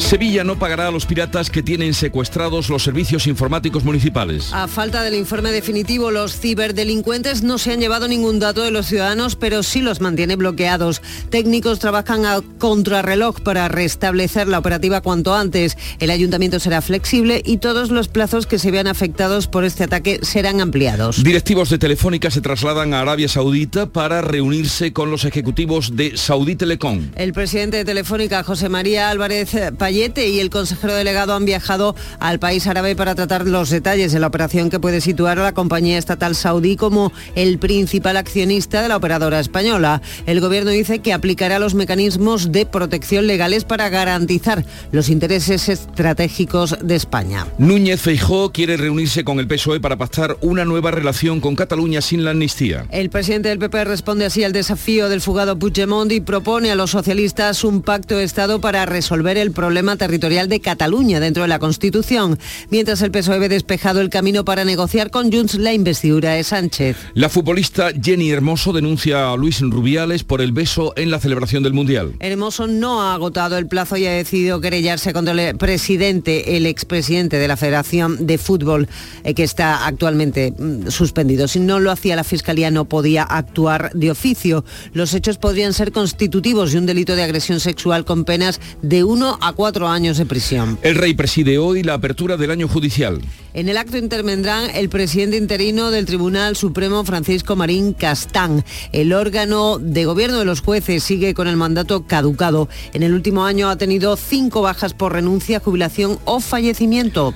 Sevilla 0.00 0.44
no 0.44 0.58
pagará 0.58 0.88
a 0.88 0.90
los 0.90 1.06
piratas 1.06 1.50
que 1.50 1.62
tienen 1.62 1.94
secuestrados 1.94 2.68
los 2.68 2.82
servicios 2.82 3.26
informáticos 3.26 3.84
municipales. 3.84 4.52
A 4.52 4.66
falta 4.66 5.02
del 5.02 5.14
informe 5.14 5.52
definitivo, 5.52 6.10
los 6.10 6.38
ciberdelincuentes 6.38 7.42
no 7.42 7.58
se 7.58 7.72
han 7.72 7.80
llevado 7.80 8.08
ningún 8.08 8.40
dato 8.40 8.62
de 8.62 8.70
los 8.70 8.86
ciudadanos, 8.86 9.36
pero 9.36 9.62
sí 9.62 9.80
los 9.80 10.00
mantiene 10.00 10.36
bloqueados. 10.36 11.02
Técnicos 11.28 11.78
trabajan 11.78 12.26
a 12.26 12.40
contrarreloj 12.58 13.40
para 13.40 13.68
restablecer 13.68 14.48
la 14.48 14.58
operativa 14.58 15.00
cuanto 15.00 15.34
antes. 15.34 15.76
El 15.98 16.10
ayuntamiento 16.10 16.58
será 16.58 16.80
flexible 16.82 17.42
y 17.44 17.58
todos 17.58 17.90
los 17.90 18.08
plazos 18.08 18.46
que 18.46 18.58
se 18.58 18.70
vean 18.70 18.86
afectados 18.86 19.46
por 19.46 19.64
este 19.64 19.84
ataque 19.84 20.20
serán 20.22 20.60
ampliados. 20.60 21.22
Directivos 21.22 21.70
de 21.70 21.78
Telefónica 21.78 22.30
se 22.30 22.40
trasladan 22.40 22.94
a 22.94 23.00
Arabia 23.00 23.28
Saudita 23.28 23.86
para 23.86 24.22
reunirse 24.22 24.92
con 24.92 25.10
los 25.10 25.24
ejecutivos 25.24 25.96
de 25.96 26.16
Saudi 26.16 26.56
Telecom. 26.56 27.10
El 27.16 27.32
presidente 27.32 27.76
de 27.76 27.84
Telefónica, 27.84 28.42
José 28.42 28.68
María 28.68 29.10
Álvarez 29.10 29.54
Y 29.90 30.38
el 30.38 30.50
consejero 30.50 30.94
delegado 30.94 31.34
han 31.34 31.44
viajado 31.44 31.96
al 32.20 32.38
país 32.38 32.68
árabe 32.68 32.94
para 32.94 33.16
tratar 33.16 33.44
los 33.44 33.70
detalles 33.70 34.12
de 34.12 34.20
la 34.20 34.28
operación 34.28 34.70
que 34.70 34.78
puede 34.78 35.00
situar 35.00 35.40
a 35.40 35.42
la 35.42 35.52
compañía 35.52 35.98
estatal 35.98 36.36
saudí 36.36 36.76
como 36.76 37.12
el 37.34 37.58
principal 37.58 38.16
accionista 38.16 38.82
de 38.82 38.88
la 38.88 38.96
operadora 38.96 39.40
española. 39.40 40.00
El 40.26 40.40
gobierno 40.40 40.70
dice 40.70 41.00
que 41.00 41.12
aplicará 41.12 41.58
los 41.58 41.74
mecanismos 41.74 42.52
de 42.52 42.66
protección 42.66 43.26
legales 43.26 43.64
para 43.64 43.88
garantizar 43.88 44.64
los 44.92 45.08
intereses 45.08 45.68
estratégicos 45.68 46.76
de 46.80 46.94
España. 46.94 47.48
Núñez 47.58 48.00
Feijó 48.00 48.52
quiere 48.52 48.76
reunirse 48.76 49.24
con 49.24 49.40
el 49.40 49.48
PSOE 49.48 49.80
para 49.80 49.96
pactar 49.96 50.36
una 50.40 50.64
nueva 50.64 50.92
relación 50.92 51.40
con 51.40 51.56
Cataluña 51.56 52.00
sin 52.00 52.24
la 52.24 52.30
amnistía. 52.30 52.86
El 52.90 53.10
presidente 53.10 53.48
del 53.48 53.58
PP 53.58 53.84
responde 53.86 54.24
así 54.24 54.44
al 54.44 54.52
desafío 54.52 55.08
del 55.08 55.20
fugado 55.20 55.58
Puigdemont 55.58 56.12
y 56.12 56.20
propone 56.20 56.70
a 56.70 56.76
los 56.76 56.92
socialistas 56.92 57.64
un 57.64 57.82
pacto 57.82 58.16
de 58.16 58.24
Estado 58.24 58.60
para 58.60 58.86
resolver 58.86 59.36
el 59.36 59.50
problema 59.50 59.79
territorial 59.96 60.48
de 60.48 60.60
Cataluña 60.60 61.20
dentro 61.20 61.42
de 61.42 61.48
la 61.48 61.58
Constitución, 61.58 62.38
mientras 62.70 63.02
el 63.02 63.10
PSOE 63.10 63.38
ve 63.38 63.48
despejado 63.48 64.00
el 64.00 64.10
camino 64.10 64.44
para 64.44 64.64
negociar 64.64 65.10
con 65.10 65.32
Junts 65.32 65.54
la 65.54 65.72
investidura 65.72 66.32
de 66.32 66.44
Sánchez. 66.44 66.96
La 67.14 67.28
futbolista 67.28 67.90
Jenny 67.92 68.30
Hermoso 68.30 68.72
denuncia 68.72 69.32
a 69.32 69.36
Luis 69.36 69.60
Rubiales 69.60 70.22
por 70.24 70.42
el 70.42 70.52
beso 70.52 70.92
en 70.96 71.10
la 71.10 71.18
celebración 71.18 71.62
del 71.62 71.72
Mundial. 71.72 72.14
Hermoso 72.20 72.66
no 72.66 73.02
ha 73.02 73.14
agotado 73.14 73.56
el 73.56 73.66
plazo 73.66 73.96
y 73.96 74.06
ha 74.06 74.12
decidido 74.12 74.60
querellarse 74.60 75.12
contra 75.12 75.32
el 75.32 75.56
presidente, 75.56 76.56
el 76.56 76.66
expresidente 76.66 77.38
de 77.38 77.48
la 77.48 77.56
Federación 77.56 78.26
de 78.26 78.38
Fútbol, 78.38 78.88
eh, 79.24 79.34
que 79.34 79.44
está 79.44 79.86
actualmente 79.86 80.52
mm, 80.56 80.88
suspendido. 80.88 81.48
Si 81.48 81.58
no 81.58 81.80
lo 81.80 81.90
hacía 81.90 82.16
la 82.16 82.24
Fiscalía 82.24 82.70
no 82.70 82.84
podía 82.84 83.22
actuar 83.22 83.90
de 83.94 84.10
oficio. 84.10 84.64
Los 84.92 85.14
hechos 85.14 85.38
podrían 85.38 85.72
ser 85.72 85.92
constitutivos 85.92 86.72
de 86.72 86.78
un 86.78 86.86
delito 86.86 87.16
de 87.16 87.22
agresión 87.22 87.60
sexual 87.60 88.04
con 88.04 88.24
penas 88.24 88.60
de 88.82 89.04
1 89.04 89.38
a 89.40 89.52
4 89.52 89.69
años 89.78 90.18
de 90.18 90.26
prisión. 90.26 90.78
El 90.82 90.96
rey 90.96 91.14
preside 91.14 91.58
hoy 91.58 91.82
la 91.82 91.94
apertura 91.94 92.36
del 92.36 92.50
año 92.50 92.68
judicial. 92.68 93.20
En 93.54 93.68
el 93.68 93.76
acto 93.76 93.96
intervendrán 93.96 94.70
el 94.74 94.88
presidente 94.88 95.36
interino 95.36 95.90
del 95.90 96.06
Tribunal 96.06 96.56
Supremo, 96.56 97.04
Francisco 97.04 97.56
Marín 97.56 97.92
Castán. 97.92 98.64
El 98.92 99.12
órgano 99.12 99.78
de 99.78 100.04
gobierno 100.04 100.38
de 100.38 100.44
los 100.44 100.60
jueces 100.60 101.02
sigue 101.02 101.34
con 101.34 101.48
el 101.48 101.56
mandato 101.56 102.06
caducado. 102.06 102.68
En 102.92 103.02
el 103.02 103.14
último 103.14 103.44
año 103.44 103.70
ha 103.70 103.76
tenido 103.76 104.16
cinco 104.16 104.60
bajas 104.62 104.92
por 104.92 105.12
renuncia, 105.12 105.60
jubilación 105.60 106.18
o 106.24 106.40
fallecimiento. 106.40 107.32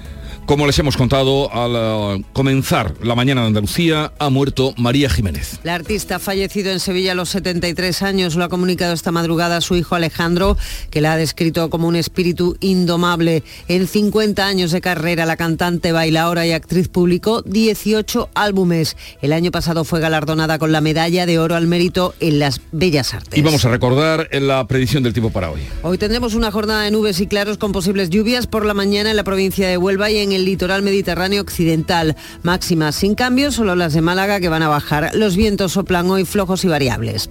Como 0.47 0.67
les 0.67 0.79
hemos 0.79 0.99
contado, 0.99 1.51
al 1.55 2.19
uh, 2.19 2.23
comenzar 2.35 2.93
la 3.03 3.15
mañana 3.15 3.41
de 3.41 3.47
Andalucía 3.47 4.13
ha 4.19 4.29
muerto 4.29 4.75
María 4.77 5.09
Jiménez. 5.09 5.59
La 5.63 5.75
artista 5.75 6.17
ha 6.17 6.19
fallecido 6.19 6.71
en 6.71 6.81
Sevilla 6.81 7.13
a 7.13 7.15
los 7.15 7.31
73 7.31 8.03
años. 8.03 8.37
Lo 8.37 8.45
ha 8.45 8.51
comunicado 8.51 8.93
esta 8.93 9.11
madrugada 9.11 9.63
su 9.63 9.75
hijo 9.75 9.95
Alejandro, 9.95 10.59
que 10.91 11.01
la 11.01 11.15
ha 11.15 11.17
descrito 11.17 11.71
como 11.71 11.89
un 11.89 11.97
espíritu 11.97 12.59
indomable. 12.61 13.43
En 13.69 13.89
50 13.89 14.47
años 14.47 14.71
de 14.71 14.83
carrera, 14.83 15.25
la 15.25 15.39
cantante, 15.39 15.93
bailaora 15.93 16.47
y 16.47 16.53
actriz 16.53 16.89
publicó 16.89 17.41
18 17.41 18.29
álbumes. 18.35 18.99
El 19.23 19.33
año 19.33 19.51
pasado 19.51 19.85
fue 19.85 20.01
galardonada 20.01 20.59
con 20.59 20.73
la 20.73 20.83
medalla 20.83 21.25
de 21.25 21.39
oro 21.39 21.57
al 21.57 21.67
mérito 21.67 22.15
en 22.21 22.39
las 22.39 22.61
Bellas 22.71 23.15
Artes. 23.15 23.39
Y 23.39 23.41
vamos 23.41 23.65
a 23.65 23.71
recordar 23.71 24.29
en 24.31 24.47
la 24.47 24.67
predicción 24.67 25.03
del 25.03 25.15
tiempo 25.15 25.31
para 25.31 25.51
hoy. 25.51 25.63
Hoy 25.83 25.97
tendremos 25.97 26.35
una 26.35 26.51
jornada 26.51 26.83
de 26.83 26.91
nubes 26.91 27.19
y 27.21 27.27
claros 27.27 27.57
con 27.57 27.73
posibles 27.73 28.11
lluvias 28.11 28.47
por 28.47 28.67
la 28.67 28.75
mañana 28.75 29.09
en 29.09 29.17
la 29.17 29.25
provincia 29.25 29.67
de 29.67 29.79
Huelva 29.79 30.11
y 30.11 30.19
en 30.19 30.34
el 30.35 30.45
litoral 30.45 30.83
mediterráneo 30.83 31.41
occidental. 31.41 32.17
Máximas 32.43 32.95
sin 32.95 33.15
cambio, 33.15 33.51
solo 33.51 33.75
las 33.77 33.95
de 33.95 34.03
Málaga 34.03 34.41
que 34.41 34.49
van 34.49 34.63
a 34.63 34.69
bajar. 34.69 35.13
Los 35.15 35.37
vientos 35.37 35.73
soplan 35.73 36.11
hoy 36.11 36.25
flojos 36.25 36.65
y 36.65 36.69
variables. 36.69 37.31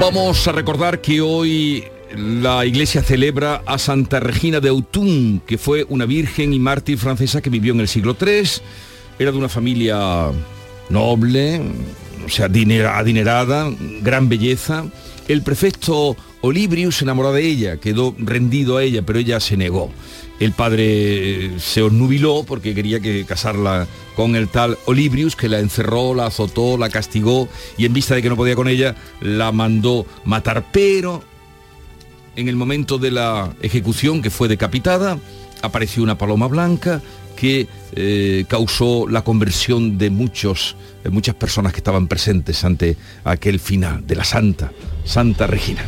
Vamos 0.00 0.46
a 0.46 0.52
recordar 0.52 1.00
que 1.00 1.20
hoy 1.20 1.84
la 2.16 2.64
iglesia 2.64 3.02
celebra 3.02 3.62
a 3.66 3.78
Santa 3.78 4.20
Regina 4.20 4.60
de 4.60 4.68
Autun, 4.68 5.42
que 5.44 5.58
fue 5.58 5.84
una 5.88 6.06
virgen 6.06 6.52
y 6.52 6.58
mártir 6.58 6.98
francesa 6.98 7.42
que 7.42 7.50
vivió 7.50 7.72
en 7.72 7.80
el 7.80 7.88
siglo 7.88 8.16
III. 8.18 8.48
Era 9.18 9.32
de 9.32 9.38
una 9.38 9.48
familia 9.48 10.30
noble, 10.88 11.60
o 12.28 12.30
sea, 12.30 12.46
adinerada, 12.46 13.70
gran 14.02 14.28
belleza. 14.28 14.84
El 15.26 15.42
prefecto 15.42 16.16
Olibrius 16.40 16.96
se 16.96 17.04
enamoró 17.04 17.32
de 17.32 17.46
ella, 17.46 17.78
quedó 17.78 18.14
rendido 18.18 18.76
a 18.76 18.82
ella, 18.82 19.02
pero 19.02 19.18
ella 19.18 19.40
se 19.40 19.56
negó. 19.56 19.90
El 20.40 20.52
padre 20.52 20.84
eh, 20.86 21.50
se 21.58 21.82
osnubiló 21.82 22.44
porque 22.46 22.74
quería 22.74 23.00
que 23.00 23.24
casarla 23.24 23.88
con 24.14 24.36
el 24.36 24.48
tal 24.48 24.78
Olibrius, 24.86 25.34
que 25.34 25.48
la 25.48 25.58
encerró, 25.58 26.14
la 26.14 26.26
azotó, 26.26 26.78
la 26.78 26.90
castigó 26.90 27.48
y 27.76 27.86
en 27.86 27.92
vista 27.92 28.14
de 28.14 28.22
que 28.22 28.28
no 28.28 28.36
podía 28.36 28.54
con 28.54 28.68
ella, 28.68 28.94
la 29.20 29.50
mandó 29.50 30.06
matar. 30.24 30.66
Pero 30.72 31.24
en 32.36 32.48
el 32.48 32.56
momento 32.56 32.98
de 32.98 33.10
la 33.10 33.52
ejecución, 33.62 34.22
que 34.22 34.30
fue 34.30 34.46
decapitada, 34.46 35.18
apareció 35.60 36.04
una 36.04 36.18
paloma 36.18 36.46
blanca 36.46 37.02
que 37.38 37.68
eh, 37.94 38.44
causó 38.48 39.06
la 39.08 39.22
conversión 39.22 39.96
de 39.96 40.10
muchos, 40.10 40.74
muchas 41.08 41.36
personas 41.36 41.72
que 41.72 41.78
estaban 41.78 42.08
presentes 42.08 42.64
ante 42.64 42.96
aquel 43.22 43.60
final 43.60 44.04
de 44.04 44.16
la 44.16 44.24
Santa, 44.24 44.72
Santa 45.04 45.46
Regina. 45.46 45.84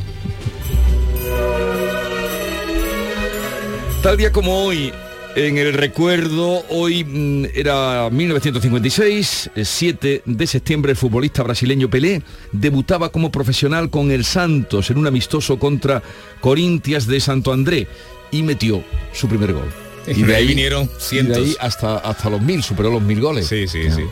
Tal 4.00 4.16
día 4.16 4.30
como 4.30 4.64
hoy, 4.64 4.92
En 5.36 5.58
el 5.58 5.74
recuerdo, 5.74 6.64
hoy 6.70 7.04
mm, 7.04 7.46
era 7.54 8.10
1956, 8.10 9.50
el 9.54 9.64
7 9.64 10.22
de 10.26 10.46
septiembre, 10.46 10.90
el 10.90 10.96
futbolista 10.96 11.44
brasileño 11.44 11.88
Pelé 11.88 12.22
debutaba 12.50 13.12
como 13.12 13.30
profesional 13.30 13.90
con 13.90 14.10
el 14.10 14.24
Santos 14.24 14.90
en 14.90 14.98
un 14.98 15.06
amistoso 15.06 15.56
contra 15.56 16.02
Corintias 16.40 17.06
de 17.06 17.20
Santo 17.20 17.52
André 17.52 17.86
y 18.32 18.42
metió 18.42 18.82
su 19.12 19.28
primer 19.28 19.52
gol. 19.52 19.89
Y 20.06 20.22
de 20.22 20.34
ahí 20.34 20.46
vinieron 20.48 20.84
y 20.84 20.86
de 20.86 21.00
cientos. 21.00 21.38
ahí 21.38 21.56
hasta, 21.60 21.98
hasta 21.98 22.30
los 22.30 22.40
mil, 22.40 22.62
superó 22.62 22.90
los 22.90 23.02
mil 23.02 23.20
goles. 23.20 23.46
Sí, 23.46 23.68
sí, 23.68 23.90
sí. 23.90 24.02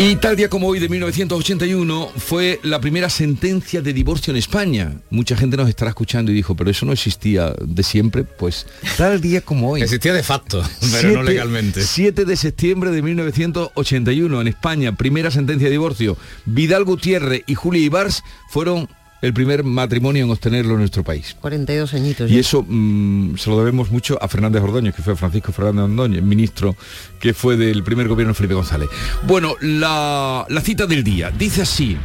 Y 0.00 0.14
tal 0.14 0.36
día 0.36 0.48
como 0.48 0.68
hoy 0.68 0.78
de 0.78 0.88
1981 0.88 2.12
fue 2.18 2.60
la 2.62 2.80
primera 2.80 3.10
sentencia 3.10 3.82
de 3.82 3.92
divorcio 3.92 4.30
en 4.30 4.36
España. 4.36 4.92
Mucha 5.10 5.36
gente 5.36 5.56
nos 5.56 5.68
estará 5.68 5.88
escuchando 5.88 6.30
y 6.30 6.34
dijo, 6.36 6.54
pero 6.54 6.70
eso 6.70 6.86
no 6.86 6.92
existía 6.92 7.52
de 7.60 7.82
siempre. 7.82 8.22
Pues 8.22 8.68
tal 8.96 9.20
día 9.20 9.40
como 9.40 9.72
hoy. 9.72 9.82
Existía 9.82 10.14
de 10.14 10.22
facto, 10.22 10.62
pero 10.92 11.14
no 11.14 11.22
legalmente. 11.24 11.82
7 11.82 12.24
de 12.24 12.36
septiembre 12.36 12.92
de 12.92 13.02
1981 13.02 14.40
en 14.40 14.46
España, 14.46 14.94
primera 14.94 15.32
sentencia 15.32 15.66
de 15.66 15.72
divorcio. 15.72 16.16
Vidal 16.46 16.84
Gutiérrez 16.84 17.42
y 17.48 17.56
Julia 17.56 17.82
Ibars 17.82 18.22
fueron 18.50 18.88
el 19.20 19.32
primer 19.32 19.64
matrimonio 19.64 20.24
en 20.24 20.30
obtenerlo 20.30 20.74
en 20.74 20.80
nuestro 20.80 21.02
país. 21.02 21.36
42 21.40 21.94
añitos. 21.94 22.30
Y 22.30 22.38
eso 22.38 22.64
mm, 22.66 23.36
se 23.36 23.50
lo 23.50 23.58
debemos 23.58 23.90
mucho 23.90 24.18
a 24.22 24.28
Fernández 24.28 24.62
Ordóñez, 24.62 24.94
que 24.94 25.02
fue 25.02 25.16
Francisco 25.16 25.52
Fernández 25.52 25.84
Ordóñez, 25.84 26.22
ministro 26.22 26.76
que 27.20 27.34
fue 27.34 27.56
del 27.56 27.82
primer 27.82 28.08
gobierno 28.08 28.32
de 28.32 28.36
Felipe 28.36 28.54
González. 28.54 28.88
Bueno, 29.26 29.56
la, 29.60 30.46
la 30.48 30.60
cita 30.60 30.86
del 30.86 31.02
día 31.02 31.30
dice 31.30 31.62
así, 31.62 31.96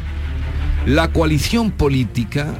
la 0.85 1.11
coalición 1.11 1.71
política 1.71 2.59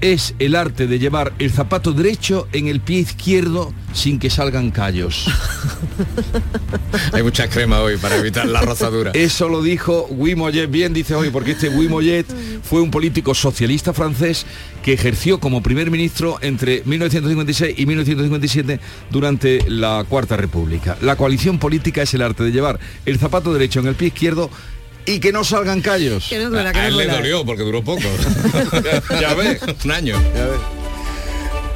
es 0.00 0.34
el 0.38 0.54
arte 0.54 0.86
de 0.86 0.98
llevar 0.98 1.32
el 1.38 1.50
zapato 1.50 1.92
derecho 1.92 2.48
en 2.52 2.68
el 2.68 2.80
pie 2.80 3.00
izquierdo 3.00 3.72
sin 3.92 4.18
que 4.18 4.30
salgan 4.30 4.70
callos. 4.70 5.26
Hay 7.12 7.22
mucha 7.22 7.48
crema 7.48 7.80
hoy 7.80 7.96
para 7.96 8.16
evitar 8.16 8.46
la 8.46 8.60
rozadura. 8.62 9.10
Eso 9.14 9.48
lo 9.48 9.62
dijo 9.62 10.06
Guy 10.10 10.34
Mollet, 10.34 10.70
bien 10.70 10.92
dice 10.92 11.14
hoy, 11.14 11.30
porque 11.30 11.52
este 11.52 11.68
Guy 11.68 11.88
Mollet 11.88 12.26
fue 12.62 12.80
un 12.80 12.90
político 12.90 13.34
socialista 13.34 13.92
francés 13.92 14.46
que 14.82 14.92
ejerció 14.92 15.40
como 15.40 15.62
primer 15.62 15.90
ministro 15.90 16.38
entre 16.40 16.82
1956 16.84 17.78
y 17.78 17.86
1957 17.86 18.80
durante 19.10 19.68
la 19.68 20.04
Cuarta 20.08 20.36
República. 20.36 20.96
La 21.02 21.16
coalición 21.16 21.58
política 21.58 22.02
es 22.02 22.14
el 22.14 22.22
arte 22.22 22.44
de 22.44 22.52
llevar 22.52 22.78
el 23.04 23.18
zapato 23.18 23.52
derecho 23.52 23.80
en 23.80 23.88
el 23.88 23.94
pie 23.94 24.08
izquierdo 24.08 24.50
y 25.06 25.20
que 25.20 25.32
no 25.32 25.44
salgan 25.44 25.80
callos. 25.80 26.26
Que 26.28 26.38
no 26.38 26.50
duela, 26.50 26.72
que 26.72 26.78
A 26.78 26.82
no 26.82 26.88
él 26.88 26.96
le 26.96 27.06
dolió 27.06 27.44
porque 27.44 27.62
duró 27.62 27.82
poco. 27.82 28.02
ya 29.20 29.34
ves. 29.34 29.60
Un 29.84 29.90
año. 29.90 30.16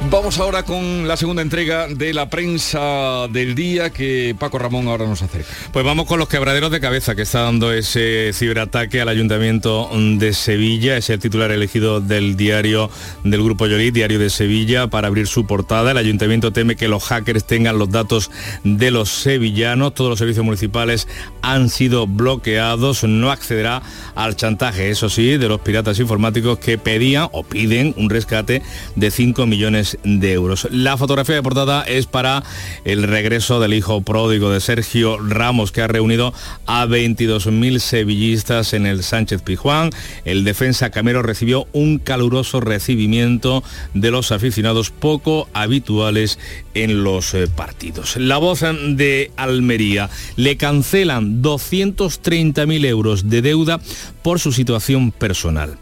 Vamos 0.09 0.39
ahora 0.39 0.63
con 0.63 1.07
la 1.07 1.17
segunda 1.17 1.41
entrega 1.41 1.87
de 1.87 2.13
la 2.13 2.29
prensa 2.29 3.27
del 3.27 3.55
día 3.55 3.89
que 3.89 4.35
Paco 4.37 4.59
Ramón 4.59 4.87
ahora 4.87 5.05
nos 5.07 5.21
acerca. 5.21 5.49
Pues 5.73 5.83
vamos 5.83 6.05
con 6.05 6.19
los 6.19 6.29
quebraderos 6.29 6.71
de 6.71 6.79
cabeza 6.79 7.15
que 7.15 7.23
está 7.23 7.41
dando 7.41 7.73
ese 7.73 8.31
ciberataque 8.33 9.01
al 9.01 9.09
Ayuntamiento 9.09 9.89
de 9.93 10.33
Sevilla. 10.33 10.95
Es 10.95 11.09
el 11.09 11.19
titular 11.19 11.51
elegido 11.51 12.01
del 12.01 12.37
diario 12.37 12.89
del 13.23 13.43
Grupo 13.43 13.65
Yolí, 13.65 13.91
Diario 13.91 14.19
de 14.19 14.29
Sevilla, 14.29 14.87
para 14.87 15.07
abrir 15.07 15.27
su 15.27 15.47
portada. 15.47 15.91
El 15.91 15.97
Ayuntamiento 15.97 16.53
teme 16.53 16.75
que 16.75 16.87
los 16.87 17.03
hackers 17.03 17.45
tengan 17.45 17.79
los 17.79 17.89
datos 17.89 18.29
de 18.63 18.91
los 18.91 19.09
sevillanos. 19.09 19.95
Todos 19.95 20.11
los 20.11 20.19
servicios 20.19 20.45
municipales 20.45 21.07
han 21.41 21.69
sido 21.69 22.05
bloqueados. 22.05 23.03
No 23.03 23.31
accederá 23.31 23.81
al 24.13 24.35
chantaje, 24.35 24.91
eso 24.91 25.09
sí, 25.09 25.37
de 25.37 25.49
los 25.49 25.61
piratas 25.61 25.99
informáticos 25.99 26.59
que 26.59 26.77
pedían 26.77 27.27
o 27.31 27.43
piden 27.43 27.93
un 27.97 28.09
rescate 28.09 28.61
de 28.95 29.11
5 29.11 29.45
millones 29.47 29.94
de 30.03 30.33
euros. 30.33 30.67
La 30.71 30.97
fotografía 30.97 31.35
de 31.35 31.43
portada 31.43 31.83
es 31.83 32.05
para 32.05 32.43
el 32.83 33.03
regreso 33.03 33.59
del 33.59 33.73
hijo 33.73 34.01
pródigo 34.01 34.49
de 34.49 34.61
Sergio 34.61 35.17
Ramos, 35.17 35.71
que 35.71 35.81
ha 35.81 35.87
reunido 35.87 36.33
a 36.65 36.85
22.000 36.85 37.79
sevillistas 37.79 38.73
en 38.73 38.85
el 38.85 39.03
Sánchez 39.03 39.41
Pijuán. 39.41 39.91
El 40.25 40.43
defensa 40.43 40.89
Camero 40.89 41.21
recibió 41.21 41.67
un 41.73 41.99
caluroso 41.99 42.59
recibimiento 42.59 43.63
de 43.93 44.11
los 44.11 44.31
aficionados 44.31 44.89
poco 44.91 45.47
habituales 45.53 46.39
en 46.73 47.03
los 47.03 47.33
eh, 47.33 47.47
partidos. 47.47 48.17
La 48.17 48.37
voz 48.37 48.61
de 48.61 49.31
Almería 49.35 50.09
le 50.35 50.57
cancelan 50.57 51.41
230.000 51.41 52.85
euros 52.85 53.29
de 53.29 53.41
deuda 53.41 53.79
por 54.21 54.39
su 54.39 54.51
situación 54.51 55.11
personal 55.11 55.77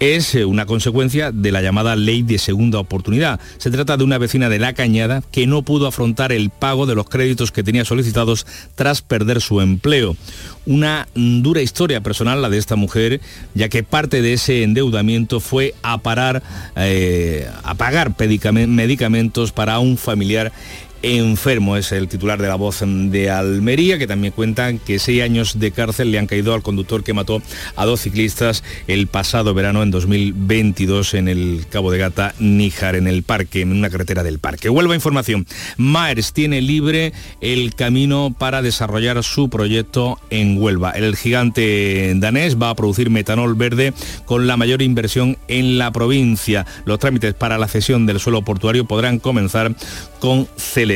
es 0.00 0.34
eh, 0.34 0.46
una 0.46 0.66
consecuencia 0.66 1.30
de 1.30 1.52
la 1.52 1.62
llamada 1.62 1.94
ley 1.94 2.22
de 2.22 2.38
segunda 2.38 2.78
oportunidad. 2.78 3.38
Se 3.58 3.70
trata 3.70 3.96
de 3.96 4.04
una 4.04 4.18
vecina 4.18 4.48
de 4.48 4.58
La 4.58 4.72
Cañada 4.72 5.22
que 5.30 5.46
no 5.46 5.62
pudo 5.62 5.86
afrontar 5.86 6.32
el 6.32 6.50
pago 6.50 6.86
de 6.86 6.94
los 6.94 7.08
créditos 7.08 7.52
que 7.52 7.62
tenía 7.62 7.84
solicitados 7.84 8.46
tras 8.74 9.02
perder 9.02 9.40
su 9.40 9.60
empleo. 9.60 10.16
Una 10.66 11.06
dura 11.14 11.62
historia 11.62 12.00
personal 12.00 12.42
la 12.42 12.48
de 12.48 12.58
esta 12.58 12.76
mujer, 12.76 13.20
ya 13.54 13.68
que 13.68 13.82
parte 13.82 14.22
de 14.22 14.32
ese 14.32 14.62
endeudamiento 14.62 15.40
fue 15.40 15.74
a 15.82 15.98
parar, 15.98 16.42
eh, 16.76 17.48
a 17.62 17.74
pagar 17.74 18.14
medicamentos 18.18 19.52
para 19.52 19.78
un 19.78 19.98
familiar 19.98 20.52
enfermo. 21.02 21.76
Es 21.76 21.92
el 21.92 22.08
titular 22.08 22.40
de 22.40 22.48
la 22.48 22.56
voz 22.56 22.80
de 22.82 23.30
Almería, 23.30 23.98
que 23.98 24.06
también 24.06 24.32
cuentan 24.32 24.78
que 24.78 24.98
seis 24.98 25.22
años 25.22 25.58
de 25.58 25.70
cárcel 25.70 26.10
le 26.10 26.18
han 26.18 26.26
caído 26.26 26.54
al 26.54 26.62
conductor 26.62 27.02
que 27.02 27.14
mató 27.14 27.42
a 27.76 27.86
dos 27.86 28.00
ciclistas 28.00 28.62
el 28.86 29.06
pasado 29.06 29.54
verano 29.54 29.82
en 29.82 29.90
2022 29.90 31.14
en 31.14 31.28
el 31.28 31.66
Cabo 31.70 31.90
de 31.90 31.98
Gata, 31.98 32.34
Níjar, 32.38 32.96
en 32.96 33.06
el 33.06 33.22
parque, 33.22 33.62
en 33.62 33.72
una 33.72 33.90
carretera 33.90 34.22
del 34.22 34.38
parque. 34.38 34.68
Huelva 34.68 34.94
Información. 34.94 35.46
Maers 35.76 36.32
tiene 36.32 36.60
libre 36.60 37.12
el 37.40 37.74
camino 37.74 38.34
para 38.36 38.62
desarrollar 38.62 39.22
su 39.22 39.48
proyecto 39.48 40.18
en 40.30 40.60
Huelva. 40.60 40.90
El 40.90 41.16
gigante 41.16 42.12
danés 42.16 42.60
va 42.60 42.70
a 42.70 42.76
producir 42.76 43.10
metanol 43.10 43.54
verde 43.54 43.92
con 44.26 44.46
la 44.46 44.56
mayor 44.56 44.82
inversión 44.82 45.38
en 45.48 45.78
la 45.78 45.90
provincia. 45.92 46.66
Los 46.84 46.98
trámites 46.98 47.34
para 47.34 47.58
la 47.58 47.68
cesión 47.68 48.06
del 48.06 48.20
suelo 48.20 48.42
portuario 48.42 48.84
podrán 48.84 49.18
comenzar 49.18 49.74
con 50.18 50.48
celeridad. 50.56 50.89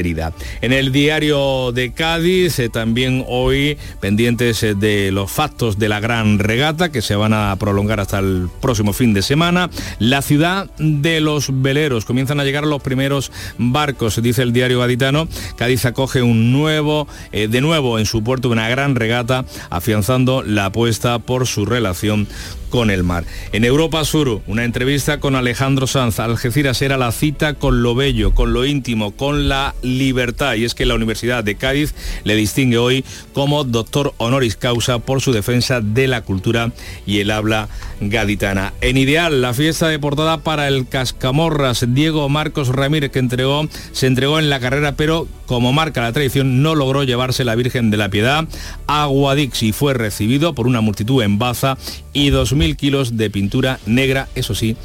En 0.61 0.72
el 0.72 0.90
diario 0.90 1.70
de 1.70 1.92
Cádiz, 1.92 2.59
eh, 2.59 2.68
también 2.68 3.24
hoy 3.28 3.78
pendientes 4.01 4.62
eh, 4.64 4.74
de 4.74 5.12
los 5.12 5.30
factos 5.30 5.78
de 5.78 5.88
la 5.88 6.01
gran 6.01 6.40
regata 6.40 6.90
que 6.90 7.01
se 7.01 7.14
van 7.14 7.32
a 7.32 7.55
prolongar 7.61 8.01
hasta 8.01 8.18
el 8.18 8.49
próximo 8.61 8.92
fin 8.92 9.14
de 9.14 9.22
semana. 9.22 9.70
La 10.01 10.20
ciudad 10.20 10.68
de 10.78 11.20
los 11.20 11.62
veleros, 11.62 12.05
comienzan 12.05 12.40
a 12.40 12.45
llegar 12.45 12.66
los 12.66 12.82
primeros 12.82 13.30
barcos, 13.57 14.20
dice 14.20 14.42
el 14.42 14.53
diario 14.53 14.80
gaditano. 14.80 15.28
Cádiz 15.57 15.84
acoge 15.84 16.22
un 16.22 16.51
nuevo, 16.51 17.07
eh, 17.30 17.47
de 17.47 17.61
nuevo 17.61 18.01
en 18.01 18.07
su 18.07 18.24
puerto 18.24 18.49
una 18.49 18.68
gran 18.68 18.97
regata, 18.97 19.45
afianzando 19.70 20.42
la 20.42 20.66
apuesta 20.66 21.20
por 21.20 21.47
su 21.47 21.66
relación 21.66 22.26
con 22.75 22.91
el 22.91 23.05
mar. 23.05 23.25
En 23.53 23.64
Europa 23.64 24.05
Sur, 24.05 24.41
una 24.49 24.64
entrevista 24.64 25.20
con 25.20 25.37
Alejandro 25.37 25.87
Sanz. 25.87 26.18
Algeciras 26.18 26.83
era 26.83 26.97
la 26.97 27.12
cita 27.12 27.55
con 27.55 27.85
lo 27.85 27.95
bello, 27.95 28.35
con 28.35 28.53
lo 28.53 28.66
íntimo, 28.66 29.12
con 29.12 29.49
la 29.49 29.77
libertad. 29.83 30.55
Y 30.55 30.64
es 30.64 30.75
que 30.75 30.85
la 30.85 30.97
Universidad 30.97 31.45
de 31.45 31.55
Cádiz 31.55 31.95
le 32.25 32.35
distingue 32.35 32.79
hoy 32.79 33.05
como 33.33 33.62
doctor 33.62 34.12
honoris 34.16 34.57
causa 34.57 34.99
por 34.99 35.20
su 35.20 35.31
defensa 35.31 35.81
de 35.81 36.09
la 36.09 36.22
cultura 36.22 36.72
y 37.07 37.20
el 37.20 37.31
habla 37.31 37.68
gaditana. 38.01 38.72
En 38.81 38.97
Ideal, 38.97 39.41
la 39.41 39.55
fiesta 39.55 39.87
de 39.87 40.01
portada 40.01 40.39
para 40.39 40.66
el 40.66 40.89
Cascamorras, 40.89 41.87
Diego 41.95 42.29
Marcos 42.29 42.70
Ramírez, 42.70 43.12
que 43.12 43.20
entregó, 43.20 43.68
se 43.93 44.09
entregó 44.09 44.41
en 44.41 44.51
la 44.51 44.59
carrera, 44.59 44.97
pero 44.97 45.29
como 45.47 45.72
marca 45.72 46.03
la 46.03 46.12
tradición, 46.12 46.62
no 46.62 46.75
logró 46.75 47.05
llevarse 47.05 47.45
la 47.45 47.55
Virgen 47.55 47.91
de 47.91 47.99
la 47.99 48.09
Piedad 48.09 48.49
a 48.89 49.07
Guadix 49.07 49.62
y 49.62 49.72
fue 49.72 49.95
recibido 49.95 50.55
por 50.55 50.66
una 50.66 50.81
multitud 50.81 51.22
en 51.22 51.39
Baza 51.39 51.77
y 52.12 52.31
2.000 52.31 52.63
kilos 52.72 53.16
de 53.16 53.30
pintura 53.30 53.78
negra, 53.86 54.28
eso 54.34 54.54
sí, 54.54 54.76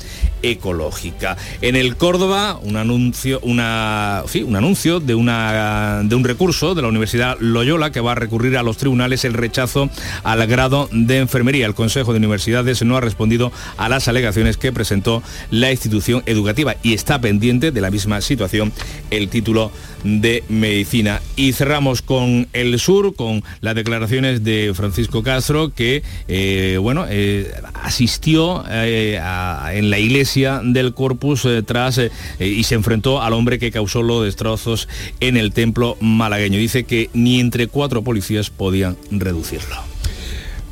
ecológica. 0.43 1.38
En 1.61 1.75
el 1.75 1.95
Córdoba, 1.95 2.59
un 2.61 2.77
anuncio, 2.77 3.39
una, 3.41 4.23
sí, 4.27 4.43
un 4.43 4.55
anuncio 4.55 4.99
de, 4.99 5.15
una, 5.15 6.01
de 6.03 6.15
un 6.15 6.23
recurso 6.23 6.75
de 6.75 6.82
la 6.82 6.88
Universidad 6.88 7.38
Loyola 7.39 7.91
que 7.91 8.01
va 8.01 8.11
a 8.13 8.15
recurrir 8.15 8.57
a 8.57 8.63
los 8.63 8.77
tribunales 8.77 9.25
el 9.25 9.34
rechazo 9.34 9.89
al 10.23 10.45
grado 10.47 10.89
de 10.91 11.17
enfermería. 11.17 11.65
El 11.65 11.75
Consejo 11.75 12.11
de 12.13 12.17
Universidades 12.17 12.84
no 12.84 12.97
ha 12.97 13.01
respondido 13.01 13.51
a 13.77 13.89
las 13.89 14.07
alegaciones 14.07 14.57
que 14.57 14.71
presentó 14.71 15.23
la 15.49 15.71
institución 15.71 16.23
educativa 16.25 16.75
y 16.84 16.93
está 16.93 17.21
pendiente 17.21 17.71
de 17.71 17.82
la 17.82 17.91
misma 17.91 18.21
situación 18.21 18.71
el 19.09 19.30
título 19.30 19.71
de 20.04 20.43
medicina. 20.50 21.22
Y 21.36 21.54
cerramos 21.54 22.02
con 22.02 22.47
el 22.54 22.80
sur, 22.80 23.16
con 23.16 23.43
las 23.62 23.76
declaraciones 23.76 24.43
de 24.43 24.72
Francisco 24.76 25.24
Castro, 25.24 25.74
que 25.74 26.04
eh, 26.28 26.78
bueno, 26.82 27.06
eh, 27.10 27.52
asistió 27.84 28.64
eh, 28.70 29.20
a- 29.22 29.72
en 29.74 29.89
la 29.89 30.00
iglesia 30.00 30.62
del 30.64 30.93
Corpus 30.93 31.47
tras 31.66 32.00
y 32.39 32.64
se 32.64 32.76
enfrentó 32.76 33.22
al 33.22 33.34
hombre 33.34 33.60
que 33.60 33.72
causó 33.72 34.02
los 34.04 34.24
destrozos 34.26 34.88
en 35.20 35.38
el 35.38 35.52
templo 35.54 35.97
malagueño. 36.00 36.58
Dice 36.58 36.84
que 36.84 37.10
ni 37.14 37.39
entre 37.39 37.68
cuatro 37.68 38.04
policías 38.04 38.50
podían 38.50 38.97
reducirlo. 39.12 39.76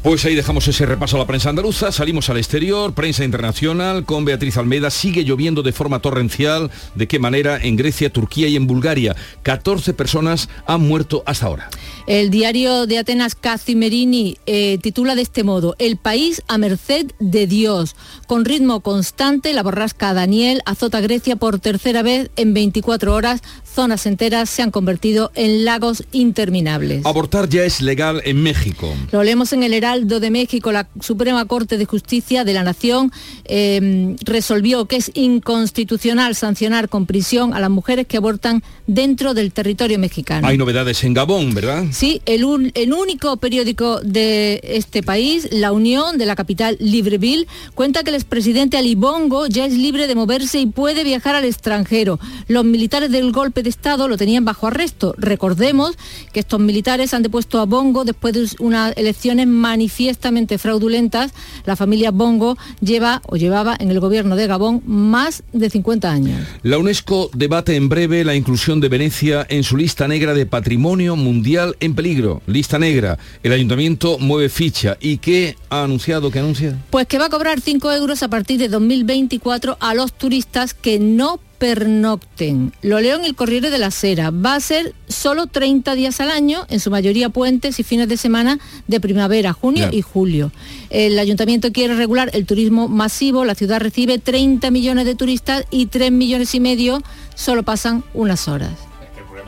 Pues 0.07 0.23
ahí 0.23 0.35
dejamos 0.35 0.65
ese 0.69 0.85
repaso 0.85 1.17
a 1.17 1.19
la 1.19 1.27
prensa 1.27 1.49
andaluza, 1.49 1.91
salimos 1.91 2.29
al 2.29 2.37
exterior, 2.37 2.93
prensa 2.93 3.25
internacional, 3.25 4.05
con 4.05 4.23
Beatriz 4.23 4.55
Almeida, 4.55 4.89
sigue 4.89 5.25
lloviendo 5.25 5.63
de 5.63 5.73
forma 5.73 5.99
torrencial, 5.99 6.71
de 6.95 7.09
qué 7.09 7.19
manera 7.19 7.61
en 7.61 7.75
Grecia, 7.75 8.09
Turquía 8.09 8.47
y 8.47 8.55
en 8.55 8.67
Bulgaria. 8.67 9.17
14 9.43 9.93
personas 9.93 10.47
han 10.65 10.79
muerto 10.79 11.23
hasta 11.25 11.47
ahora. 11.47 11.69
El 12.07 12.29
diario 12.29 12.87
de 12.87 12.99
Atenas 12.99 13.35
Cacimerini 13.35 14.37
eh, 14.45 14.77
titula 14.81 15.13
de 15.13 15.23
este 15.23 15.43
modo, 15.43 15.75
El 15.77 15.97
país 15.97 16.41
a 16.47 16.57
merced 16.57 17.07
de 17.19 17.47
Dios. 17.47 17.97
Con 18.27 18.45
ritmo 18.45 18.79
constante, 18.79 19.51
la 19.51 19.61
borrasca 19.61 20.13
Daniel 20.13 20.61
azota 20.65 21.01
Grecia 21.01 21.35
por 21.35 21.59
tercera 21.59 22.03
vez 22.03 22.31
en 22.37 22.53
24 22.53 23.13
horas. 23.13 23.41
Zonas 23.65 24.05
enteras 24.05 24.49
se 24.49 24.61
han 24.61 24.71
convertido 24.71 25.31
en 25.35 25.65
lagos 25.65 26.05
interminables. 26.13 27.05
Abortar 27.05 27.49
ya 27.49 27.65
es 27.65 27.81
legal 27.81 28.21
en 28.23 28.41
México. 28.41 28.95
Lo 29.11 29.21
leemos 29.21 29.51
en 29.51 29.63
el 29.63 29.73
Heraldo 29.73 30.21
de 30.21 30.31
México. 30.31 30.71
La 30.71 30.87
Suprema 31.01 31.43
Corte 31.43 31.77
de 31.77 31.83
Justicia 31.83 32.45
de 32.45 32.53
la 32.53 32.63
Nación 32.63 33.11
eh, 33.43 34.15
resolvió 34.21 34.85
que 34.85 34.95
es 34.95 35.11
inconstitucional 35.13 36.35
sancionar 36.35 36.87
con 36.87 37.05
prisión 37.05 37.53
a 37.53 37.59
las 37.59 37.69
mujeres 37.69 38.07
que 38.07 38.15
abortan 38.15 38.63
dentro 38.87 39.33
del 39.33 39.51
territorio 39.51 39.99
mexicano. 39.99 40.47
Hay 40.47 40.57
novedades 40.57 41.03
en 41.03 41.13
Gabón, 41.13 41.53
¿verdad? 41.53 41.83
Sí, 41.97 42.21
el, 42.27 42.45
un- 42.45 42.71
el 42.75 42.93
único 42.93 43.37
periódico 43.37 43.99
de 44.01 44.59
este 44.63 45.01
país, 45.01 45.47
La 45.51 45.71
Unión, 45.71 46.19
de 46.19 46.27
la 46.27 46.35
capital 46.35 46.77
Libreville, 46.79 47.47
cuenta 47.73 48.03
que 48.03 48.11
el 48.11 48.15
expresidente 48.15 48.77
Ali 48.77 48.93
Bongo 48.93 49.47
ya 49.47 49.65
es 49.65 49.73
libre 49.73 50.05
de 50.05 50.13
moverse 50.13 50.59
y 50.59 50.67
puede 50.67 51.03
viajar 51.03 51.33
al 51.33 51.43
extranjero. 51.45 52.19
Los 52.47 52.65
militares 52.65 53.09
del 53.09 53.31
golpe 53.31 53.63
de 53.63 53.69
Estado 53.71 54.07
lo 54.07 54.15
tenían 54.15 54.45
bajo 54.45 54.67
arresto. 54.67 55.15
Recordemos 55.17 55.97
que 56.33 56.39
estos 56.41 56.59
militares 56.59 57.15
han 57.15 57.23
depuesto 57.23 57.59
a 57.59 57.65
Bongo 57.65 58.05
después 58.05 58.31
de 58.35 58.47
unas 58.59 58.95
elecciones 58.95 59.47
manifiestamente 59.47 60.59
fraudulentas. 60.59 61.33
La 61.65 61.75
familia 61.75 62.11
Bongo 62.11 62.59
lleva 62.79 63.23
o 63.25 63.37
llevaba 63.37 63.75
en 63.79 63.89
el 63.89 63.99
gobierno 63.99 64.35
de 64.35 64.45
Gabón 64.45 64.83
más 64.85 65.41
de 65.51 65.67
50 65.71 66.11
años. 66.11 66.47
La 66.61 66.77
UNESCO 66.77 67.31
debate 67.33 67.75
en 67.75 67.89
breve 67.89 68.23
la 68.23 68.35
inclusión 68.35 68.81
de 68.81 68.89
Venecia 68.89 69.47
en 69.49 69.63
su 69.63 69.77
lista 69.77 70.07
negra 70.07 70.35
de 70.35 70.45
patrimonio 70.45 71.15
mundial 71.15 71.75
peligro. 71.95 72.41
Lista 72.47 72.79
negra. 72.79 73.17
El 73.43 73.51
ayuntamiento 73.51 74.17
mueve 74.19 74.49
ficha. 74.49 74.97
¿Y 74.99 75.17
qué 75.17 75.55
ha 75.69 75.83
anunciado? 75.83 76.31
¿Qué 76.31 76.39
anuncia? 76.39 76.77
Pues 76.89 77.07
que 77.07 77.17
va 77.17 77.25
a 77.25 77.29
cobrar 77.29 77.61
5 77.61 77.91
euros 77.93 78.23
a 78.23 78.29
partir 78.29 78.59
de 78.59 78.69
2024 78.69 79.77
a 79.79 79.93
los 79.93 80.13
turistas 80.13 80.73
que 80.73 80.99
no 80.99 81.39
pernocten. 81.57 82.73
Lo 82.81 82.99
leo 82.99 83.17
en 83.17 83.25
el 83.25 83.35
Corriere 83.35 83.69
de 83.69 83.77
la 83.77 83.91
Sera. 83.91 84.31
Va 84.31 84.55
a 84.55 84.59
ser 84.59 84.93
solo 85.07 85.47
30 85.47 85.95
días 85.95 86.19
al 86.21 86.31
año, 86.31 86.65
en 86.69 86.79
su 86.79 86.91
mayoría 86.91 87.29
puentes 87.29 87.79
y 87.79 87.83
fines 87.83 88.07
de 88.07 88.17
semana 88.17 88.59
de 88.87 88.99
primavera, 88.99 89.53
junio 89.53 89.89
y 89.91 90.01
julio. 90.01 90.51
El 90.89 91.17
ayuntamiento 91.17 91.71
quiere 91.71 91.95
regular 91.95 92.29
el 92.33 92.45
turismo 92.45 92.87
masivo. 92.87 93.45
La 93.45 93.55
ciudad 93.55 93.79
recibe 93.79 94.19
30 94.19 94.69
millones 94.71 95.05
de 95.05 95.15
turistas 95.15 95.65
y 95.71 95.87
3 95.87 96.11
millones 96.11 96.53
y 96.55 96.59
medio 96.59 97.01
solo 97.35 97.63
pasan 97.63 98.03
unas 98.13 98.47
horas. 98.47 98.73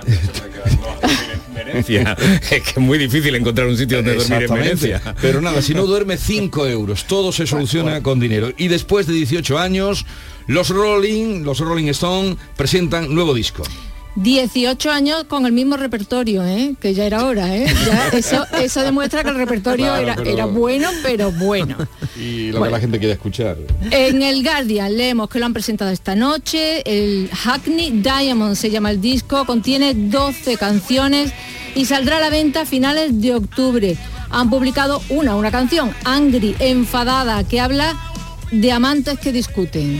Venecia. 1.74 2.18
Es 2.52 2.62
que 2.64 2.70
es 2.72 2.78
muy 2.78 2.98
difícil 2.98 3.34
encontrar 3.36 3.68
un 3.68 3.78
sitio 3.78 3.98
donde 3.98 4.16
dormir 4.16 4.44
en. 4.44 4.54
Venecia. 4.54 5.02
Pero 5.22 5.42
nada, 5.42 5.62
si 5.62 5.74
no 5.74 5.86
duerme 5.86 6.18
5 6.18 6.68
euros, 6.68 7.06
todo 7.06 7.32
se 7.32 7.46
soluciona 7.48 8.02
con 8.04 8.20
dinero. 8.20 8.52
Y 8.58 8.68
después 8.68 9.08
de 9.08 9.14
18 9.14 9.58
años, 9.60 10.06
los 10.48 10.70
Rolling, 10.70 11.44
los 11.44 11.60
Rolling 11.60 11.88
Stone 11.90 12.38
presentan 12.58 13.14
nuevo 13.14 13.34
disco. 13.34 13.64
18 14.16 14.92
años 14.92 15.24
con 15.26 15.46
el 15.46 15.52
mismo 15.54 15.78
repertorio, 15.78 16.44
¿eh? 16.46 16.74
que 16.82 16.94
ya 16.94 17.06
era 17.06 17.26
hora. 17.26 17.56
¿eh? 17.56 17.66
Ya 17.86 18.10
eso, 18.10 18.46
eso 18.62 18.82
demuestra 18.82 19.24
que 19.24 19.30
el 19.30 19.36
repertorio 19.36 19.86
Claro, 19.86 20.02
era, 20.02 20.16
pero- 20.16 20.30
era 20.32 20.46
bueno, 20.46 20.90
pero 21.04 21.32
bueno. 21.32 21.78
Y 22.20 22.52
lo 22.52 22.64
que 22.64 22.70
la 22.70 22.80
gente 22.80 22.98
quiere 23.00 23.14
escuchar. 23.14 23.58
En 23.92 24.22
el 24.22 24.44
Guardian 24.44 24.98
leemos 24.98 25.30
que 25.30 25.40
lo 25.40 25.46
han 25.46 25.54
presentado 25.54 25.92
esta 25.92 26.16
noche. 26.16 26.82
El 26.86 27.30
Hackney 27.32 27.92
Diamond 28.02 28.56
se 28.56 28.70
llama 28.72 28.92
el 28.92 29.00
disco, 29.00 29.46
contiene 29.46 29.94
12 29.94 30.58
canciones 30.58 31.32
y 31.76 31.86
saldrá 31.86 32.18
a 32.18 32.20
la 32.20 32.30
venta 32.30 32.62
a 32.62 32.66
finales 32.66 33.22
de 33.22 33.36
octubre. 33.36 33.98
Han 34.30 34.50
publicado 34.50 35.02
una, 35.10 35.36
una 35.36 35.52
canción, 35.52 35.94
Angry, 36.06 36.56
enfadada, 36.60 37.44
que 37.44 37.60
habla 37.60 37.96
de 38.52 38.72
amantes 38.72 39.20
que 39.20 39.32
discuten. 39.32 40.00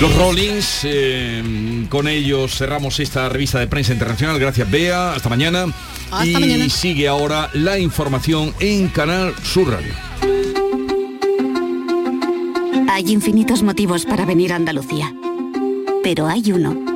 Los 0.00 0.14
Rollings, 0.14 0.80
eh, 0.84 1.86
con 1.88 2.06
ellos 2.06 2.54
cerramos 2.54 3.00
esta 3.00 3.28
revista 3.30 3.60
de 3.60 3.66
prensa 3.66 3.94
internacional. 3.94 4.38
Gracias, 4.38 4.70
Bea. 4.70 5.12
Hasta 5.12 5.30
mañana. 5.30 5.72
Hasta 6.10 6.26
y 6.26 6.32
mañana. 6.32 6.68
sigue 6.68 7.08
ahora 7.08 7.48
la 7.54 7.78
información 7.78 8.54
en 8.60 8.88
Canal 8.88 9.34
Sur 9.42 9.70
Radio. 9.70 9.94
Hay 12.90 13.10
infinitos 13.10 13.62
motivos 13.62 14.04
para 14.04 14.26
venir 14.26 14.52
a 14.52 14.56
Andalucía. 14.56 15.14
Pero 16.02 16.26
hay 16.28 16.52
uno 16.52 16.95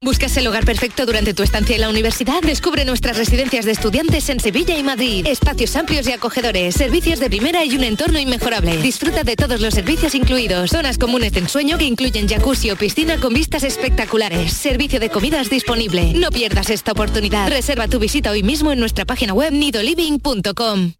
¿Buscas 0.00 0.36
el 0.36 0.46
hogar 0.46 0.64
perfecto 0.64 1.06
durante 1.06 1.34
tu 1.34 1.42
estancia 1.42 1.74
en 1.74 1.80
la 1.80 1.88
universidad? 1.88 2.40
Descubre 2.40 2.84
nuestras 2.84 3.16
residencias 3.16 3.64
de 3.64 3.72
estudiantes 3.72 4.28
en 4.28 4.38
Sevilla 4.38 4.78
y 4.78 4.84
Madrid. 4.84 5.26
Espacios 5.26 5.74
amplios 5.74 6.06
y 6.06 6.12
acogedores, 6.12 6.76
servicios 6.76 7.18
de 7.18 7.28
primera 7.28 7.64
y 7.64 7.74
un 7.74 7.82
entorno 7.82 8.20
inmejorable. 8.20 8.76
Disfruta 8.76 9.24
de 9.24 9.34
todos 9.34 9.60
los 9.60 9.74
servicios 9.74 10.14
incluidos. 10.14 10.70
Zonas 10.70 10.98
comunes 10.98 11.32
de 11.32 11.40
ensueño 11.40 11.78
que 11.78 11.84
incluyen 11.84 12.28
jacuzzi 12.28 12.70
o 12.70 12.76
piscina 12.76 13.18
con 13.18 13.34
vistas 13.34 13.64
espectaculares. 13.64 14.52
Servicio 14.52 15.00
de 15.00 15.10
comidas 15.10 15.50
disponible. 15.50 16.12
No 16.14 16.30
pierdas 16.30 16.70
esta 16.70 16.92
oportunidad. 16.92 17.48
Reserva 17.48 17.88
tu 17.88 17.98
visita 17.98 18.30
hoy 18.30 18.44
mismo 18.44 18.70
en 18.70 18.78
nuestra 18.78 19.04
página 19.04 19.34
web 19.34 19.52
nidoliving.com. 19.52 20.92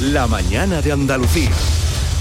La 0.00 0.26
mañana 0.26 0.80
de 0.80 0.92
Andalucía. 0.92 1.50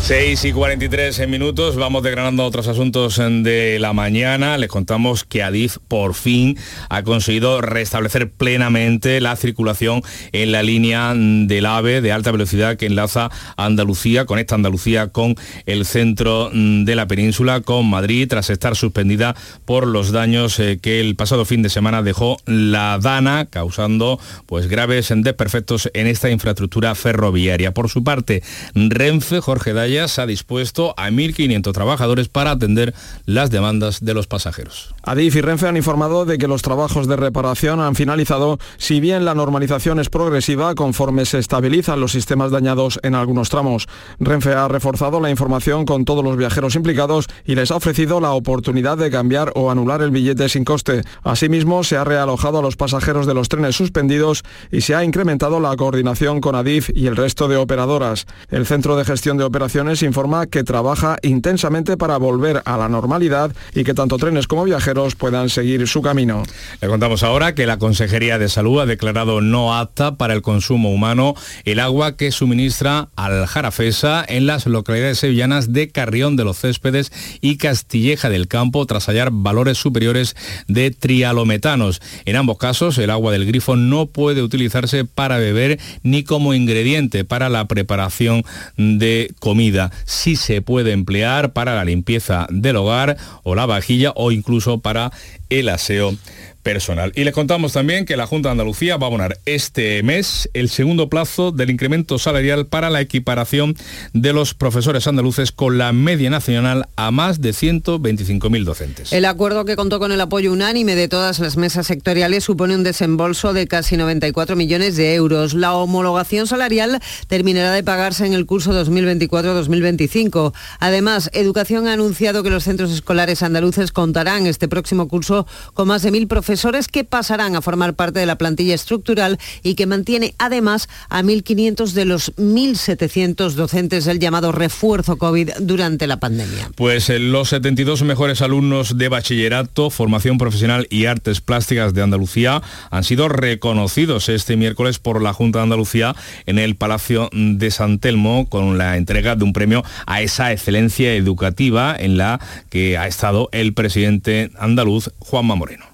6 0.04 0.44
y 0.44 0.52
43 0.52 1.30
minutos, 1.30 1.78
vamos 1.78 2.04
desgranando 2.04 2.44
otros 2.44 2.68
asuntos 2.68 3.16
de 3.16 3.78
la 3.80 3.94
mañana. 3.94 4.58
Les 4.58 4.68
contamos 4.68 5.24
que 5.24 5.42
Adif 5.42 5.78
por 5.88 6.14
fin 6.14 6.58
ha 6.90 7.04
conseguido 7.04 7.62
restablecer 7.62 8.30
plenamente 8.30 9.22
la 9.22 9.38
circulación 9.38 10.02
en 10.34 10.52
la 10.52 10.62
línea 10.62 11.14
del 11.16 11.66
AVE 11.66 12.02
de 12.02 12.12
alta 12.12 12.34
velocidad 12.34 12.76
que 12.76 12.88
enlaza 12.88 13.32
Andalucía, 13.56 14.26
conecta 14.26 14.56
Andalucía 14.56 15.08
con 15.08 15.38
el 15.66 15.86
centro 15.86 16.50
de 16.52 16.96
la 16.98 17.08
península, 17.08 17.62
con 17.62 17.90
Madrid, 17.90 18.28
tras 18.28 18.50
estar 18.50 18.76
suspendida 18.76 19.38
por 19.64 19.88
los 19.88 20.12
daños 20.12 20.60
eh, 20.60 20.80
que 20.82 21.00
el 21.00 21.16
pasado 21.16 21.46
fin 21.46 21.62
de 21.62 21.70
semana 21.70 22.04
dejó 22.04 22.36
la 22.46 23.00
Dana, 23.02 23.46
causando 23.50 24.20
pues 24.48 24.68
graves 24.68 25.14
desperfectos 25.16 25.90
en 25.94 26.08
esta 26.08 26.30
infraestructura 26.30 26.94
ferroviaria. 26.94 27.74
Por 27.74 27.88
su 27.90 28.04
parte, 28.04 28.44
Renfe, 28.76 29.40
Jorge 29.40 29.72
Daya, 29.72 29.93
se 30.08 30.22
ha 30.22 30.26
dispuesto 30.26 30.94
a 30.98 31.10
1.500 31.10 31.72
trabajadores 31.72 32.30
para 32.30 32.52
atender 32.52 32.94
las 33.26 33.52
demandas 33.52 34.04
de 34.04 34.14
los 34.14 34.28
pasajeros. 34.28 34.94
Adif 35.04 35.36
y 35.36 35.42
Renfe 35.42 35.68
han 35.68 35.78
informado 35.78 36.26
de 36.26 36.38
que 36.38 36.48
los 36.48 36.62
trabajos 36.62 37.08
de 37.08 37.16
reparación 37.16 37.80
han 37.80 37.96
finalizado, 37.96 38.58
si 38.78 39.00
bien 39.00 39.26
la 39.26 39.36
normalización 39.36 40.00
es 40.00 40.10
progresiva 40.10 40.76
conforme 40.76 41.26
se 41.26 41.40
estabilizan 41.40 42.00
los 42.00 42.12
sistemas 42.12 42.52
dañados 42.52 43.00
en 43.04 43.16
algunos 43.16 43.50
tramos. 43.50 43.88
Renfe 44.20 44.54
ha 44.54 44.68
reforzado 44.68 45.20
la 45.20 45.30
información 45.30 45.86
con 45.86 46.06
todos 46.06 46.24
los 46.24 46.38
viajeros 46.38 46.76
implicados 46.76 47.28
y 47.46 47.56
les 47.56 47.72
ha 47.72 47.76
ofrecido 47.76 48.20
la 48.20 48.32
oportunidad 48.32 48.98
de 48.98 49.12
cambiar 49.12 49.52
o 49.56 49.70
anular 49.70 50.02
el 50.02 50.12
billete 50.12 50.50
sin 50.50 50.66
coste. 50.66 51.04
Asimismo, 51.24 51.84
se 51.84 51.98
ha 51.98 52.04
realojado 52.04 52.60
a 52.60 52.62
los 52.62 52.76
pasajeros 52.76 53.28
de 53.28 53.34
los 53.34 53.50
trenes 53.50 53.76
suspendidos 53.76 54.44
y 54.72 54.82
se 54.82 54.96
ha 54.96 55.04
incrementado 55.04 55.60
la 55.60 55.76
coordinación 55.76 56.42
con 56.42 56.56
Adif 56.56 56.90
y 56.94 57.08
el 57.08 57.16
resto 57.16 57.48
de 57.48 57.58
operadoras. 57.58 58.26
El 58.50 58.66
Centro 58.66 58.96
de 58.96 59.06
Gestión 59.06 59.38
de 59.38 59.44
Operaciones 59.44 59.83
informa 60.02 60.48
que 60.48 60.64
trabaja 60.64 61.18
intensamente 61.22 61.98
para 61.98 62.18
volver 62.18 62.62
a 62.66 62.78
la 62.78 62.90
normalidad 62.90 63.52
y 63.74 63.84
que 63.84 63.94
tanto 63.94 64.18
trenes 64.18 64.48
como 64.48 64.64
viajeros 64.64 65.16
puedan 65.16 65.50
seguir 65.50 65.88
su 65.88 66.02
camino. 66.02 66.44
Le 66.82 66.88
contamos 66.88 67.24
ahora 67.24 67.56
que 67.56 67.66
la 67.66 67.78
Consejería 67.78 68.38
de 68.38 68.50
Salud 68.50 68.82
ha 68.82 68.86
declarado 68.86 69.42
no 69.42 69.76
apta 69.76 70.16
para 70.16 70.34
el 70.34 70.42
consumo 70.42 70.92
humano 70.92 71.36
el 71.66 71.80
agua 71.80 72.16
que 72.16 72.32
suministra 72.32 73.10
al 73.16 73.46
Jarafesa 73.46 74.24
en 74.28 74.46
las 74.46 74.66
localidades 74.66 75.20
sevillanas 75.20 75.74
de 75.74 75.90
Carrión 75.90 76.36
de 76.36 76.44
los 76.44 76.60
Céspedes 76.60 77.12
y 77.42 77.58
Castilleja 77.58 78.30
del 78.30 78.48
Campo 78.48 78.86
tras 78.86 79.08
hallar 79.08 79.30
valores 79.32 79.78
superiores 79.78 80.36
de 80.68 80.92
trialometanos. 80.92 82.02
En 82.26 82.36
ambos 82.36 82.58
casos, 82.58 82.98
el 82.98 83.10
agua 83.10 83.32
del 83.32 83.46
grifo 83.46 83.76
no 83.76 84.08
puede 84.08 84.42
utilizarse 84.42 85.06
para 85.06 85.38
beber 85.38 85.80
ni 86.04 86.24
como 86.24 86.54
ingrediente 86.54 87.26
para 87.26 87.50
la 87.50 87.68
preparación 87.68 88.44
de 88.78 89.34
comida. 89.40 89.73
Medida 89.74 89.92
sí 90.06 90.36
se 90.36 90.62
puede 90.62 90.92
emplear 90.92 91.54
para 91.54 91.76
la 91.76 91.86
limpieza 91.86 92.48
del 92.50 92.76
hogar 92.76 93.18
o 93.44 93.56
la 93.56 93.66
vajilla 93.66 94.14
o 94.16 94.32
incluso 94.32 94.80
para 94.80 95.12
el 95.50 95.70
aseo 95.70 96.16
personal. 96.64 97.12
Y 97.16 97.26
les 97.26 97.34
contamos 97.34 97.74
también 97.74 98.06
que 98.06 98.18
la 98.18 98.26
Junta 98.26 98.50
de 98.50 98.54
Andalucía 98.54 98.98
va 98.98 99.06
a 99.06 99.10
abonar 99.10 99.38
este 99.46 100.02
mes 100.02 100.50
el 100.54 100.70
segundo 100.70 101.10
plazo 101.10 101.52
del 101.52 101.70
incremento 101.70 102.18
salarial 102.18 102.66
para 102.66 102.90
la 102.90 103.02
equiparación 103.02 103.76
de 104.14 104.34
los 104.34 104.54
profesores 104.54 105.06
andaluces 105.06 105.52
con 105.52 105.78
la 105.78 105.92
media 105.92 106.30
nacional 106.30 106.88
a 106.96 107.12
más 107.12 107.42
de 107.42 107.52
125.000 107.52 108.64
docentes. 108.64 109.14
El 109.14 109.26
acuerdo 109.26 109.66
que 109.66 109.76
contó 109.76 110.00
con 110.00 110.12
el 110.12 110.22
apoyo 110.22 110.54
unánime 110.54 110.96
de 110.96 111.10
todas 111.10 111.40
las 111.40 111.58
mesas 111.58 111.88
sectoriales 111.88 112.46
supone 112.46 112.76
un 112.76 112.84
desembolso 112.84 113.54
de 113.54 113.68
casi 113.68 113.98
94 113.98 114.56
millones 114.56 114.96
de 114.96 115.14
euros. 115.16 115.54
La 115.54 115.74
homologación 115.74 116.48
salarial 116.48 117.02
terminará 117.28 117.74
de 117.74 117.84
pagarse 117.84 118.26
en 118.26 118.34
el 118.34 118.46
curso 118.46 118.72
2024-2025. 118.86 120.54
Además, 120.80 121.30
Educación 121.34 121.88
ha 121.88 121.94
anunciado 121.94 122.42
que 122.42 122.50
los 122.50 122.64
centros 122.64 122.92
escolares 122.92 123.44
andaluces 123.44 123.92
contarán 123.92 124.48
este 124.48 124.70
próximo 124.70 125.10
curso 125.10 125.46
con 125.74 125.90
más 125.90 126.04
de 126.04 126.12
mil 126.12 126.28
profesores 126.28 126.53
profesores 126.54 126.88
que 126.88 127.04
pasarán 127.04 127.56
a 127.56 127.64
formar 127.64 127.96
parte 127.96 128.20
de 128.20 128.28
la 128.28 128.38
plantilla 128.38 128.76
estructural 128.76 129.40
y 129.64 129.74
que 129.74 129.88
mantiene 129.88 130.36
además 130.38 130.88
a 131.10 131.24
1.500 131.24 131.94
de 131.94 132.06
los 132.06 132.32
1.700 132.36 133.54
docentes 133.54 134.06
del 134.06 134.20
llamado 134.20 134.52
refuerzo 134.52 135.18
COVID 135.18 135.50
durante 135.62 136.06
la 136.06 136.18
pandemia. 136.18 136.70
Pues 136.76 137.10
eh, 137.10 137.18
los 137.18 137.50
72 137.50 138.04
mejores 138.04 138.44
alumnos 138.44 139.00
de 139.00 139.10
bachillerato, 139.10 139.90
formación 139.90 140.38
profesional 140.38 140.86
y 140.92 141.08
artes 141.08 141.42
plásticas 141.42 141.96
de 141.96 142.04
Andalucía 142.04 142.62
han 142.92 143.04
sido 143.04 143.30
reconocidos 143.30 144.30
este 144.30 144.56
miércoles 144.56 145.00
por 145.00 145.24
la 145.24 145.34
Junta 145.34 145.58
de 145.58 145.64
Andalucía 145.64 146.16
en 146.46 146.60
el 146.60 146.76
Palacio 146.76 147.32
de 147.34 147.72
San 147.72 147.98
Telmo 147.98 148.48
con 148.48 148.78
la 148.78 148.98
entrega 148.98 149.36
de 149.36 149.44
un 149.44 149.54
premio 149.54 149.84
a 150.06 150.22
esa 150.22 150.52
excelencia 150.52 151.16
educativa 151.16 151.96
en 151.98 152.20
la 152.20 152.40
que 152.70 153.00
ha 153.00 153.08
estado 153.08 153.50
el 153.54 153.74
presidente 153.74 154.52
andaluz 154.60 155.10
Juanma 155.18 155.56
Moreno. 155.56 155.93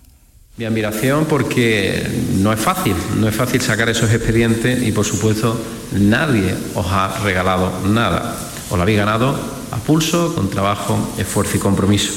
Mi 0.60 0.66
admiración 0.66 1.24
porque 1.24 2.06
no 2.40 2.52
es 2.52 2.60
fácil, 2.60 2.94
no 3.18 3.30
es 3.30 3.34
fácil 3.34 3.62
sacar 3.62 3.88
esos 3.88 4.12
expedientes 4.12 4.86
y 4.86 4.92
por 4.92 5.06
supuesto 5.06 5.58
nadie 5.94 6.54
os 6.76 6.86
ha 6.88 7.18
regalado 7.24 7.72
nada. 7.88 8.36
Os 8.70 8.76
lo 8.76 8.82
habéis 8.82 8.98
ganado 8.98 9.40
a 9.72 9.78
pulso, 9.78 10.36
con 10.36 10.50
trabajo, 10.50 11.16
esfuerzo 11.18 11.56
y 11.56 11.60
compromiso. 11.62 12.12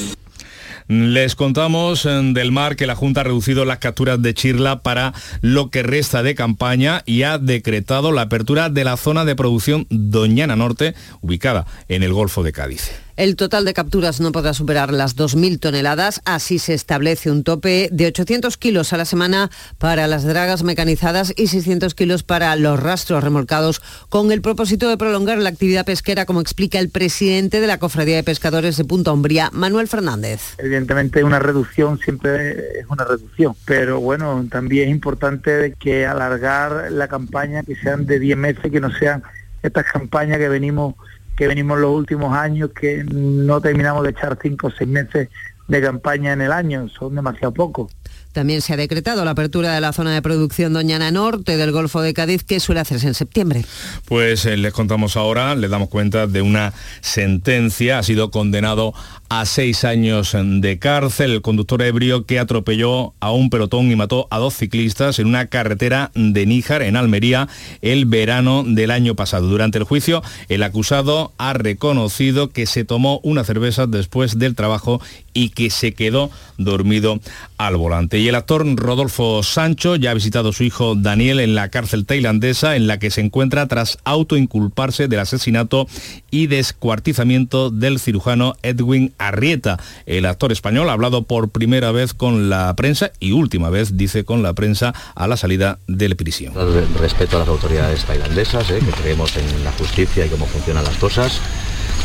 Les 0.89 1.35
contamos 1.35 2.05
eh, 2.05 2.09
del 2.33 2.51
mar 2.51 2.75
que 2.75 2.85
la 2.85 2.97
Junta 2.97 3.21
ha 3.21 3.23
reducido 3.23 3.63
las 3.63 3.77
capturas 3.77 4.21
de 4.21 4.33
Chirla 4.33 4.81
para 4.81 5.13
lo 5.39 5.69
que 5.69 5.81
resta 5.81 6.21
de 6.21 6.35
campaña 6.35 7.01
y 7.05 7.23
ha 7.23 7.37
decretado 7.37 8.11
la 8.11 8.23
apertura 8.23 8.69
de 8.69 8.83
la 8.83 8.97
zona 8.97 9.23
de 9.23 9.37
producción 9.37 9.87
Doñana 9.89 10.57
Norte, 10.57 10.95
ubicada 11.21 11.65
en 11.87 12.03
el 12.03 12.11
Golfo 12.11 12.43
de 12.43 12.51
Cádiz. 12.51 12.91
El 13.15 13.35
total 13.35 13.63
de 13.63 13.75
capturas 13.75 14.19
no 14.19 14.31
podrá 14.31 14.55
superar 14.55 14.91
las 14.91 15.15
2.000 15.15 15.59
toneladas. 15.59 16.19
Así 16.25 16.57
se 16.57 16.73
establece 16.73 17.29
un 17.29 17.43
tope 17.43 17.87
de 17.91 18.07
800 18.07 18.57
kilos 18.57 18.91
a 18.91 18.97
la 18.97 19.05
semana 19.05 19.51
para 19.77 20.07
las 20.07 20.23
dragas 20.23 20.63
mecanizadas 20.63 21.31
y 21.37 21.45
600 21.45 21.93
kilos 21.93 22.23
para 22.23 22.55
los 22.55 22.81
rastros 22.81 23.23
remolcados, 23.23 23.83
con 24.09 24.31
el 24.31 24.41
propósito 24.41 24.89
de 24.89 24.97
prolongar 24.97 25.37
la 25.37 25.49
actividad 25.49 25.85
pesquera, 25.85 26.25
como 26.25 26.41
explica 26.41 26.79
el 26.79 26.89
presidente 26.89 27.61
de 27.61 27.67
la 27.67 27.77
Cofradía 27.77 28.15
de 28.15 28.23
Pescadores 28.23 28.77
de 28.77 28.85
Punta 28.85 29.11
Umbría, 29.11 29.51
Manuel 29.53 29.87
Fernández. 29.87 30.55
Evidentemente 30.57 31.23
una 31.23 31.37
reducción 31.37 31.99
siempre 31.99 32.79
es 32.79 32.87
una 32.89 33.03
reducción, 33.03 33.53
pero 33.65 33.99
bueno, 33.99 34.43
también 34.49 34.89
es 34.89 34.95
importante 34.95 35.75
que 35.79 36.07
alargar 36.07 36.91
la 36.91 37.07
campaña, 37.07 37.61
que 37.61 37.75
sean 37.75 38.07
de 38.07 38.17
10 38.17 38.37
meses, 38.37 38.71
que 38.71 38.81
no 38.81 38.91
sean 38.91 39.21
estas 39.61 39.85
campañas 39.85 40.39
que 40.39 40.49
venimos 40.49 40.95
que 41.35 41.47
venimos 41.47 41.79
los 41.79 41.91
últimos 41.91 42.35
años 42.35 42.71
que 42.71 43.03
no 43.03 43.59
terminamos 43.61 44.03
de 44.03 44.11
echar 44.11 44.37
cinco 44.41 44.67
o 44.67 44.71
seis 44.71 44.89
meses 44.89 45.29
de 45.67 45.81
campaña 45.81 46.33
en 46.33 46.41
el 46.41 46.51
año, 46.51 46.89
son 46.89 47.15
demasiado 47.15 47.53
pocos. 47.53 47.91
También 48.33 48.61
se 48.61 48.73
ha 48.73 48.77
decretado 48.77 49.23
la 49.23 49.31
apertura 49.31 49.73
de 49.73 49.81
la 49.81 49.93
zona 49.93 50.13
de 50.13 50.21
producción 50.21 50.73
Doñana 50.73 51.11
Norte 51.11 51.55
del 51.55 51.71
Golfo 51.71 52.01
de 52.01 52.13
Cádiz, 52.13 52.43
que 52.43 52.59
suele 52.59 52.81
hacerse 52.81 53.07
en 53.07 53.13
septiembre. 53.13 53.63
Pues 54.05 54.45
eh, 54.45 54.57
les 54.57 54.73
contamos 54.73 55.15
ahora, 55.15 55.55
les 55.55 55.69
damos 55.69 55.89
cuenta 55.89 56.27
de 56.27 56.41
una 56.41 56.73
sentencia. 57.01 57.99
Ha 57.99 58.03
sido 58.03 58.31
condenado 58.31 58.93
a 59.29 59.45
seis 59.45 59.83
años 59.83 60.35
de 60.35 60.79
cárcel 60.79 61.31
el 61.31 61.41
conductor 61.41 61.81
ebrio 61.81 62.25
que 62.25 62.39
atropelló 62.39 63.13
a 63.19 63.31
un 63.31 63.49
pelotón 63.49 63.91
y 63.91 63.95
mató 63.95 64.27
a 64.29 64.37
dos 64.37 64.55
ciclistas 64.55 65.19
en 65.19 65.27
una 65.27 65.47
carretera 65.47 66.11
de 66.13 66.45
Níjar, 66.45 66.83
en 66.83 66.95
Almería, 66.95 67.47
el 67.81 68.05
verano 68.05 68.63
del 68.63 68.91
año 68.91 69.15
pasado. 69.15 69.47
Durante 69.47 69.77
el 69.77 69.83
juicio, 69.83 70.23
el 70.49 70.63
acusado 70.63 71.33
ha 71.37 71.53
reconocido 71.53 72.51
que 72.51 72.65
se 72.65 72.83
tomó 72.83 73.19
una 73.23 73.43
cerveza 73.43 73.87
después 73.87 74.37
del 74.37 74.55
trabajo 74.55 75.01
y 75.33 75.49
que 75.49 75.69
se 75.69 75.93
quedó 75.93 76.29
dormido 76.57 77.19
al 77.57 77.75
volante. 77.77 78.22
Y 78.23 78.29
el 78.29 78.35
actor 78.35 78.65
Rodolfo 78.77 79.43
Sancho 79.43 79.97
ya 79.97 80.11
ha 80.11 80.13
visitado 80.13 80.47
a 80.47 80.53
su 80.53 80.63
hijo 80.63 80.95
Daniel 80.95 81.41
en 81.41 81.55
la 81.55 81.67
cárcel 81.67 82.05
tailandesa 82.05 82.77
en 82.77 82.87
la 82.87 82.97
que 82.97 83.11
se 83.11 83.19
encuentra 83.19 83.67
tras 83.67 83.97
autoinculparse 84.05 85.09
del 85.09 85.19
asesinato 85.19 85.87
y 86.31 86.47
descuartizamiento 86.47 87.69
del 87.69 87.99
cirujano 87.99 88.55
Edwin 88.63 89.13
Arrieta. 89.17 89.77
El 90.05 90.25
actor 90.25 90.53
español 90.53 90.89
ha 90.89 90.93
hablado 90.93 91.23
por 91.23 91.49
primera 91.49 91.91
vez 91.91 92.13
con 92.13 92.49
la 92.49 92.73
prensa 92.77 93.11
y 93.19 93.33
última 93.33 93.69
vez, 93.69 93.97
dice, 93.97 94.23
con 94.23 94.41
la 94.41 94.53
prensa 94.53 94.93
a 95.15 95.27
la 95.27 95.35
salida 95.35 95.79
del 95.87 96.15
prisión. 96.15 96.53
Respeto 97.01 97.35
a 97.35 97.39
las 97.39 97.49
autoridades 97.49 98.05
tailandesas, 98.05 98.71
¿eh? 98.71 98.79
que 98.79 99.01
creemos 99.01 99.35
en 99.35 99.65
la 99.65 99.73
justicia 99.73 100.25
y 100.25 100.29
cómo 100.29 100.45
funcionan 100.45 100.85
las 100.85 100.95
cosas 100.95 101.41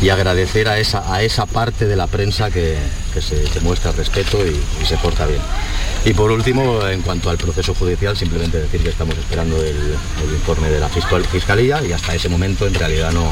y 0.01 0.09
agradecer 0.09 0.69
a 0.69 0.79
esa, 0.79 1.13
a 1.13 1.21
esa 1.23 1.45
parte 1.45 1.85
de 1.85 1.95
la 1.95 2.07
prensa 2.07 2.49
que, 2.49 2.77
se, 3.19 3.59
muestra 3.61 3.91
respeto 3.91 4.39
y, 4.45 4.85
se 4.85 4.97
porta 4.97 5.25
bien. 5.25 5.41
Y 6.05 6.13
por 6.13 6.31
último, 6.31 6.87
en 6.87 7.01
cuanto 7.01 7.29
al 7.29 7.37
proceso 7.37 7.75
judicial, 7.75 8.15
simplemente 8.15 8.59
decir 8.59 8.81
que 8.81 8.89
estamos 8.89 9.17
esperando 9.17 9.61
el, 9.61 9.95
informe 10.33 10.69
de 10.69 10.79
la 10.79 10.89
Fiscalía 10.89 11.83
y 11.83 11.91
hasta 11.91 12.15
ese 12.15 12.29
momento 12.29 12.65
en 12.65 12.73
realidad 12.73 13.11
no, 13.11 13.31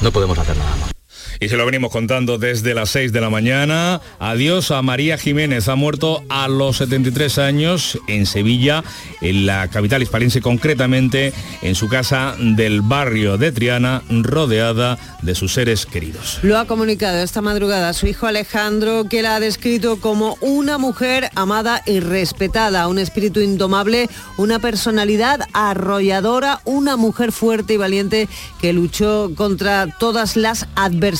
no 0.00 0.12
podemos 0.12 0.38
hacer 0.38 0.56
nada 0.56 0.76
más. 0.76 0.99
Y 1.38 1.48
se 1.48 1.56
lo 1.56 1.64
venimos 1.64 1.92
contando 1.92 2.38
desde 2.38 2.74
las 2.74 2.90
6 2.90 3.12
de 3.12 3.20
la 3.20 3.30
mañana. 3.30 4.00
Adiós 4.18 4.70
a 4.70 4.82
María 4.82 5.16
Jiménez. 5.18 5.68
Ha 5.68 5.76
muerto 5.76 6.24
a 6.28 6.48
los 6.48 6.78
73 6.78 7.38
años 7.38 7.98
en 8.08 8.26
Sevilla, 8.26 8.82
en 9.20 9.46
la 9.46 9.68
capital 9.68 10.02
hispalense, 10.02 10.40
concretamente 10.40 11.32
en 11.62 11.74
su 11.74 11.88
casa 11.88 12.34
del 12.38 12.82
barrio 12.82 13.38
de 13.38 13.52
Triana, 13.52 14.02
rodeada 14.08 14.98
de 15.22 15.34
sus 15.34 15.52
seres 15.52 15.86
queridos. 15.86 16.40
Lo 16.42 16.58
ha 16.58 16.66
comunicado 16.66 17.18
esta 17.18 17.42
madrugada 17.42 17.92
su 17.92 18.06
hijo 18.06 18.26
Alejandro, 18.26 19.04
que 19.08 19.22
la 19.22 19.36
ha 19.36 19.40
descrito 19.40 20.00
como 20.00 20.36
una 20.40 20.78
mujer 20.78 21.30
amada 21.34 21.82
y 21.86 22.00
respetada, 22.00 22.88
un 22.88 22.98
espíritu 22.98 23.40
indomable, 23.40 24.08
una 24.36 24.58
personalidad 24.58 25.40
arrolladora, 25.52 26.60
una 26.64 26.96
mujer 26.96 27.32
fuerte 27.32 27.74
y 27.74 27.76
valiente 27.76 28.28
que 28.60 28.72
luchó 28.72 29.30
contra 29.36 29.86
todas 29.98 30.36
las 30.36 30.66
adversidades 30.74 31.19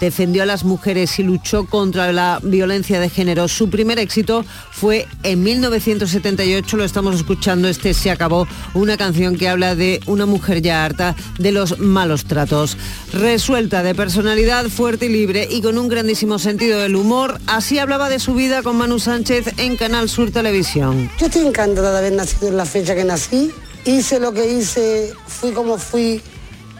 defendió 0.00 0.42
a 0.42 0.46
las 0.46 0.64
mujeres 0.64 1.18
y 1.18 1.22
luchó 1.22 1.66
contra 1.66 2.12
la 2.12 2.40
violencia 2.42 2.98
de 3.00 3.08
género. 3.08 3.48
Su 3.48 3.68
primer 3.68 3.98
éxito 3.98 4.44
fue 4.70 5.06
en 5.22 5.42
1978, 5.42 6.76
lo 6.76 6.84
estamos 6.84 7.14
escuchando, 7.16 7.68
este 7.68 7.94
se 7.94 8.10
acabó, 8.10 8.46
una 8.74 8.96
canción 8.96 9.36
que 9.36 9.48
habla 9.48 9.74
de 9.74 10.00
una 10.06 10.26
mujer 10.26 10.62
ya 10.62 10.84
harta 10.84 11.14
de 11.38 11.52
los 11.52 11.78
malos 11.78 12.24
tratos. 12.24 12.76
Resuelta 13.12 13.82
de 13.82 13.94
personalidad 13.94 14.66
fuerte 14.68 15.06
y 15.06 15.08
libre 15.10 15.46
y 15.50 15.60
con 15.62 15.78
un 15.78 15.88
grandísimo 15.88 16.38
sentido 16.38 16.80
del 16.80 16.96
humor, 16.96 17.38
así 17.46 17.78
hablaba 17.78 18.08
de 18.08 18.18
su 18.18 18.34
vida 18.34 18.62
con 18.62 18.76
Manu 18.76 18.98
Sánchez 18.98 19.58
en 19.58 19.76
Canal 19.76 20.08
Sur 20.08 20.30
Televisión. 20.30 21.10
Yo 21.18 21.26
estoy 21.26 21.46
encantada 21.46 21.92
de 21.92 21.98
haber 21.98 22.12
nacido 22.12 22.48
en 22.48 22.56
la 22.56 22.64
fecha 22.64 22.94
que 22.94 23.04
nací. 23.04 23.50
Hice 23.84 24.20
lo 24.20 24.32
que 24.32 24.52
hice, 24.52 25.12
fui 25.26 25.50
como 25.50 25.76
fui 25.76 26.22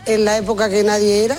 en 0.06 0.24
la 0.24 0.38
época 0.38 0.68
que 0.68 0.82
nadie 0.84 1.24
era 1.24 1.36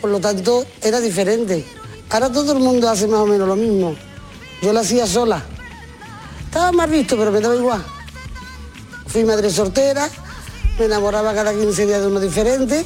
por 0.00 0.10
lo 0.10 0.20
tanto 0.20 0.64
era 0.82 1.00
diferente. 1.00 1.64
Ahora 2.10 2.30
todo 2.30 2.52
el 2.52 2.60
mundo 2.60 2.88
hace 2.88 3.06
más 3.06 3.20
o 3.20 3.26
menos 3.26 3.46
lo 3.46 3.56
mismo. 3.56 3.94
Yo 4.62 4.72
lo 4.72 4.80
hacía 4.80 5.06
sola. 5.06 5.42
Estaba 6.44 6.72
más 6.72 6.90
visto, 6.90 7.16
pero 7.16 7.30
me 7.30 7.40
daba 7.40 7.54
igual. 7.54 7.84
Fui 9.06 9.24
madre 9.24 9.50
soltera, 9.50 10.08
me 10.78 10.86
enamoraba 10.86 11.34
cada 11.34 11.52
15 11.52 11.86
días 11.86 12.00
de 12.00 12.06
uno 12.06 12.20
diferente, 12.20 12.84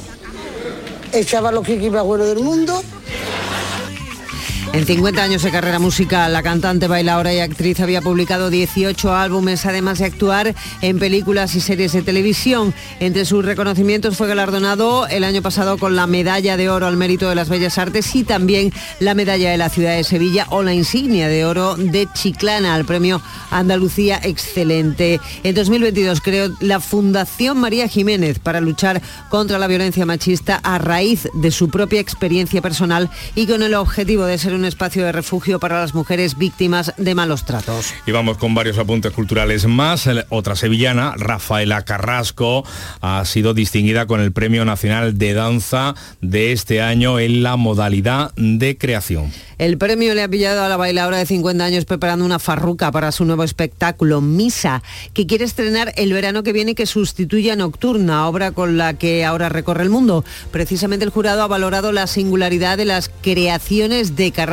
echaba 1.11 1.51
los 1.51 1.65
kikis 1.65 1.91
más 1.91 2.03
buenos 2.03 2.27
del 2.27 2.39
mundo 2.39 2.81
En 4.73 4.87
50 4.87 5.21
años 5.21 5.43
de 5.43 5.51
carrera 5.51 5.77
musical, 5.77 6.33
la 6.33 6.41
cantante, 6.41 6.87
bailadora 6.87 7.31
y 7.31 7.39
actriz 7.39 7.79
había 7.79 8.01
publicado 8.01 8.49
18 8.49 9.13
álbumes, 9.13 9.67
además 9.67 9.99
de 9.99 10.05
actuar 10.05 10.55
en 10.81 10.97
películas 10.97 11.53
y 11.53 11.61
series 11.61 11.93
de 11.93 12.01
televisión. 12.01 12.73
Entre 12.99 13.25
sus 13.25 13.45
reconocimientos 13.45 14.17
fue 14.17 14.27
galardonado 14.27 15.05
el 15.05 15.25
año 15.25 15.43
pasado 15.43 15.77
con 15.77 15.95
la 15.95 16.07
Medalla 16.07 16.57
de 16.57 16.71
Oro 16.71 16.87
al 16.87 16.97
Mérito 16.97 17.29
de 17.29 17.35
las 17.35 17.49
Bellas 17.49 17.77
Artes 17.77 18.15
y 18.15 18.23
también 18.23 18.73
la 18.99 19.13
Medalla 19.13 19.51
de 19.51 19.59
la 19.59 19.69
Ciudad 19.69 19.95
de 19.95 20.03
Sevilla 20.03 20.47
o 20.49 20.63
la 20.63 20.73
Insignia 20.73 21.27
de 21.27 21.45
Oro 21.45 21.75
de 21.75 22.07
Chiclana 22.11 22.73
al 22.73 22.83
Premio 22.83 23.21
Andalucía 23.51 24.19
Excelente. 24.23 25.21
En 25.43 25.53
2022 25.53 26.19
creó 26.19 26.51
la 26.61 26.79
Fundación 26.79 27.59
María 27.59 27.87
Jiménez 27.87 28.39
para 28.39 28.59
luchar 28.59 29.03
contra 29.29 29.59
la 29.59 29.67
violencia 29.67 30.07
machista 30.07 30.59
a 30.63 30.79
raíz 30.79 31.29
de 31.35 31.51
su 31.51 31.69
propia 31.69 31.99
experiencia 31.99 32.59
personal 32.59 33.11
y 33.35 33.45
con 33.45 33.61
el 33.61 33.75
objetivo 33.75 34.25
de 34.25 34.39
ser 34.39 34.62
un 34.63 34.67
espacio 34.67 35.03
de 35.03 35.11
refugio 35.11 35.59
para 35.59 35.81
las 35.81 35.93
mujeres 35.93 36.37
víctimas 36.37 36.93
de 36.95 37.15
malos 37.15 37.43
tratos. 37.43 37.93
Y 38.05 38.11
vamos 38.11 38.37
con 38.37 38.55
varios 38.55 38.77
apuntes 38.77 39.11
culturales 39.11 39.67
más. 39.67 40.09
Otra 40.29 40.55
sevillana, 40.55 41.15
Rafaela 41.17 41.81
Carrasco, 41.83 42.63
ha 43.01 43.25
sido 43.25 43.53
distinguida 43.53 44.05
con 44.05 44.21
el 44.21 44.31
Premio 44.31 44.63
Nacional 44.63 45.17
de 45.17 45.33
Danza 45.33 45.95
de 46.21 46.53
este 46.53 46.81
año 46.81 47.19
en 47.19 47.43
la 47.43 47.57
modalidad 47.57 48.31
de 48.37 48.77
creación. 48.77 49.33
El 49.57 49.77
premio 49.77 50.15
le 50.15 50.23
ha 50.23 50.27
pillado 50.27 50.63
a 50.63 50.69
la 50.69 50.77
bailadora 50.77 51.17
de 51.17 51.25
50 51.25 51.63
años 51.63 51.85
preparando 51.85 52.25
una 52.25 52.39
farruca 52.39 52.91
para 52.91 53.11
su 53.11 53.23
nuevo 53.23 53.43
espectáculo, 53.43 54.19
Misa, 54.19 54.81
que 55.13 55.27
quiere 55.27 55.45
estrenar 55.45 55.93
el 55.95 56.11
verano 56.11 56.43
que 56.43 56.53
viene 56.53 56.73
que 56.73 56.85
sustituye 56.85 57.51
a 57.51 57.55
Nocturna, 57.55 58.27
obra 58.27 58.51
con 58.51 58.77
la 58.77 58.93
que 58.95 59.25
ahora 59.25 59.49
recorre 59.49 59.83
el 59.83 59.89
mundo. 59.89 60.25
Precisamente 60.51 61.05
el 61.05 61.11
jurado 61.11 61.43
ha 61.43 61.47
valorado 61.47 61.91
la 61.91 62.07
singularidad 62.07 62.77
de 62.77 62.85
las 62.85 63.11
creaciones 63.21 64.15
de 64.15 64.31
Carrasco 64.31 64.52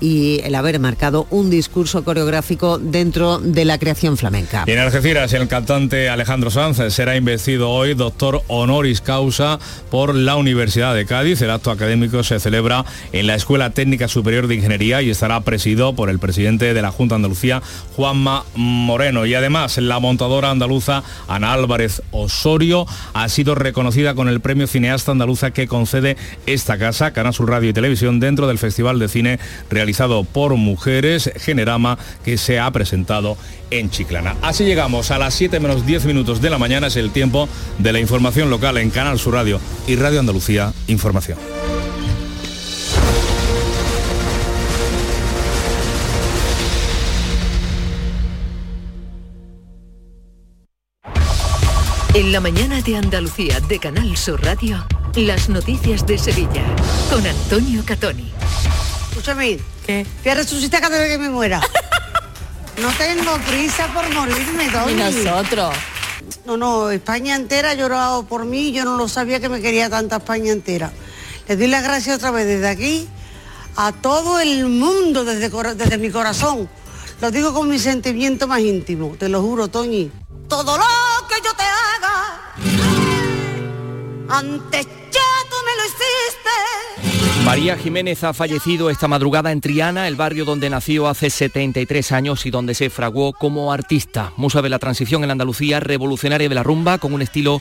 y 0.00 0.40
el 0.44 0.54
haber 0.54 0.78
marcado 0.80 1.26
un 1.30 1.50
discurso 1.50 2.04
coreográfico 2.04 2.78
dentro 2.78 3.38
de 3.38 3.64
la 3.64 3.78
creación 3.78 4.16
flamenca. 4.16 4.64
Y 4.66 4.72
en 4.72 4.78
Algeciras, 4.78 5.32
el 5.32 5.48
cantante 5.48 6.08
Alejandro 6.08 6.50
Sanz 6.50 6.80
será 6.92 7.16
investido 7.16 7.70
hoy 7.70 7.94
doctor 7.94 8.42
honoris 8.48 9.00
causa 9.00 9.58
por 9.90 10.14
la 10.14 10.36
Universidad 10.36 10.94
de 10.94 11.06
Cádiz. 11.06 11.40
El 11.42 11.50
acto 11.50 11.70
académico 11.70 12.22
se 12.22 12.40
celebra 12.40 12.84
en 13.12 13.26
la 13.26 13.34
Escuela 13.34 13.70
Técnica 13.70 14.08
Superior 14.08 14.46
de 14.46 14.56
Ingeniería 14.56 15.02
y 15.02 15.10
estará 15.10 15.40
presidido 15.40 15.94
por 15.94 16.10
el 16.10 16.18
presidente 16.18 16.74
de 16.74 16.82
la 16.82 16.90
Junta 16.90 17.14
Andalucía, 17.14 17.62
Juanma 17.96 18.44
Moreno. 18.54 19.26
Y 19.26 19.34
además, 19.34 19.78
la 19.78 19.98
montadora 19.98 20.50
andaluza 20.50 21.02
Ana 21.28 21.52
Álvarez 21.52 22.02
Osorio 22.10 22.86
ha 23.12 23.28
sido 23.28 23.54
reconocida 23.54 24.14
con 24.14 24.28
el 24.28 24.40
premio 24.40 24.66
cineasta 24.66 25.12
andaluza 25.12 25.52
que 25.52 25.68
concede 25.68 26.16
esta 26.46 26.78
casa, 26.78 27.12
Canal 27.12 27.34
Radio 27.38 27.70
y 27.70 27.72
Televisión, 27.72 28.20
dentro 28.20 28.46
del 28.46 28.58
Festival 28.58 28.98
de 28.98 29.08
Cine 29.14 29.38
realizado 29.70 30.24
por 30.24 30.56
mujeres, 30.56 31.30
Generama, 31.36 31.98
que 32.24 32.36
se 32.36 32.58
ha 32.58 32.68
presentado 32.72 33.36
en 33.70 33.88
Chiclana. 33.88 34.34
Así 34.42 34.64
llegamos 34.64 35.12
a 35.12 35.18
las 35.18 35.34
7 35.34 35.60
menos 35.60 35.86
10 35.86 36.06
minutos 36.06 36.40
de 36.40 36.50
la 36.50 36.58
mañana, 36.58 36.88
es 36.88 36.96
el 36.96 37.12
tiempo 37.12 37.48
de 37.78 37.92
la 37.92 38.00
información 38.00 38.50
local 38.50 38.76
en 38.78 38.90
Canal 38.90 39.20
Sur 39.20 39.34
Radio 39.34 39.60
y 39.86 39.94
Radio 39.94 40.18
Andalucía 40.18 40.72
Información. 40.88 41.38
En 52.14 52.30
la 52.30 52.40
mañana 52.40 52.80
de 52.80 52.96
Andalucía 52.96 53.60
de 53.60 53.78
Canal 53.78 54.16
Sur 54.16 54.42
Radio, 54.44 54.84
las 55.16 55.48
noticias 55.48 56.06
de 56.06 56.16
Sevilla 56.16 56.64
con 57.10 57.26
Antonio 57.26 57.82
Catoni. 57.84 58.30
Escúchame, 59.24 59.58
¿Qué? 59.86 60.06
voy 60.22 60.32
a 60.32 60.34
resucitar 60.34 60.82
cada 60.82 60.98
vez 60.98 61.08
que 61.08 61.16
me 61.18 61.30
muera. 61.30 61.58
No 62.76 62.90
tengo 62.98 63.38
prisa 63.48 63.86
por 63.94 64.12
morirme, 64.12 64.68
Doña. 64.68 65.08
Y 65.08 65.14
nosotros. 65.14 65.74
No, 66.44 66.56
no, 66.56 66.90
España 66.90 67.36
entera 67.36 67.70
ha 67.70 67.74
llorado 67.74 68.26
por 68.26 68.44
mí, 68.44 68.72
yo 68.72 68.84
no 68.84 68.96
lo 68.96 69.08
sabía 69.08 69.38
que 69.40 69.48
me 69.48 69.62
quería 69.62 69.88
tanta 69.88 70.16
España 70.16 70.52
entera. 70.52 70.92
Les 71.48 71.56
doy 71.56 71.68
las 71.68 71.84
gracias 71.84 72.16
otra 72.16 72.32
vez 72.32 72.46
desde 72.46 72.68
aquí 72.68 73.08
a 73.76 73.92
todo 73.92 74.40
el 74.40 74.66
mundo 74.66 75.24
desde, 75.24 75.48
desde 75.76 75.98
mi 75.98 76.10
corazón. 76.10 76.68
Lo 77.22 77.30
digo 77.30 77.54
con 77.54 77.70
mi 77.70 77.78
sentimiento 77.78 78.46
más 78.46 78.60
íntimo, 78.60 79.14
te 79.18 79.30
lo 79.30 79.40
juro, 79.40 79.68
Toñi. 79.68 80.10
Todo 80.48 80.76
lo 80.76 80.84
que 81.28 81.36
yo 81.42 81.54
te 81.54 81.62
haga, 81.62 82.52
antes 84.28 84.86
ya 85.12 85.33
María 87.44 87.76
Jiménez 87.76 88.24
ha 88.24 88.32
fallecido 88.32 88.88
esta 88.88 89.06
madrugada 89.06 89.52
en 89.52 89.60
Triana, 89.60 90.08
el 90.08 90.16
barrio 90.16 90.46
donde 90.46 90.70
nació 90.70 91.08
hace 91.08 91.28
73 91.28 92.12
años 92.12 92.46
y 92.46 92.50
donde 92.50 92.74
se 92.74 92.88
fraguó 92.88 93.34
como 93.34 93.70
artista. 93.70 94.32
Musa 94.36 94.62
de 94.62 94.70
la 94.70 94.78
transición 94.78 95.22
en 95.24 95.30
Andalucía, 95.30 95.78
revolucionaria 95.78 96.48
de 96.48 96.54
la 96.54 96.62
rumba, 96.62 96.98
con 96.98 97.12
un 97.12 97.20
estilo 97.20 97.60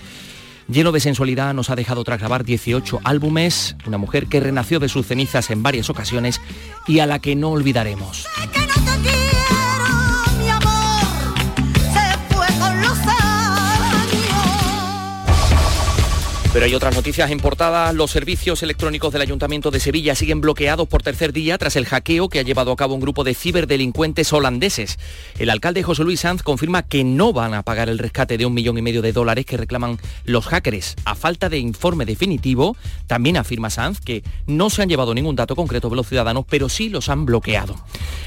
lleno 0.70 0.94
de 0.94 1.02
sensualidad, 1.02 1.54
nos 1.54 1.70
ha 1.70 1.76
dejado 1.76 2.04
tras 2.06 2.20
grabar 2.20 2.46
18 2.46 3.02
álbumes, 3.04 3.76
una 3.86 3.98
mujer 3.98 4.28
que 4.28 4.40
renació 4.40 4.80
de 4.80 4.88
sus 4.88 5.06
cenizas 5.06 5.52
en 5.52 5.62
varias 5.62 5.90
ocasiones 5.90 6.40
y 6.88 7.00
a 7.00 7.06
la 7.06 7.20
que 7.20 7.36
no 7.36 7.50
olvidaremos. 7.50 8.26
Pero 16.54 16.66
hay 16.66 16.76
otras 16.76 16.94
noticias 16.94 17.32
importadas. 17.32 17.96
Los 17.96 18.12
servicios 18.12 18.62
electrónicos 18.62 19.12
del 19.12 19.24
Ayuntamiento 19.24 19.72
de 19.72 19.80
Sevilla 19.80 20.14
siguen 20.14 20.40
bloqueados 20.40 20.88
por 20.88 21.02
tercer 21.02 21.34
día 21.34 21.58
tras 21.58 21.76
el 21.76 21.88
hackeo 21.88 22.30
que 22.30 22.38
ha 22.38 22.44
llevado 22.44 22.72
a 22.72 22.76
cabo 22.76 22.94
un 22.94 23.02
grupo 23.02 23.24
de 23.24 23.34
ciberdelincuentes 23.34 24.32
holandeses. 24.32 25.00
El 25.40 25.50
alcalde 25.50 25.82
José 25.82 26.04
Luis 26.04 26.20
Sanz 26.20 26.44
confirma 26.44 26.84
que 26.84 27.04
no 27.04 27.34
van 27.34 27.56
a 27.56 27.64
pagar 27.64 27.90
el 27.90 27.98
rescate 27.98 28.38
de 28.38 28.46
un 28.46 28.54
millón 28.54 28.78
y 28.78 28.84
medio 28.84 29.02
de 29.02 29.14
dólares 29.14 29.48
que 29.48 29.58
reclaman 29.58 29.98
los 30.26 30.46
hackers. 30.46 30.96
A 31.06 31.16
falta 31.16 31.50
de 31.50 31.58
informe 31.58 32.06
definitivo, 32.06 32.78
también 33.08 33.38
afirma 33.38 33.72
Sanz 33.72 34.00
que 34.00 34.22
no 34.46 34.70
se 34.70 34.84
han 34.84 34.90
llevado 34.90 35.16
ningún 35.16 35.36
dato 35.36 35.56
concreto 35.56 35.90
de 35.90 35.96
los 35.96 36.08
ciudadanos, 36.08 36.46
pero 36.48 36.70
sí 36.70 36.90
los 36.90 37.10
han 37.10 37.26
bloqueado. 37.26 37.84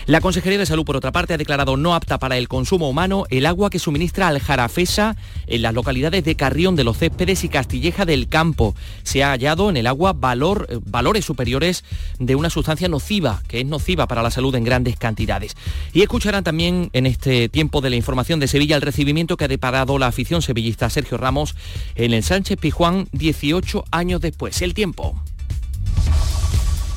La 0.06 0.20
Consejería 0.20 0.58
de 0.58 0.66
Salud, 0.66 0.84
por 0.84 0.96
otra 0.96 1.12
parte, 1.12 1.34
ha 1.34 1.38
declarado 1.38 1.76
no 1.76 1.94
apta 1.94 2.18
para 2.18 2.36
el 2.36 2.48
consumo 2.48 2.88
humano 2.88 3.24
el 3.30 3.46
agua 3.46 3.70
que 3.70 3.78
suministra 3.78 4.26
al 4.26 4.40
Jarafesa 4.40 5.16
en 5.46 5.62
las 5.62 5.74
localidades 5.74 6.24
de 6.24 6.34
Carrión 6.34 6.74
de 6.74 6.82
los 6.82 6.98
Céspedes 6.98 7.44
y 7.44 7.48
Castilleja 7.48 8.04
de 8.04 8.15
el 8.16 8.28
campo. 8.28 8.74
Se 9.02 9.22
ha 9.22 9.30
hallado 9.30 9.70
en 9.70 9.76
el 9.76 9.86
agua 9.86 10.12
valor, 10.12 10.66
eh, 10.68 10.78
valores 10.84 11.24
superiores 11.24 11.84
de 12.18 12.34
una 12.34 12.50
sustancia 12.50 12.88
nociva, 12.88 13.42
que 13.48 13.60
es 13.60 13.66
nociva 13.66 14.06
para 14.06 14.22
la 14.22 14.30
salud 14.30 14.54
en 14.54 14.64
grandes 14.64 14.96
cantidades. 14.96 15.56
Y 15.92 16.02
escucharán 16.02 16.44
también 16.44 16.90
en 16.92 17.06
este 17.06 17.48
tiempo 17.48 17.80
de 17.80 17.90
la 17.90 17.96
información 17.96 18.40
de 18.40 18.48
Sevilla 18.48 18.76
el 18.76 18.82
recibimiento 18.82 19.36
que 19.36 19.44
ha 19.44 19.48
deparado 19.48 19.98
la 19.98 20.08
afición 20.08 20.42
sevillista 20.42 20.90
Sergio 20.90 21.18
Ramos 21.18 21.54
en 21.94 22.12
el 22.12 22.22
Sánchez 22.22 22.58
Pijuán 22.58 23.08
18 23.12 23.84
años 23.90 24.20
después. 24.20 24.60
El 24.62 24.74
tiempo. 24.74 25.20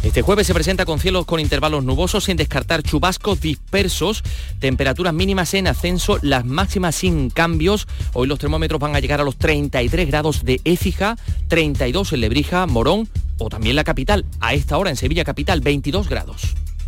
Este 0.01 0.21
jueves 0.21 0.47
se 0.47 0.53
presenta 0.53 0.85
con 0.85 0.99
cielos 0.99 1.25
con 1.25 1.41
intervalos 1.41 1.83
nubosos 1.83 2.23
sin 2.23 2.37
descartar 2.37 2.83
chubascos 2.83 3.41
dispersos, 3.41 4.23
temperaturas 4.59 5.13
mínimas 5.13 5.53
en 5.55 5.67
ascenso, 5.67 6.19
las 6.21 6.45
máximas 6.45 6.95
sin 6.95 7.29
cambios. 7.29 7.85
Hoy 8.13 8.27
los 8.27 8.39
termómetros 8.39 8.79
van 8.79 8.95
a 8.95 9.01
llegar 9.01 9.19
a 9.19 9.25
los 9.25 9.35
33 9.35 10.07
grados 10.07 10.45
de 10.45 10.61
Écija, 10.63 11.17
32 11.49 12.13
en 12.13 12.21
Lebrija, 12.21 12.65
Morón 12.65 13.09
o 13.39 13.49
también 13.49 13.75
la 13.75 13.83
capital. 13.83 14.25
A 14.39 14.53
esta 14.53 14.77
hora 14.77 14.89
en 14.89 14.95
Sevilla 14.95 15.25
capital 15.25 15.59
22 15.59 16.07
grados. 16.07 16.55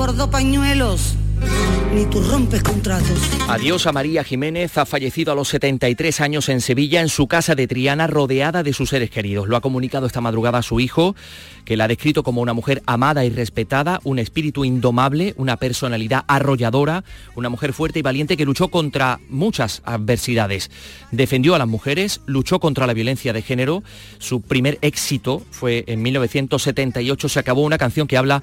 Yo 0.00 0.06
bordo 0.06 0.30
pañuelos, 0.30 1.14
ni 1.94 2.06
tú 2.06 2.22
rompes 2.22 2.62
contratos. 2.62 3.18
Adiós 3.48 3.86
a 3.86 3.92
María 3.92 4.24
Jiménez, 4.24 4.78
ha 4.78 4.86
fallecido 4.86 5.30
a 5.30 5.34
los 5.34 5.48
73 5.48 6.22
años 6.22 6.48
en 6.48 6.62
Sevilla, 6.62 7.02
en 7.02 7.10
su 7.10 7.26
casa 7.26 7.54
de 7.54 7.66
Triana, 7.66 8.06
rodeada 8.06 8.62
de 8.62 8.72
sus 8.72 8.88
seres 8.88 9.10
queridos. 9.10 9.46
Lo 9.46 9.58
ha 9.58 9.60
comunicado 9.60 10.06
esta 10.06 10.22
madrugada 10.22 10.62
su 10.62 10.80
hijo, 10.80 11.14
que 11.66 11.76
la 11.76 11.84
ha 11.84 11.88
descrito 11.88 12.22
como 12.22 12.40
una 12.40 12.54
mujer 12.54 12.82
amada 12.86 13.26
y 13.26 13.30
respetada, 13.30 14.00
un 14.02 14.18
espíritu 14.18 14.64
indomable, 14.64 15.34
una 15.36 15.58
personalidad 15.58 16.24
arrolladora, 16.28 17.04
una 17.36 17.50
mujer 17.50 17.74
fuerte 17.74 17.98
y 17.98 18.02
valiente 18.02 18.38
que 18.38 18.46
luchó 18.46 18.68
contra 18.68 19.20
muchas 19.28 19.82
adversidades. 19.84 20.70
Defendió 21.10 21.54
a 21.54 21.58
las 21.58 21.68
mujeres, 21.68 22.22
luchó 22.24 22.58
contra 22.58 22.86
la 22.86 22.94
violencia 22.94 23.34
de 23.34 23.42
género. 23.42 23.82
Su 24.18 24.40
primer 24.40 24.78
éxito 24.80 25.42
fue 25.50 25.84
en 25.88 26.00
1978, 26.00 27.28
se 27.28 27.38
acabó 27.38 27.60
una 27.60 27.76
canción 27.76 28.06
que 28.06 28.16
habla 28.16 28.42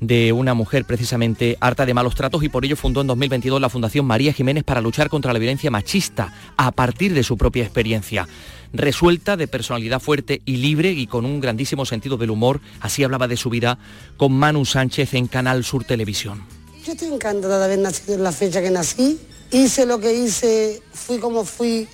de 0.00 0.32
una 0.32 0.54
mujer 0.54 0.84
precisamente 0.84 1.56
harta 1.60 1.86
de 1.86 1.94
malos 1.94 2.14
tratos 2.14 2.42
y 2.42 2.48
por 2.48 2.64
ello 2.64 2.76
fundó 2.76 3.00
en 3.00 3.06
2022 3.06 3.60
la 3.60 3.68
Fundación 3.68 4.04
María 4.04 4.32
Jiménez 4.32 4.64
para 4.64 4.80
luchar 4.80 5.08
contra 5.08 5.32
la 5.32 5.38
violencia 5.38 5.70
machista 5.70 6.32
a 6.56 6.72
partir 6.72 7.14
de 7.14 7.22
su 7.22 7.36
propia 7.36 7.62
experiencia. 7.62 8.28
Resuelta, 8.72 9.36
de 9.36 9.48
personalidad 9.48 10.00
fuerte 10.00 10.42
y 10.44 10.56
libre 10.56 10.90
y 10.90 11.06
con 11.06 11.24
un 11.24 11.40
grandísimo 11.40 11.86
sentido 11.86 12.16
del 12.16 12.30
humor, 12.30 12.60
así 12.80 13.04
hablaba 13.04 13.28
de 13.28 13.36
su 13.36 13.48
vida 13.48 13.78
con 14.16 14.32
Manu 14.32 14.64
Sánchez 14.64 15.14
en 15.14 15.28
Canal 15.28 15.64
Sur 15.64 15.84
Televisión. 15.84 16.44
Yo 16.84 16.92
estoy 16.92 17.12
encantada 17.12 17.58
de 17.58 17.64
haber 17.64 17.78
nacido 17.78 18.14
en 18.14 18.22
la 18.22 18.32
fecha 18.32 18.60
que 18.62 18.70
nací. 18.70 19.18
Hice 19.50 19.86
lo 19.86 19.98
que 19.98 20.14
hice, 20.14 20.82
fui 20.92 21.18
como 21.18 21.44
fui 21.44 21.88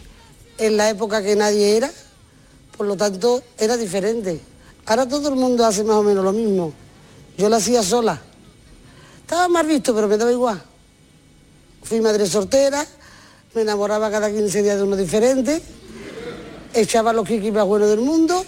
en 0.58 0.76
la 0.76 0.90
época 0.90 1.22
que 1.22 1.36
nadie 1.36 1.76
era. 1.76 1.90
Por 2.76 2.86
lo 2.86 2.96
tanto, 2.96 3.42
era 3.58 3.76
diferente. 3.76 4.40
Ahora 4.86 5.06
todo 5.06 5.28
el 5.28 5.36
mundo 5.36 5.64
hace 5.64 5.84
más 5.84 5.96
o 5.96 6.02
menos 6.02 6.24
lo 6.24 6.32
mismo. 6.32 6.72
Yo 7.36 7.48
lo 7.48 7.56
hacía 7.56 7.82
sola. 7.82 8.20
Estaba 9.20 9.48
mal 9.48 9.66
visto, 9.66 9.94
pero 9.94 10.08
me 10.08 10.16
daba 10.16 10.30
igual. 10.30 10.62
Fui 11.82 12.00
madre 12.00 12.26
soltera, 12.26 12.86
me 13.54 13.62
enamoraba 13.62 14.10
cada 14.10 14.30
15 14.30 14.62
días 14.62 14.76
de 14.76 14.82
uno 14.82 14.96
diferente, 14.96 15.62
echaba 16.74 17.12
los 17.12 17.26
kikis 17.26 17.52
más 17.52 17.64
buenos 17.64 17.88
del 17.88 18.00
mundo. 18.00 18.44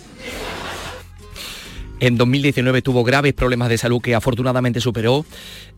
En 2.00 2.18
2019 2.18 2.82
tuvo 2.82 3.04
graves 3.04 3.34
problemas 3.34 3.68
de 3.68 3.78
salud 3.78 4.00
que 4.02 4.14
afortunadamente 4.14 4.80
superó. 4.80 5.24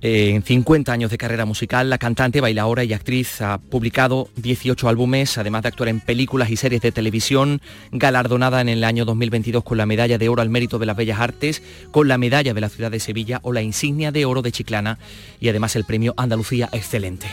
Eh, 0.00 0.30
en 0.34 0.42
50 0.42 0.92
años 0.92 1.10
de 1.10 1.18
carrera 1.18 1.44
musical, 1.44 1.90
la 1.90 1.98
cantante, 1.98 2.40
bailaora 2.40 2.84
y 2.84 2.92
actriz 2.92 3.40
ha 3.42 3.58
publicado 3.58 4.28
18 4.36 4.88
álbumes, 4.88 5.36
además 5.38 5.62
de 5.62 5.68
actuar 5.68 5.88
en 5.88 6.00
películas 6.00 6.50
y 6.50 6.56
series 6.56 6.80
de 6.80 6.90
televisión, 6.90 7.60
galardonada 7.92 8.60
en 8.60 8.68
el 8.68 8.82
año 8.82 9.04
2022 9.04 9.62
con 9.62 9.78
la 9.78 9.86
Medalla 9.86 10.18
de 10.18 10.28
Oro 10.28 10.42
al 10.42 10.50
Mérito 10.50 10.78
de 10.78 10.86
las 10.86 10.96
Bellas 10.96 11.20
Artes, 11.20 11.62
con 11.90 12.08
la 12.08 12.18
Medalla 12.18 12.54
de 12.54 12.60
la 12.60 12.70
Ciudad 12.70 12.90
de 12.90 13.00
Sevilla 13.00 13.40
o 13.42 13.52
la 13.52 13.62
Insignia 13.62 14.10
de 14.10 14.24
Oro 14.24 14.42
de 14.42 14.52
Chiclana 14.52 14.98
y 15.38 15.48
además 15.48 15.76
el 15.76 15.84
Premio 15.84 16.14
Andalucía 16.16 16.68
Excelente. 16.72 17.26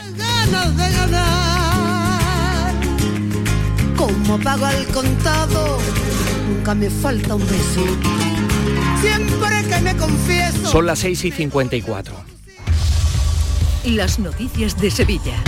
Siempre 9.04 9.64
que 9.70 9.82
me 9.82 9.97
confieso. 9.97 10.66
Son 10.66 10.86
las 10.86 10.99
6 10.99 11.26
y 11.26 11.32
54. 11.32 12.16
Las 13.86 14.18
noticias 14.18 14.80
de 14.80 14.89
Sevilla. 14.89 15.43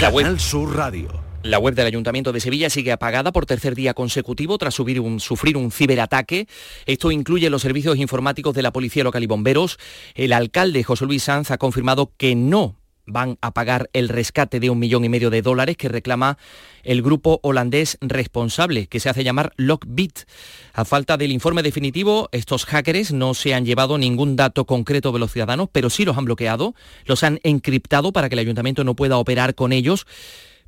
La 0.00 0.10
web, 0.10 0.24
Canal 0.24 0.38
Sur 0.40 0.76
Radio. 0.76 1.08
la 1.42 1.58
web 1.58 1.74
del 1.74 1.86
Ayuntamiento 1.88 2.30
de 2.32 2.38
Sevilla 2.38 2.70
sigue 2.70 2.92
apagada 2.92 3.32
por 3.32 3.46
tercer 3.46 3.74
día 3.74 3.94
consecutivo 3.94 4.58
tras 4.58 4.74
subir 4.74 5.00
un- 5.00 5.18
sufrir 5.18 5.56
un 5.56 5.72
ciberataque. 5.72 6.46
Esto 6.86 7.10
incluye 7.10 7.50
los 7.50 7.62
servicios 7.62 7.98
informáticos 7.98 8.54
de 8.54 8.62
la 8.62 8.72
Policía 8.72 9.02
Local 9.02 9.24
y 9.24 9.26
Bomberos. 9.26 9.78
El 10.14 10.32
alcalde 10.32 10.84
José 10.84 11.04
Luis 11.04 11.24
Sanz 11.24 11.50
ha 11.50 11.58
confirmado 11.58 12.12
que 12.16 12.36
no 12.36 12.76
van 13.06 13.38
a 13.40 13.52
pagar 13.52 13.90
el 13.92 14.08
rescate 14.08 14.60
de 14.60 14.70
un 14.70 14.78
millón 14.78 15.04
y 15.04 15.08
medio 15.08 15.30
de 15.30 15.42
dólares 15.42 15.76
que 15.76 15.88
reclama 15.88 16.38
el 16.84 17.02
grupo 17.02 17.40
holandés 17.42 17.98
responsable, 18.00 18.86
que 18.86 19.00
se 19.00 19.08
hace 19.08 19.24
llamar 19.24 19.52
Lockbit. 19.56 20.20
A 20.72 20.84
falta 20.84 21.16
del 21.16 21.32
informe 21.32 21.62
definitivo, 21.62 22.28
estos 22.32 22.64
hackers 22.64 23.12
no 23.12 23.34
se 23.34 23.54
han 23.54 23.64
llevado 23.64 23.98
ningún 23.98 24.36
dato 24.36 24.64
concreto 24.64 25.12
de 25.12 25.18
los 25.18 25.32
ciudadanos, 25.32 25.68
pero 25.70 25.90
sí 25.90 26.04
los 26.04 26.16
han 26.16 26.24
bloqueado, 26.24 26.74
los 27.04 27.22
han 27.22 27.40
encriptado 27.42 28.12
para 28.12 28.28
que 28.28 28.34
el 28.34 28.40
ayuntamiento 28.40 28.84
no 28.84 28.94
pueda 28.94 29.18
operar 29.18 29.54
con 29.54 29.72
ellos. 29.72 30.06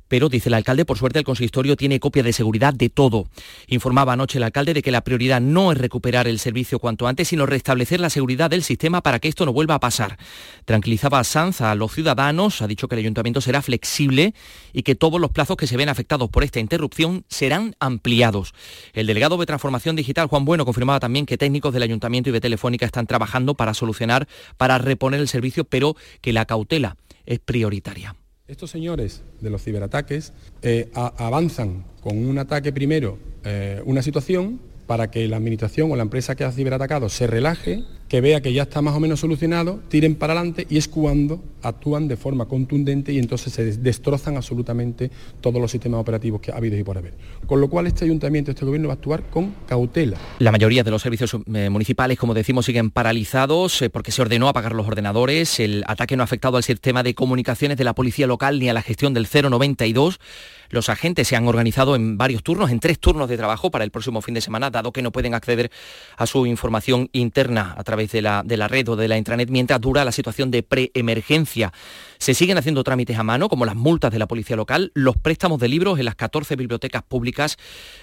Pero, 0.07 0.29
dice 0.29 0.49
el 0.49 0.53
alcalde, 0.53 0.85
por 0.85 0.97
suerte 0.97 1.19
el 1.19 1.25
consistorio 1.25 1.75
tiene 1.75 1.99
copia 1.99 2.23
de 2.23 2.33
seguridad 2.33 2.73
de 2.73 2.89
todo. 2.89 3.27
Informaba 3.67 4.13
anoche 4.13 4.37
el 4.37 4.43
alcalde 4.43 4.73
de 4.73 4.81
que 4.81 4.91
la 4.91 5.01
prioridad 5.01 5.41
no 5.41 5.71
es 5.71 5.77
recuperar 5.77 6.27
el 6.27 6.39
servicio 6.39 6.79
cuanto 6.79 7.07
antes, 7.07 7.27
sino 7.27 7.45
restablecer 7.45 7.99
la 7.99 8.09
seguridad 8.09 8.49
del 8.49 8.63
sistema 8.63 9.01
para 9.01 9.19
que 9.19 9.27
esto 9.27 9.45
no 9.45 9.53
vuelva 9.53 9.75
a 9.75 9.79
pasar. 9.79 10.17
Tranquilizaba 10.65 11.19
a 11.19 11.23
Sanz 11.23 11.61
a 11.61 11.75
los 11.75 11.93
ciudadanos, 11.93 12.61
ha 12.61 12.67
dicho 12.67 12.87
que 12.87 12.95
el 12.95 12.99
ayuntamiento 12.99 13.41
será 13.41 13.61
flexible 13.61 14.33
y 14.73 14.83
que 14.83 14.95
todos 14.95 15.19
los 15.19 15.31
plazos 15.31 15.57
que 15.57 15.67
se 15.67 15.77
ven 15.77 15.89
afectados 15.89 16.29
por 16.29 16.43
esta 16.43 16.59
interrupción 16.59 17.25
serán 17.27 17.75
ampliados. 17.79 18.53
El 18.93 19.07
delegado 19.07 19.37
de 19.37 19.45
Transformación 19.45 19.95
Digital, 19.95 20.27
Juan 20.27 20.45
Bueno, 20.45 20.65
confirmaba 20.65 20.99
también 20.99 21.25
que 21.25 21.37
técnicos 21.37 21.73
del 21.73 21.83
ayuntamiento 21.83 22.29
y 22.29 22.33
de 22.33 22.41
Telefónica 22.41 22.85
están 22.85 23.07
trabajando 23.07 23.55
para 23.55 23.73
solucionar, 23.73 24.27
para 24.57 24.77
reponer 24.77 25.19
el 25.19 25.27
servicio, 25.27 25.65
pero 25.65 25.95
que 26.21 26.33
la 26.33 26.45
cautela 26.45 26.97
es 27.25 27.39
prioritaria. 27.39 28.15
Estos 28.47 28.69
señores 28.69 29.23
de 29.41 29.49
los 29.49 29.63
ciberataques 29.63 30.31
eh, 30.61 30.91
avanzan 30.93 31.83
con 32.01 32.23
un 32.23 32.37
ataque 32.37 32.71
primero, 32.71 33.17
eh, 33.43 33.81
una 33.85 34.03
situación 34.03 34.59
para 34.85 35.09
que 35.09 35.27
la 35.27 35.37
administración 35.37 35.91
o 35.91 35.95
la 35.95 36.03
empresa 36.03 36.35
que 36.35 36.43
ha 36.43 36.51
ciberatacado 36.51 37.09
se 37.09 37.25
relaje, 37.25 37.83
que 38.15 38.21
vea 38.21 38.39
que 38.39 38.53
ya 38.53 38.63
está 38.63 38.81
más 38.81 38.95
o 38.95 39.01
menos 39.01 39.19
solucionado, 39.19 39.81
tiren 39.89 40.15
para 40.15 40.31
adelante 40.31 40.65
y 40.69 40.77
es 40.77 40.87
cuando 40.87 41.43
actúan 41.61 42.07
de 42.07 42.15
forma 42.15 42.45
contundente 42.45 43.11
y 43.11 43.19
entonces 43.19 43.51
se 43.51 43.65
des- 43.65 43.83
destrozan 43.83 44.37
absolutamente 44.37 45.11
todos 45.41 45.59
los 45.61 45.69
sistemas 45.69 45.99
operativos 45.99 46.39
que 46.39 46.49
ha 46.53 46.55
habido 46.55 46.77
y 46.77 46.83
por 46.85 46.97
haber. 46.97 47.13
Con 47.45 47.59
lo 47.59 47.67
cual 47.67 47.87
este 47.87 48.05
ayuntamiento, 48.05 48.51
este 48.51 48.63
gobierno 48.63 48.87
va 48.87 48.93
a 48.93 48.95
actuar 48.95 49.23
con 49.23 49.53
cautela. 49.67 50.17
La 50.39 50.53
mayoría 50.53 50.85
de 50.85 50.91
los 50.91 51.01
servicios 51.01 51.35
eh, 51.53 51.69
municipales, 51.69 52.17
como 52.17 52.33
decimos, 52.33 52.65
siguen 52.65 52.89
paralizados 52.89 53.81
eh, 53.81 53.89
porque 53.89 54.13
se 54.13 54.21
ordenó 54.21 54.47
apagar 54.47 54.73
los 54.73 54.87
ordenadores. 54.87 55.59
El 55.59 55.83
ataque 55.85 56.15
no 56.15 56.23
ha 56.23 56.25
afectado 56.25 56.55
al 56.55 56.63
sistema 56.63 57.03
de 57.03 57.15
comunicaciones 57.15 57.75
de 57.77 57.83
la 57.83 57.95
policía 57.95 58.27
local 58.27 58.59
ni 58.61 58.69
a 58.69 58.73
la 58.73 58.81
gestión 58.81 59.13
del 59.13 59.27
092. 59.27 60.21
Los 60.69 60.89
agentes 60.89 61.27
se 61.27 61.35
han 61.35 61.47
organizado 61.47 61.95
en 61.95 62.17
varios 62.17 62.41
turnos, 62.41 62.71
en 62.71 62.79
tres 62.79 62.97
turnos 62.99 63.29
de 63.29 63.37
trabajo 63.37 63.69
para 63.69 63.83
el 63.83 63.91
próximo 63.91 64.21
fin 64.21 64.33
de 64.33 64.41
semana, 64.41 64.71
dado 64.71 64.91
que 64.91 65.03
no 65.03 65.11
pueden 65.11 65.35
acceder 65.35 65.69
a 66.17 66.25
su 66.25 66.45
información 66.47 67.09
interna 67.13 67.75
a 67.77 67.83
través 67.83 68.04
de 68.11 68.21
la, 68.21 68.43
de 68.45 68.57
la 68.57 68.67
red 68.67 68.87
o 68.89 68.95
de 68.95 69.07
la 69.07 69.17
intranet 69.17 69.49
mientras 69.49 69.81
dura 69.81 70.05
la 70.05 70.11
situación 70.11 70.51
de 70.51 70.63
preemergencia. 70.63 71.71
Se 72.17 72.33
siguen 72.33 72.57
haciendo 72.57 72.83
trámites 72.83 73.17
a 73.17 73.23
mano, 73.23 73.49
como 73.49 73.65
las 73.65 73.75
multas 73.75 74.11
de 74.11 74.19
la 74.19 74.27
policía 74.27 74.55
local, 74.55 74.91
los 74.93 75.17
préstamos 75.17 75.59
de 75.59 75.67
libros 75.67 75.99
en 75.99 76.05
las 76.05 76.15
14 76.15 76.55
bibliotecas 76.55 77.03
públicas. 77.03 77.57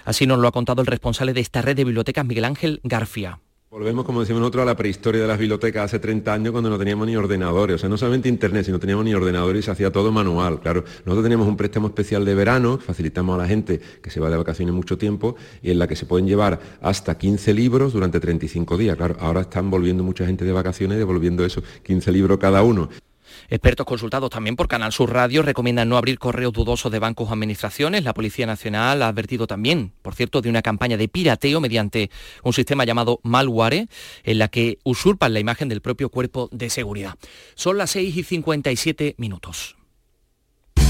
Así 0.04 0.26
nos 0.26 0.38
lo 0.38 0.48
ha 0.48 0.52
contado 0.52 0.82
el 0.82 0.86
responsable 0.86 1.32
de 1.32 1.40
esta 1.40 1.62
red 1.62 1.76
de 1.76 1.84
bibliotecas, 1.84 2.26
Miguel 2.26 2.44
Ángel 2.44 2.80
Garfia. 2.84 3.40
Volvemos, 3.72 4.04
como 4.04 4.20
decimos 4.20 4.40
nosotros, 4.40 4.64
a 4.64 4.66
la 4.66 4.76
prehistoria 4.76 5.22
de 5.22 5.26
las 5.26 5.38
bibliotecas 5.38 5.84
hace 5.86 5.98
30 5.98 6.30
años 6.30 6.52
cuando 6.52 6.68
no 6.68 6.78
teníamos 6.78 7.06
ni 7.06 7.16
ordenadores. 7.16 7.76
O 7.76 7.78
sea, 7.78 7.88
no 7.88 7.96
solamente 7.96 8.28
internet, 8.28 8.66
sino 8.66 8.78
teníamos 8.78 9.02
ni 9.02 9.14
ordenadores 9.14 9.60
y 9.60 9.62
se 9.64 9.70
hacía 9.70 9.90
todo 9.90 10.12
manual. 10.12 10.60
Claro, 10.60 10.84
nosotros 11.06 11.22
teníamos 11.22 11.48
un 11.48 11.56
préstamo 11.56 11.86
especial 11.86 12.22
de 12.26 12.34
verano, 12.34 12.76
facilitamos 12.76 13.34
a 13.34 13.38
la 13.38 13.48
gente 13.48 13.80
que 14.02 14.10
se 14.10 14.20
va 14.20 14.28
de 14.28 14.36
vacaciones 14.36 14.74
mucho 14.74 14.98
tiempo 14.98 15.36
y 15.62 15.70
en 15.70 15.78
la 15.78 15.88
que 15.88 15.96
se 15.96 16.04
pueden 16.04 16.26
llevar 16.26 16.60
hasta 16.82 17.16
15 17.16 17.54
libros 17.54 17.94
durante 17.94 18.20
35 18.20 18.76
días. 18.76 18.94
Claro, 18.94 19.16
ahora 19.18 19.40
están 19.40 19.70
volviendo 19.70 20.04
mucha 20.04 20.26
gente 20.26 20.44
de 20.44 20.52
vacaciones 20.52 20.98
devolviendo 20.98 21.42
eso, 21.42 21.62
15 21.82 22.12
libros 22.12 22.36
cada 22.36 22.62
uno. 22.62 22.90
Expertos 23.52 23.84
consultados 23.84 24.30
también 24.30 24.56
por 24.56 24.66
Canal 24.66 24.92
Sur 24.92 25.12
Radio 25.12 25.42
recomiendan 25.42 25.86
no 25.86 25.98
abrir 25.98 26.18
correos 26.18 26.54
dudosos 26.54 26.90
de 26.90 26.98
bancos 26.98 27.28
o 27.28 27.32
administraciones. 27.34 28.02
La 28.02 28.14
Policía 28.14 28.46
Nacional 28.46 29.02
ha 29.02 29.08
advertido 29.08 29.46
también, 29.46 29.92
por 30.00 30.14
cierto, 30.14 30.40
de 30.40 30.48
una 30.48 30.62
campaña 30.62 30.96
de 30.96 31.06
pirateo 31.06 31.60
mediante 31.60 32.10
un 32.44 32.54
sistema 32.54 32.86
llamado 32.86 33.20
Malware, 33.24 33.88
en 34.24 34.38
la 34.38 34.48
que 34.48 34.78
usurpan 34.84 35.34
la 35.34 35.40
imagen 35.40 35.68
del 35.68 35.82
propio 35.82 36.08
cuerpo 36.08 36.48
de 36.50 36.70
seguridad. 36.70 37.16
Son 37.54 37.76
las 37.76 37.90
6 37.90 38.16
y 38.16 38.22
57 38.22 39.16
minutos. 39.18 39.76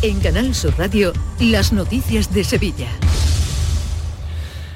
En 0.00 0.20
Canal 0.20 0.54
Sur 0.54 0.78
Radio, 0.78 1.12
las 1.40 1.72
noticias 1.72 2.32
de 2.32 2.44
Sevilla. 2.44 2.86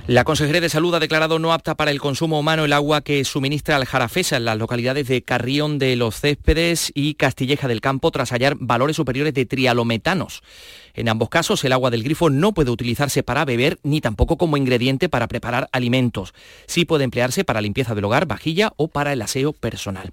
La 0.09 0.25
Consejería 0.25 0.61
de 0.61 0.69
Salud 0.69 0.93
ha 0.97 0.99
declarado 0.99 1.39
no 1.39 1.53
apta 1.53 1.77
para 1.77 1.93
el 1.93 2.01
consumo 2.01 2.41
humano 2.41 2.65
el 2.65 2.73
agua 2.73 3.03
que 3.03 3.25
suministra 3.25 3.77
al 3.77 3.85
Jarafesa 3.85 4.37
en 4.37 4.45
las 4.45 4.59
localidades 4.59 5.07
de 5.07 5.23
Carrión 5.23 5.79
de 5.79 5.95
los 5.95 6.19
Céspedes 6.19 6.91
y 6.93 7.15
Castilleja 7.15 7.69
del 7.69 7.81
Campo 7.81 8.11
tras 8.11 8.33
hallar 8.33 8.57
valores 8.59 8.97
superiores 8.97 9.33
de 9.33 9.47
trialometanos 9.47 10.43
En 10.95 11.09
ambos 11.09 11.29
casos, 11.29 11.65
el 11.65 11.73
agua 11.73 11.91
del 11.91 12.03
grifo 12.03 12.29
no 12.29 12.53
puede 12.53 12.73
utilizarse 12.73 13.23
para 13.23 13.45
beber 13.45 13.79
ni 13.85 14.01
tampoco 14.01 14.37
como 14.37 14.57
ingrediente 14.57 15.09
para 15.09 15.29
preparar 15.29 15.69
alimentos. 15.71 16.35
Sí 16.67 16.85
puede 16.85 17.05
emplearse 17.05 17.45
para 17.45 17.61
limpieza 17.61 17.95
del 17.95 18.05
hogar, 18.07 18.27
vajilla 18.27 18.73
o 18.77 18.89
para 18.89 19.13
el 19.13 19.23
aseo 19.23 19.53
personal. 19.53 20.13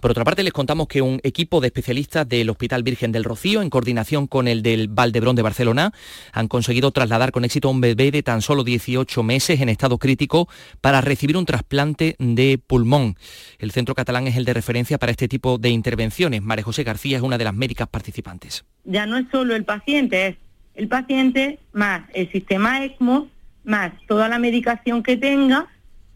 Por 0.00 0.12
otra 0.12 0.24
parte, 0.24 0.42
les 0.42 0.54
contamos 0.54 0.88
que 0.88 1.02
un 1.02 1.20
equipo 1.22 1.60
de 1.60 1.66
especialistas 1.66 2.26
del 2.26 2.48
Hospital 2.48 2.82
Virgen 2.82 3.12
del 3.12 3.24
Rocío, 3.24 3.60
en 3.60 3.68
coordinación 3.68 4.26
con 4.26 4.48
el 4.48 4.62
del 4.62 4.88
Valdebrón 4.88 5.36
de 5.36 5.42
Barcelona, 5.42 5.92
han 6.32 6.48
conseguido 6.48 6.90
trasladar 6.90 7.32
con 7.32 7.44
éxito 7.44 7.68
a 7.68 7.70
un 7.70 7.82
bebé 7.82 8.10
de 8.10 8.22
tan 8.22 8.40
solo 8.40 8.64
18 8.64 9.22
meses 9.22 9.60
en 9.60 9.68
estado 9.68 9.98
crítico 9.98 10.48
para 10.80 11.02
recibir 11.02 11.36
un 11.36 11.44
trasplante 11.44 12.16
de 12.18 12.58
pulmón. 12.66 13.16
El 13.58 13.72
centro 13.72 13.94
catalán 13.94 14.26
es 14.26 14.36
el 14.36 14.46
de 14.46 14.54
referencia 14.54 14.96
para 14.96 15.12
este 15.12 15.28
tipo 15.28 15.58
de 15.58 15.68
intervenciones. 15.68 16.42
María 16.42 16.64
José 16.64 16.82
García 16.82 17.18
es 17.18 17.22
una 17.22 17.36
de 17.36 17.44
las 17.44 17.54
médicas 17.54 17.86
participantes. 17.86 18.64
Ya 18.84 19.04
no 19.04 19.18
es 19.18 19.26
solo 19.30 19.54
el 19.54 19.64
paciente, 19.64 20.28
es 20.28 20.36
el 20.76 20.88
paciente 20.88 21.58
más 21.72 22.08
el 22.14 22.32
sistema 22.32 22.82
ECMO, 22.82 23.28
más 23.64 23.92
toda 24.08 24.30
la 24.30 24.38
medicación 24.38 25.02
que 25.02 25.18
tenga 25.18 25.68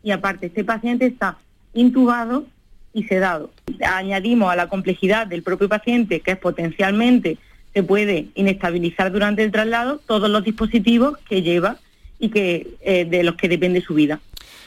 y 0.03 0.11
aparte 0.11 0.47
este 0.47 0.64
paciente 0.64 1.05
está 1.05 1.37
intubado 1.74 2.47
y 2.95 3.03
sedado. 3.05 3.51
Añadimos 3.85 4.51
a 4.51 4.57
la 4.57 4.69
complejidad 4.69 5.27
del 5.27 5.43
propio 5.43 5.69
paciente, 5.69 6.21
que 6.21 6.31
es 6.31 6.39
potencialmente 6.39 7.37
se 7.75 7.83
puede 7.83 8.29
inestabilizar 8.37 9.11
durante 9.11 9.43
el 9.43 9.51
traslado, 9.51 10.01
todos 10.07 10.31
los 10.31 10.45
dispositivos 10.45 11.19
que 11.29 11.43
lleva 11.43 11.77
y 12.21 12.29
que, 12.29 12.69
eh, 12.83 13.05
de 13.05 13.25
los 13.25 13.35
que 13.35 13.49
depende 13.49 13.81
su 13.83 13.95
vida. 13.95 14.21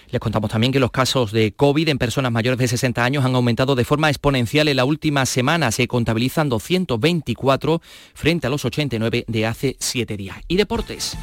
Les 0.09 0.19
contamos 0.19 0.51
también 0.51 0.71
que 0.71 0.79
los 0.79 0.91
casos 0.91 1.31
de 1.31 1.53
COVID 1.53 1.87
en 1.89 1.97
personas 1.97 2.31
mayores 2.31 2.59
de 2.59 2.67
60 2.67 3.03
años 3.03 3.25
han 3.25 3.35
aumentado 3.35 3.75
de 3.75 3.85
forma 3.85 4.09
exponencial 4.09 4.67
en 4.67 4.77
la 4.77 4.85
última 4.85 5.25
semana. 5.25 5.71
Se 5.71 5.87
contabilizan 5.87 6.49
224 6.49 7.81
frente 8.13 8.47
a 8.47 8.49
los 8.49 8.63
89 8.63 9.25
de 9.27 9.45
hace 9.45 9.75
7 9.79 10.15
días. 10.15 10.37
Y 10.47 10.55
deportes 10.55 11.17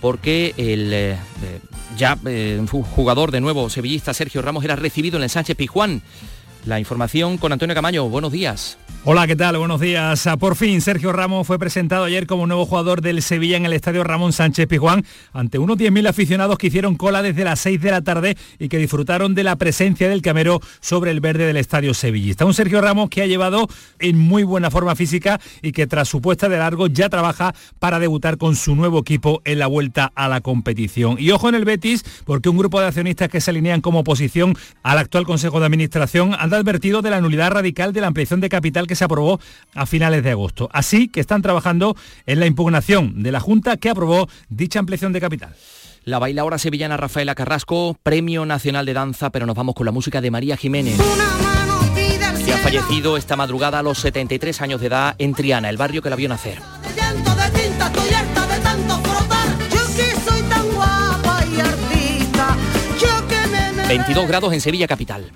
porque 0.00 0.54
el 0.56 0.92
eh, 0.92 1.12
eh, 1.12 1.60
ya 1.96 2.18
eh, 2.26 2.64
jugador 2.94 3.30
de 3.30 3.40
nuevo 3.40 3.70
sevillista 3.70 4.14
Sergio 4.14 4.42
Ramos 4.42 4.64
era 4.64 4.76
recibido 4.76 5.16
en 5.16 5.24
el 5.24 5.30
Sánchez 5.30 5.56
Pijuán. 5.56 6.02
La 6.64 6.80
información 6.80 7.38
con 7.38 7.52
Antonio 7.52 7.74
Camaño. 7.74 8.08
Buenos 8.08 8.32
días. 8.32 8.76
Hola, 9.08 9.28
¿qué 9.28 9.36
tal? 9.36 9.56
Buenos 9.56 9.80
días. 9.80 10.26
Ah, 10.26 10.36
por 10.36 10.56
fin, 10.56 10.80
Sergio 10.80 11.12
Ramos 11.12 11.46
fue 11.46 11.60
presentado 11.60 12.02
ayer 12.02 12.26
como 12.26 12.48
nuevo 12.48 12.66
jugador 12.66 13.02
del 13.02 13.22
Sevilla 13.22 13.56
en 13.56 13.64
el 13.64 13.72
estadio 13.72 14.02
Ramón 14.02 14.32
Sánchez 14.32 14.66
Pizjuán 14.66 15.04
ante 15.32 15.60
unos 15.60 15.78
10.000 15.78 16.08
aficionados 16.08 16.58
que 16.58 16.66
hicieron 16.66 16.96
cola 16.96 17.22
desde 17.22 17.44
las 17.44 17.60
6 17.60 17.80
de 17.80 17.90
la 17.92 18.02
tarde 18.02 18.36
y 18.58 18.68
que 18.68 18.78
disfrutaron 18.78 19.36
de 19.36 19.44
la 19.44 19.54
presencia 19.54 20.08
del 20.08 20.22
camero 20.22 20.60
sobre 20.80 21.12
el 21.12 21.20
verde 21.20 21.46
del 21.46 21.56
estadio 21.56 21.94
sevillista. 21.94 22.46
Un 22.46 22.52
Sergio 22.54 22.80
Ramos 22.80 23.08
que 23.08 23.22
ha 23.22 23.26
llevado 23.26 23.68
en 24.00 24.18
muy 24.18 24.42
buena 24.42 24.72
forma 24.72 24.96
física 24.96 25.40
y 25.62 25.70
que 25.70 25.86
tras 25.86 26.08
su 26.08 26.20
puesta 26.20 26.48
de 26.48 26.58
largo 26.58 26.88
ya 26.88 27.08
trabaja 27.08 27.54
para 27.78 28.00
debutar 28.00 28.38
con 28.38 28.56
su 28.56 28.74
nuevo 28.74 28.98
equipo 28.98 29.40
en 29.44 29.60
la 29.60 29.68
vuelta 29.68 30.10
a 30.16 30.26
la 30.26 30.40
competición. 30.40 31.14
Y 31.20 31.30
ojo 31.30 31.48
en 31.48 31.54
el 31.54 31.64
Betis, 31.64 32.02
porque 32.24 32.48
un 32.48 32.58
grupo 32.58 32.80
de 32.80 32.88
accionistas 32.88 33.28
que 33.28 33.40
se 33.40 33.52
alinean 33.52 33.82
como 33.82 34.00
oposición 34.00 34.56
al 34.82 34.98
actual 34.98 35.26
Consejo 35.26 35.60
de 35.60 35.66
Administración 35.66 36.34
han 36.36 36.52
advertido 36.52 37.02
de 37.02 37.10
la 37.10 37.20
nulidad 37.20 37.52
radical 37.52 37.92
de 37.92 38.00
la 38.00 38.08
ampliación 38.08 38.40
de 38.40 38.48
capital 38.48 38.88
que 38.88 38.95
se 38.96 39.04
aprobó 39.04 39.40
a 39.74 39.86
finales 39.86 40.22
de 40.24 40.30
agosto. 40.30 40.68
Así 40.72 41.08
que 41.08 41.20
están 41.20 41.42
trabajando 41.42 41.96
en 42.26 42.40
la 42.40 42.46
impugnación 42.46 43.22
de 43.22 43.32
la 43.32 43.40
Junta 43.40 43.76
que 43.76 43.90
aprobó 43.90 44.28
dicha 44.48 44.78
ampliación 44.78 45.12
de 45.12 45.20
capital. 45.20 45.54
La 46.04 46.18
bailaora 46.18 46.58
sevillana 46.58 46.96
Rafaela 46.96 47.34
Carrasco, 47.34 47.96
Premio 48.02 48.46
Nacional 48.46 48.86
de 48.86 48.94
Danza, 48.94 49.30
pero 49.30 49.46
nos 49.46 49.56
vamos 49.56 49.74
con 49.74 49.86
la 49.86 49.92
música 49.92 50.20
de 50.20 50.30
María 50.30 50.56
Jiménez 50.56 50.98
que 52.46 52.52
ha 52.52 52.58
fallecido 52.58 53.16
esta 53.16 53.34
madrugada 53.34 53.80
a 53.80 53.82
los 53.82 53.98
73 53.98 54.62
años 54.62 54.80
de 54.80 54.86
edad 54.86 55.16
en 55.18 55.34
Triana, 55.34 55.68
el 55.68 55.76
barrio 55.76 56.00
que 56.00 56.10
la 56.10 56.16
vio 56.16 56.28
nacer. 56.28 56.60
22 63.88 64.28
grados 64.28 64.52
en 64.52 64.60
Sevilla 64.60 64.86
capital. 64.86 65.32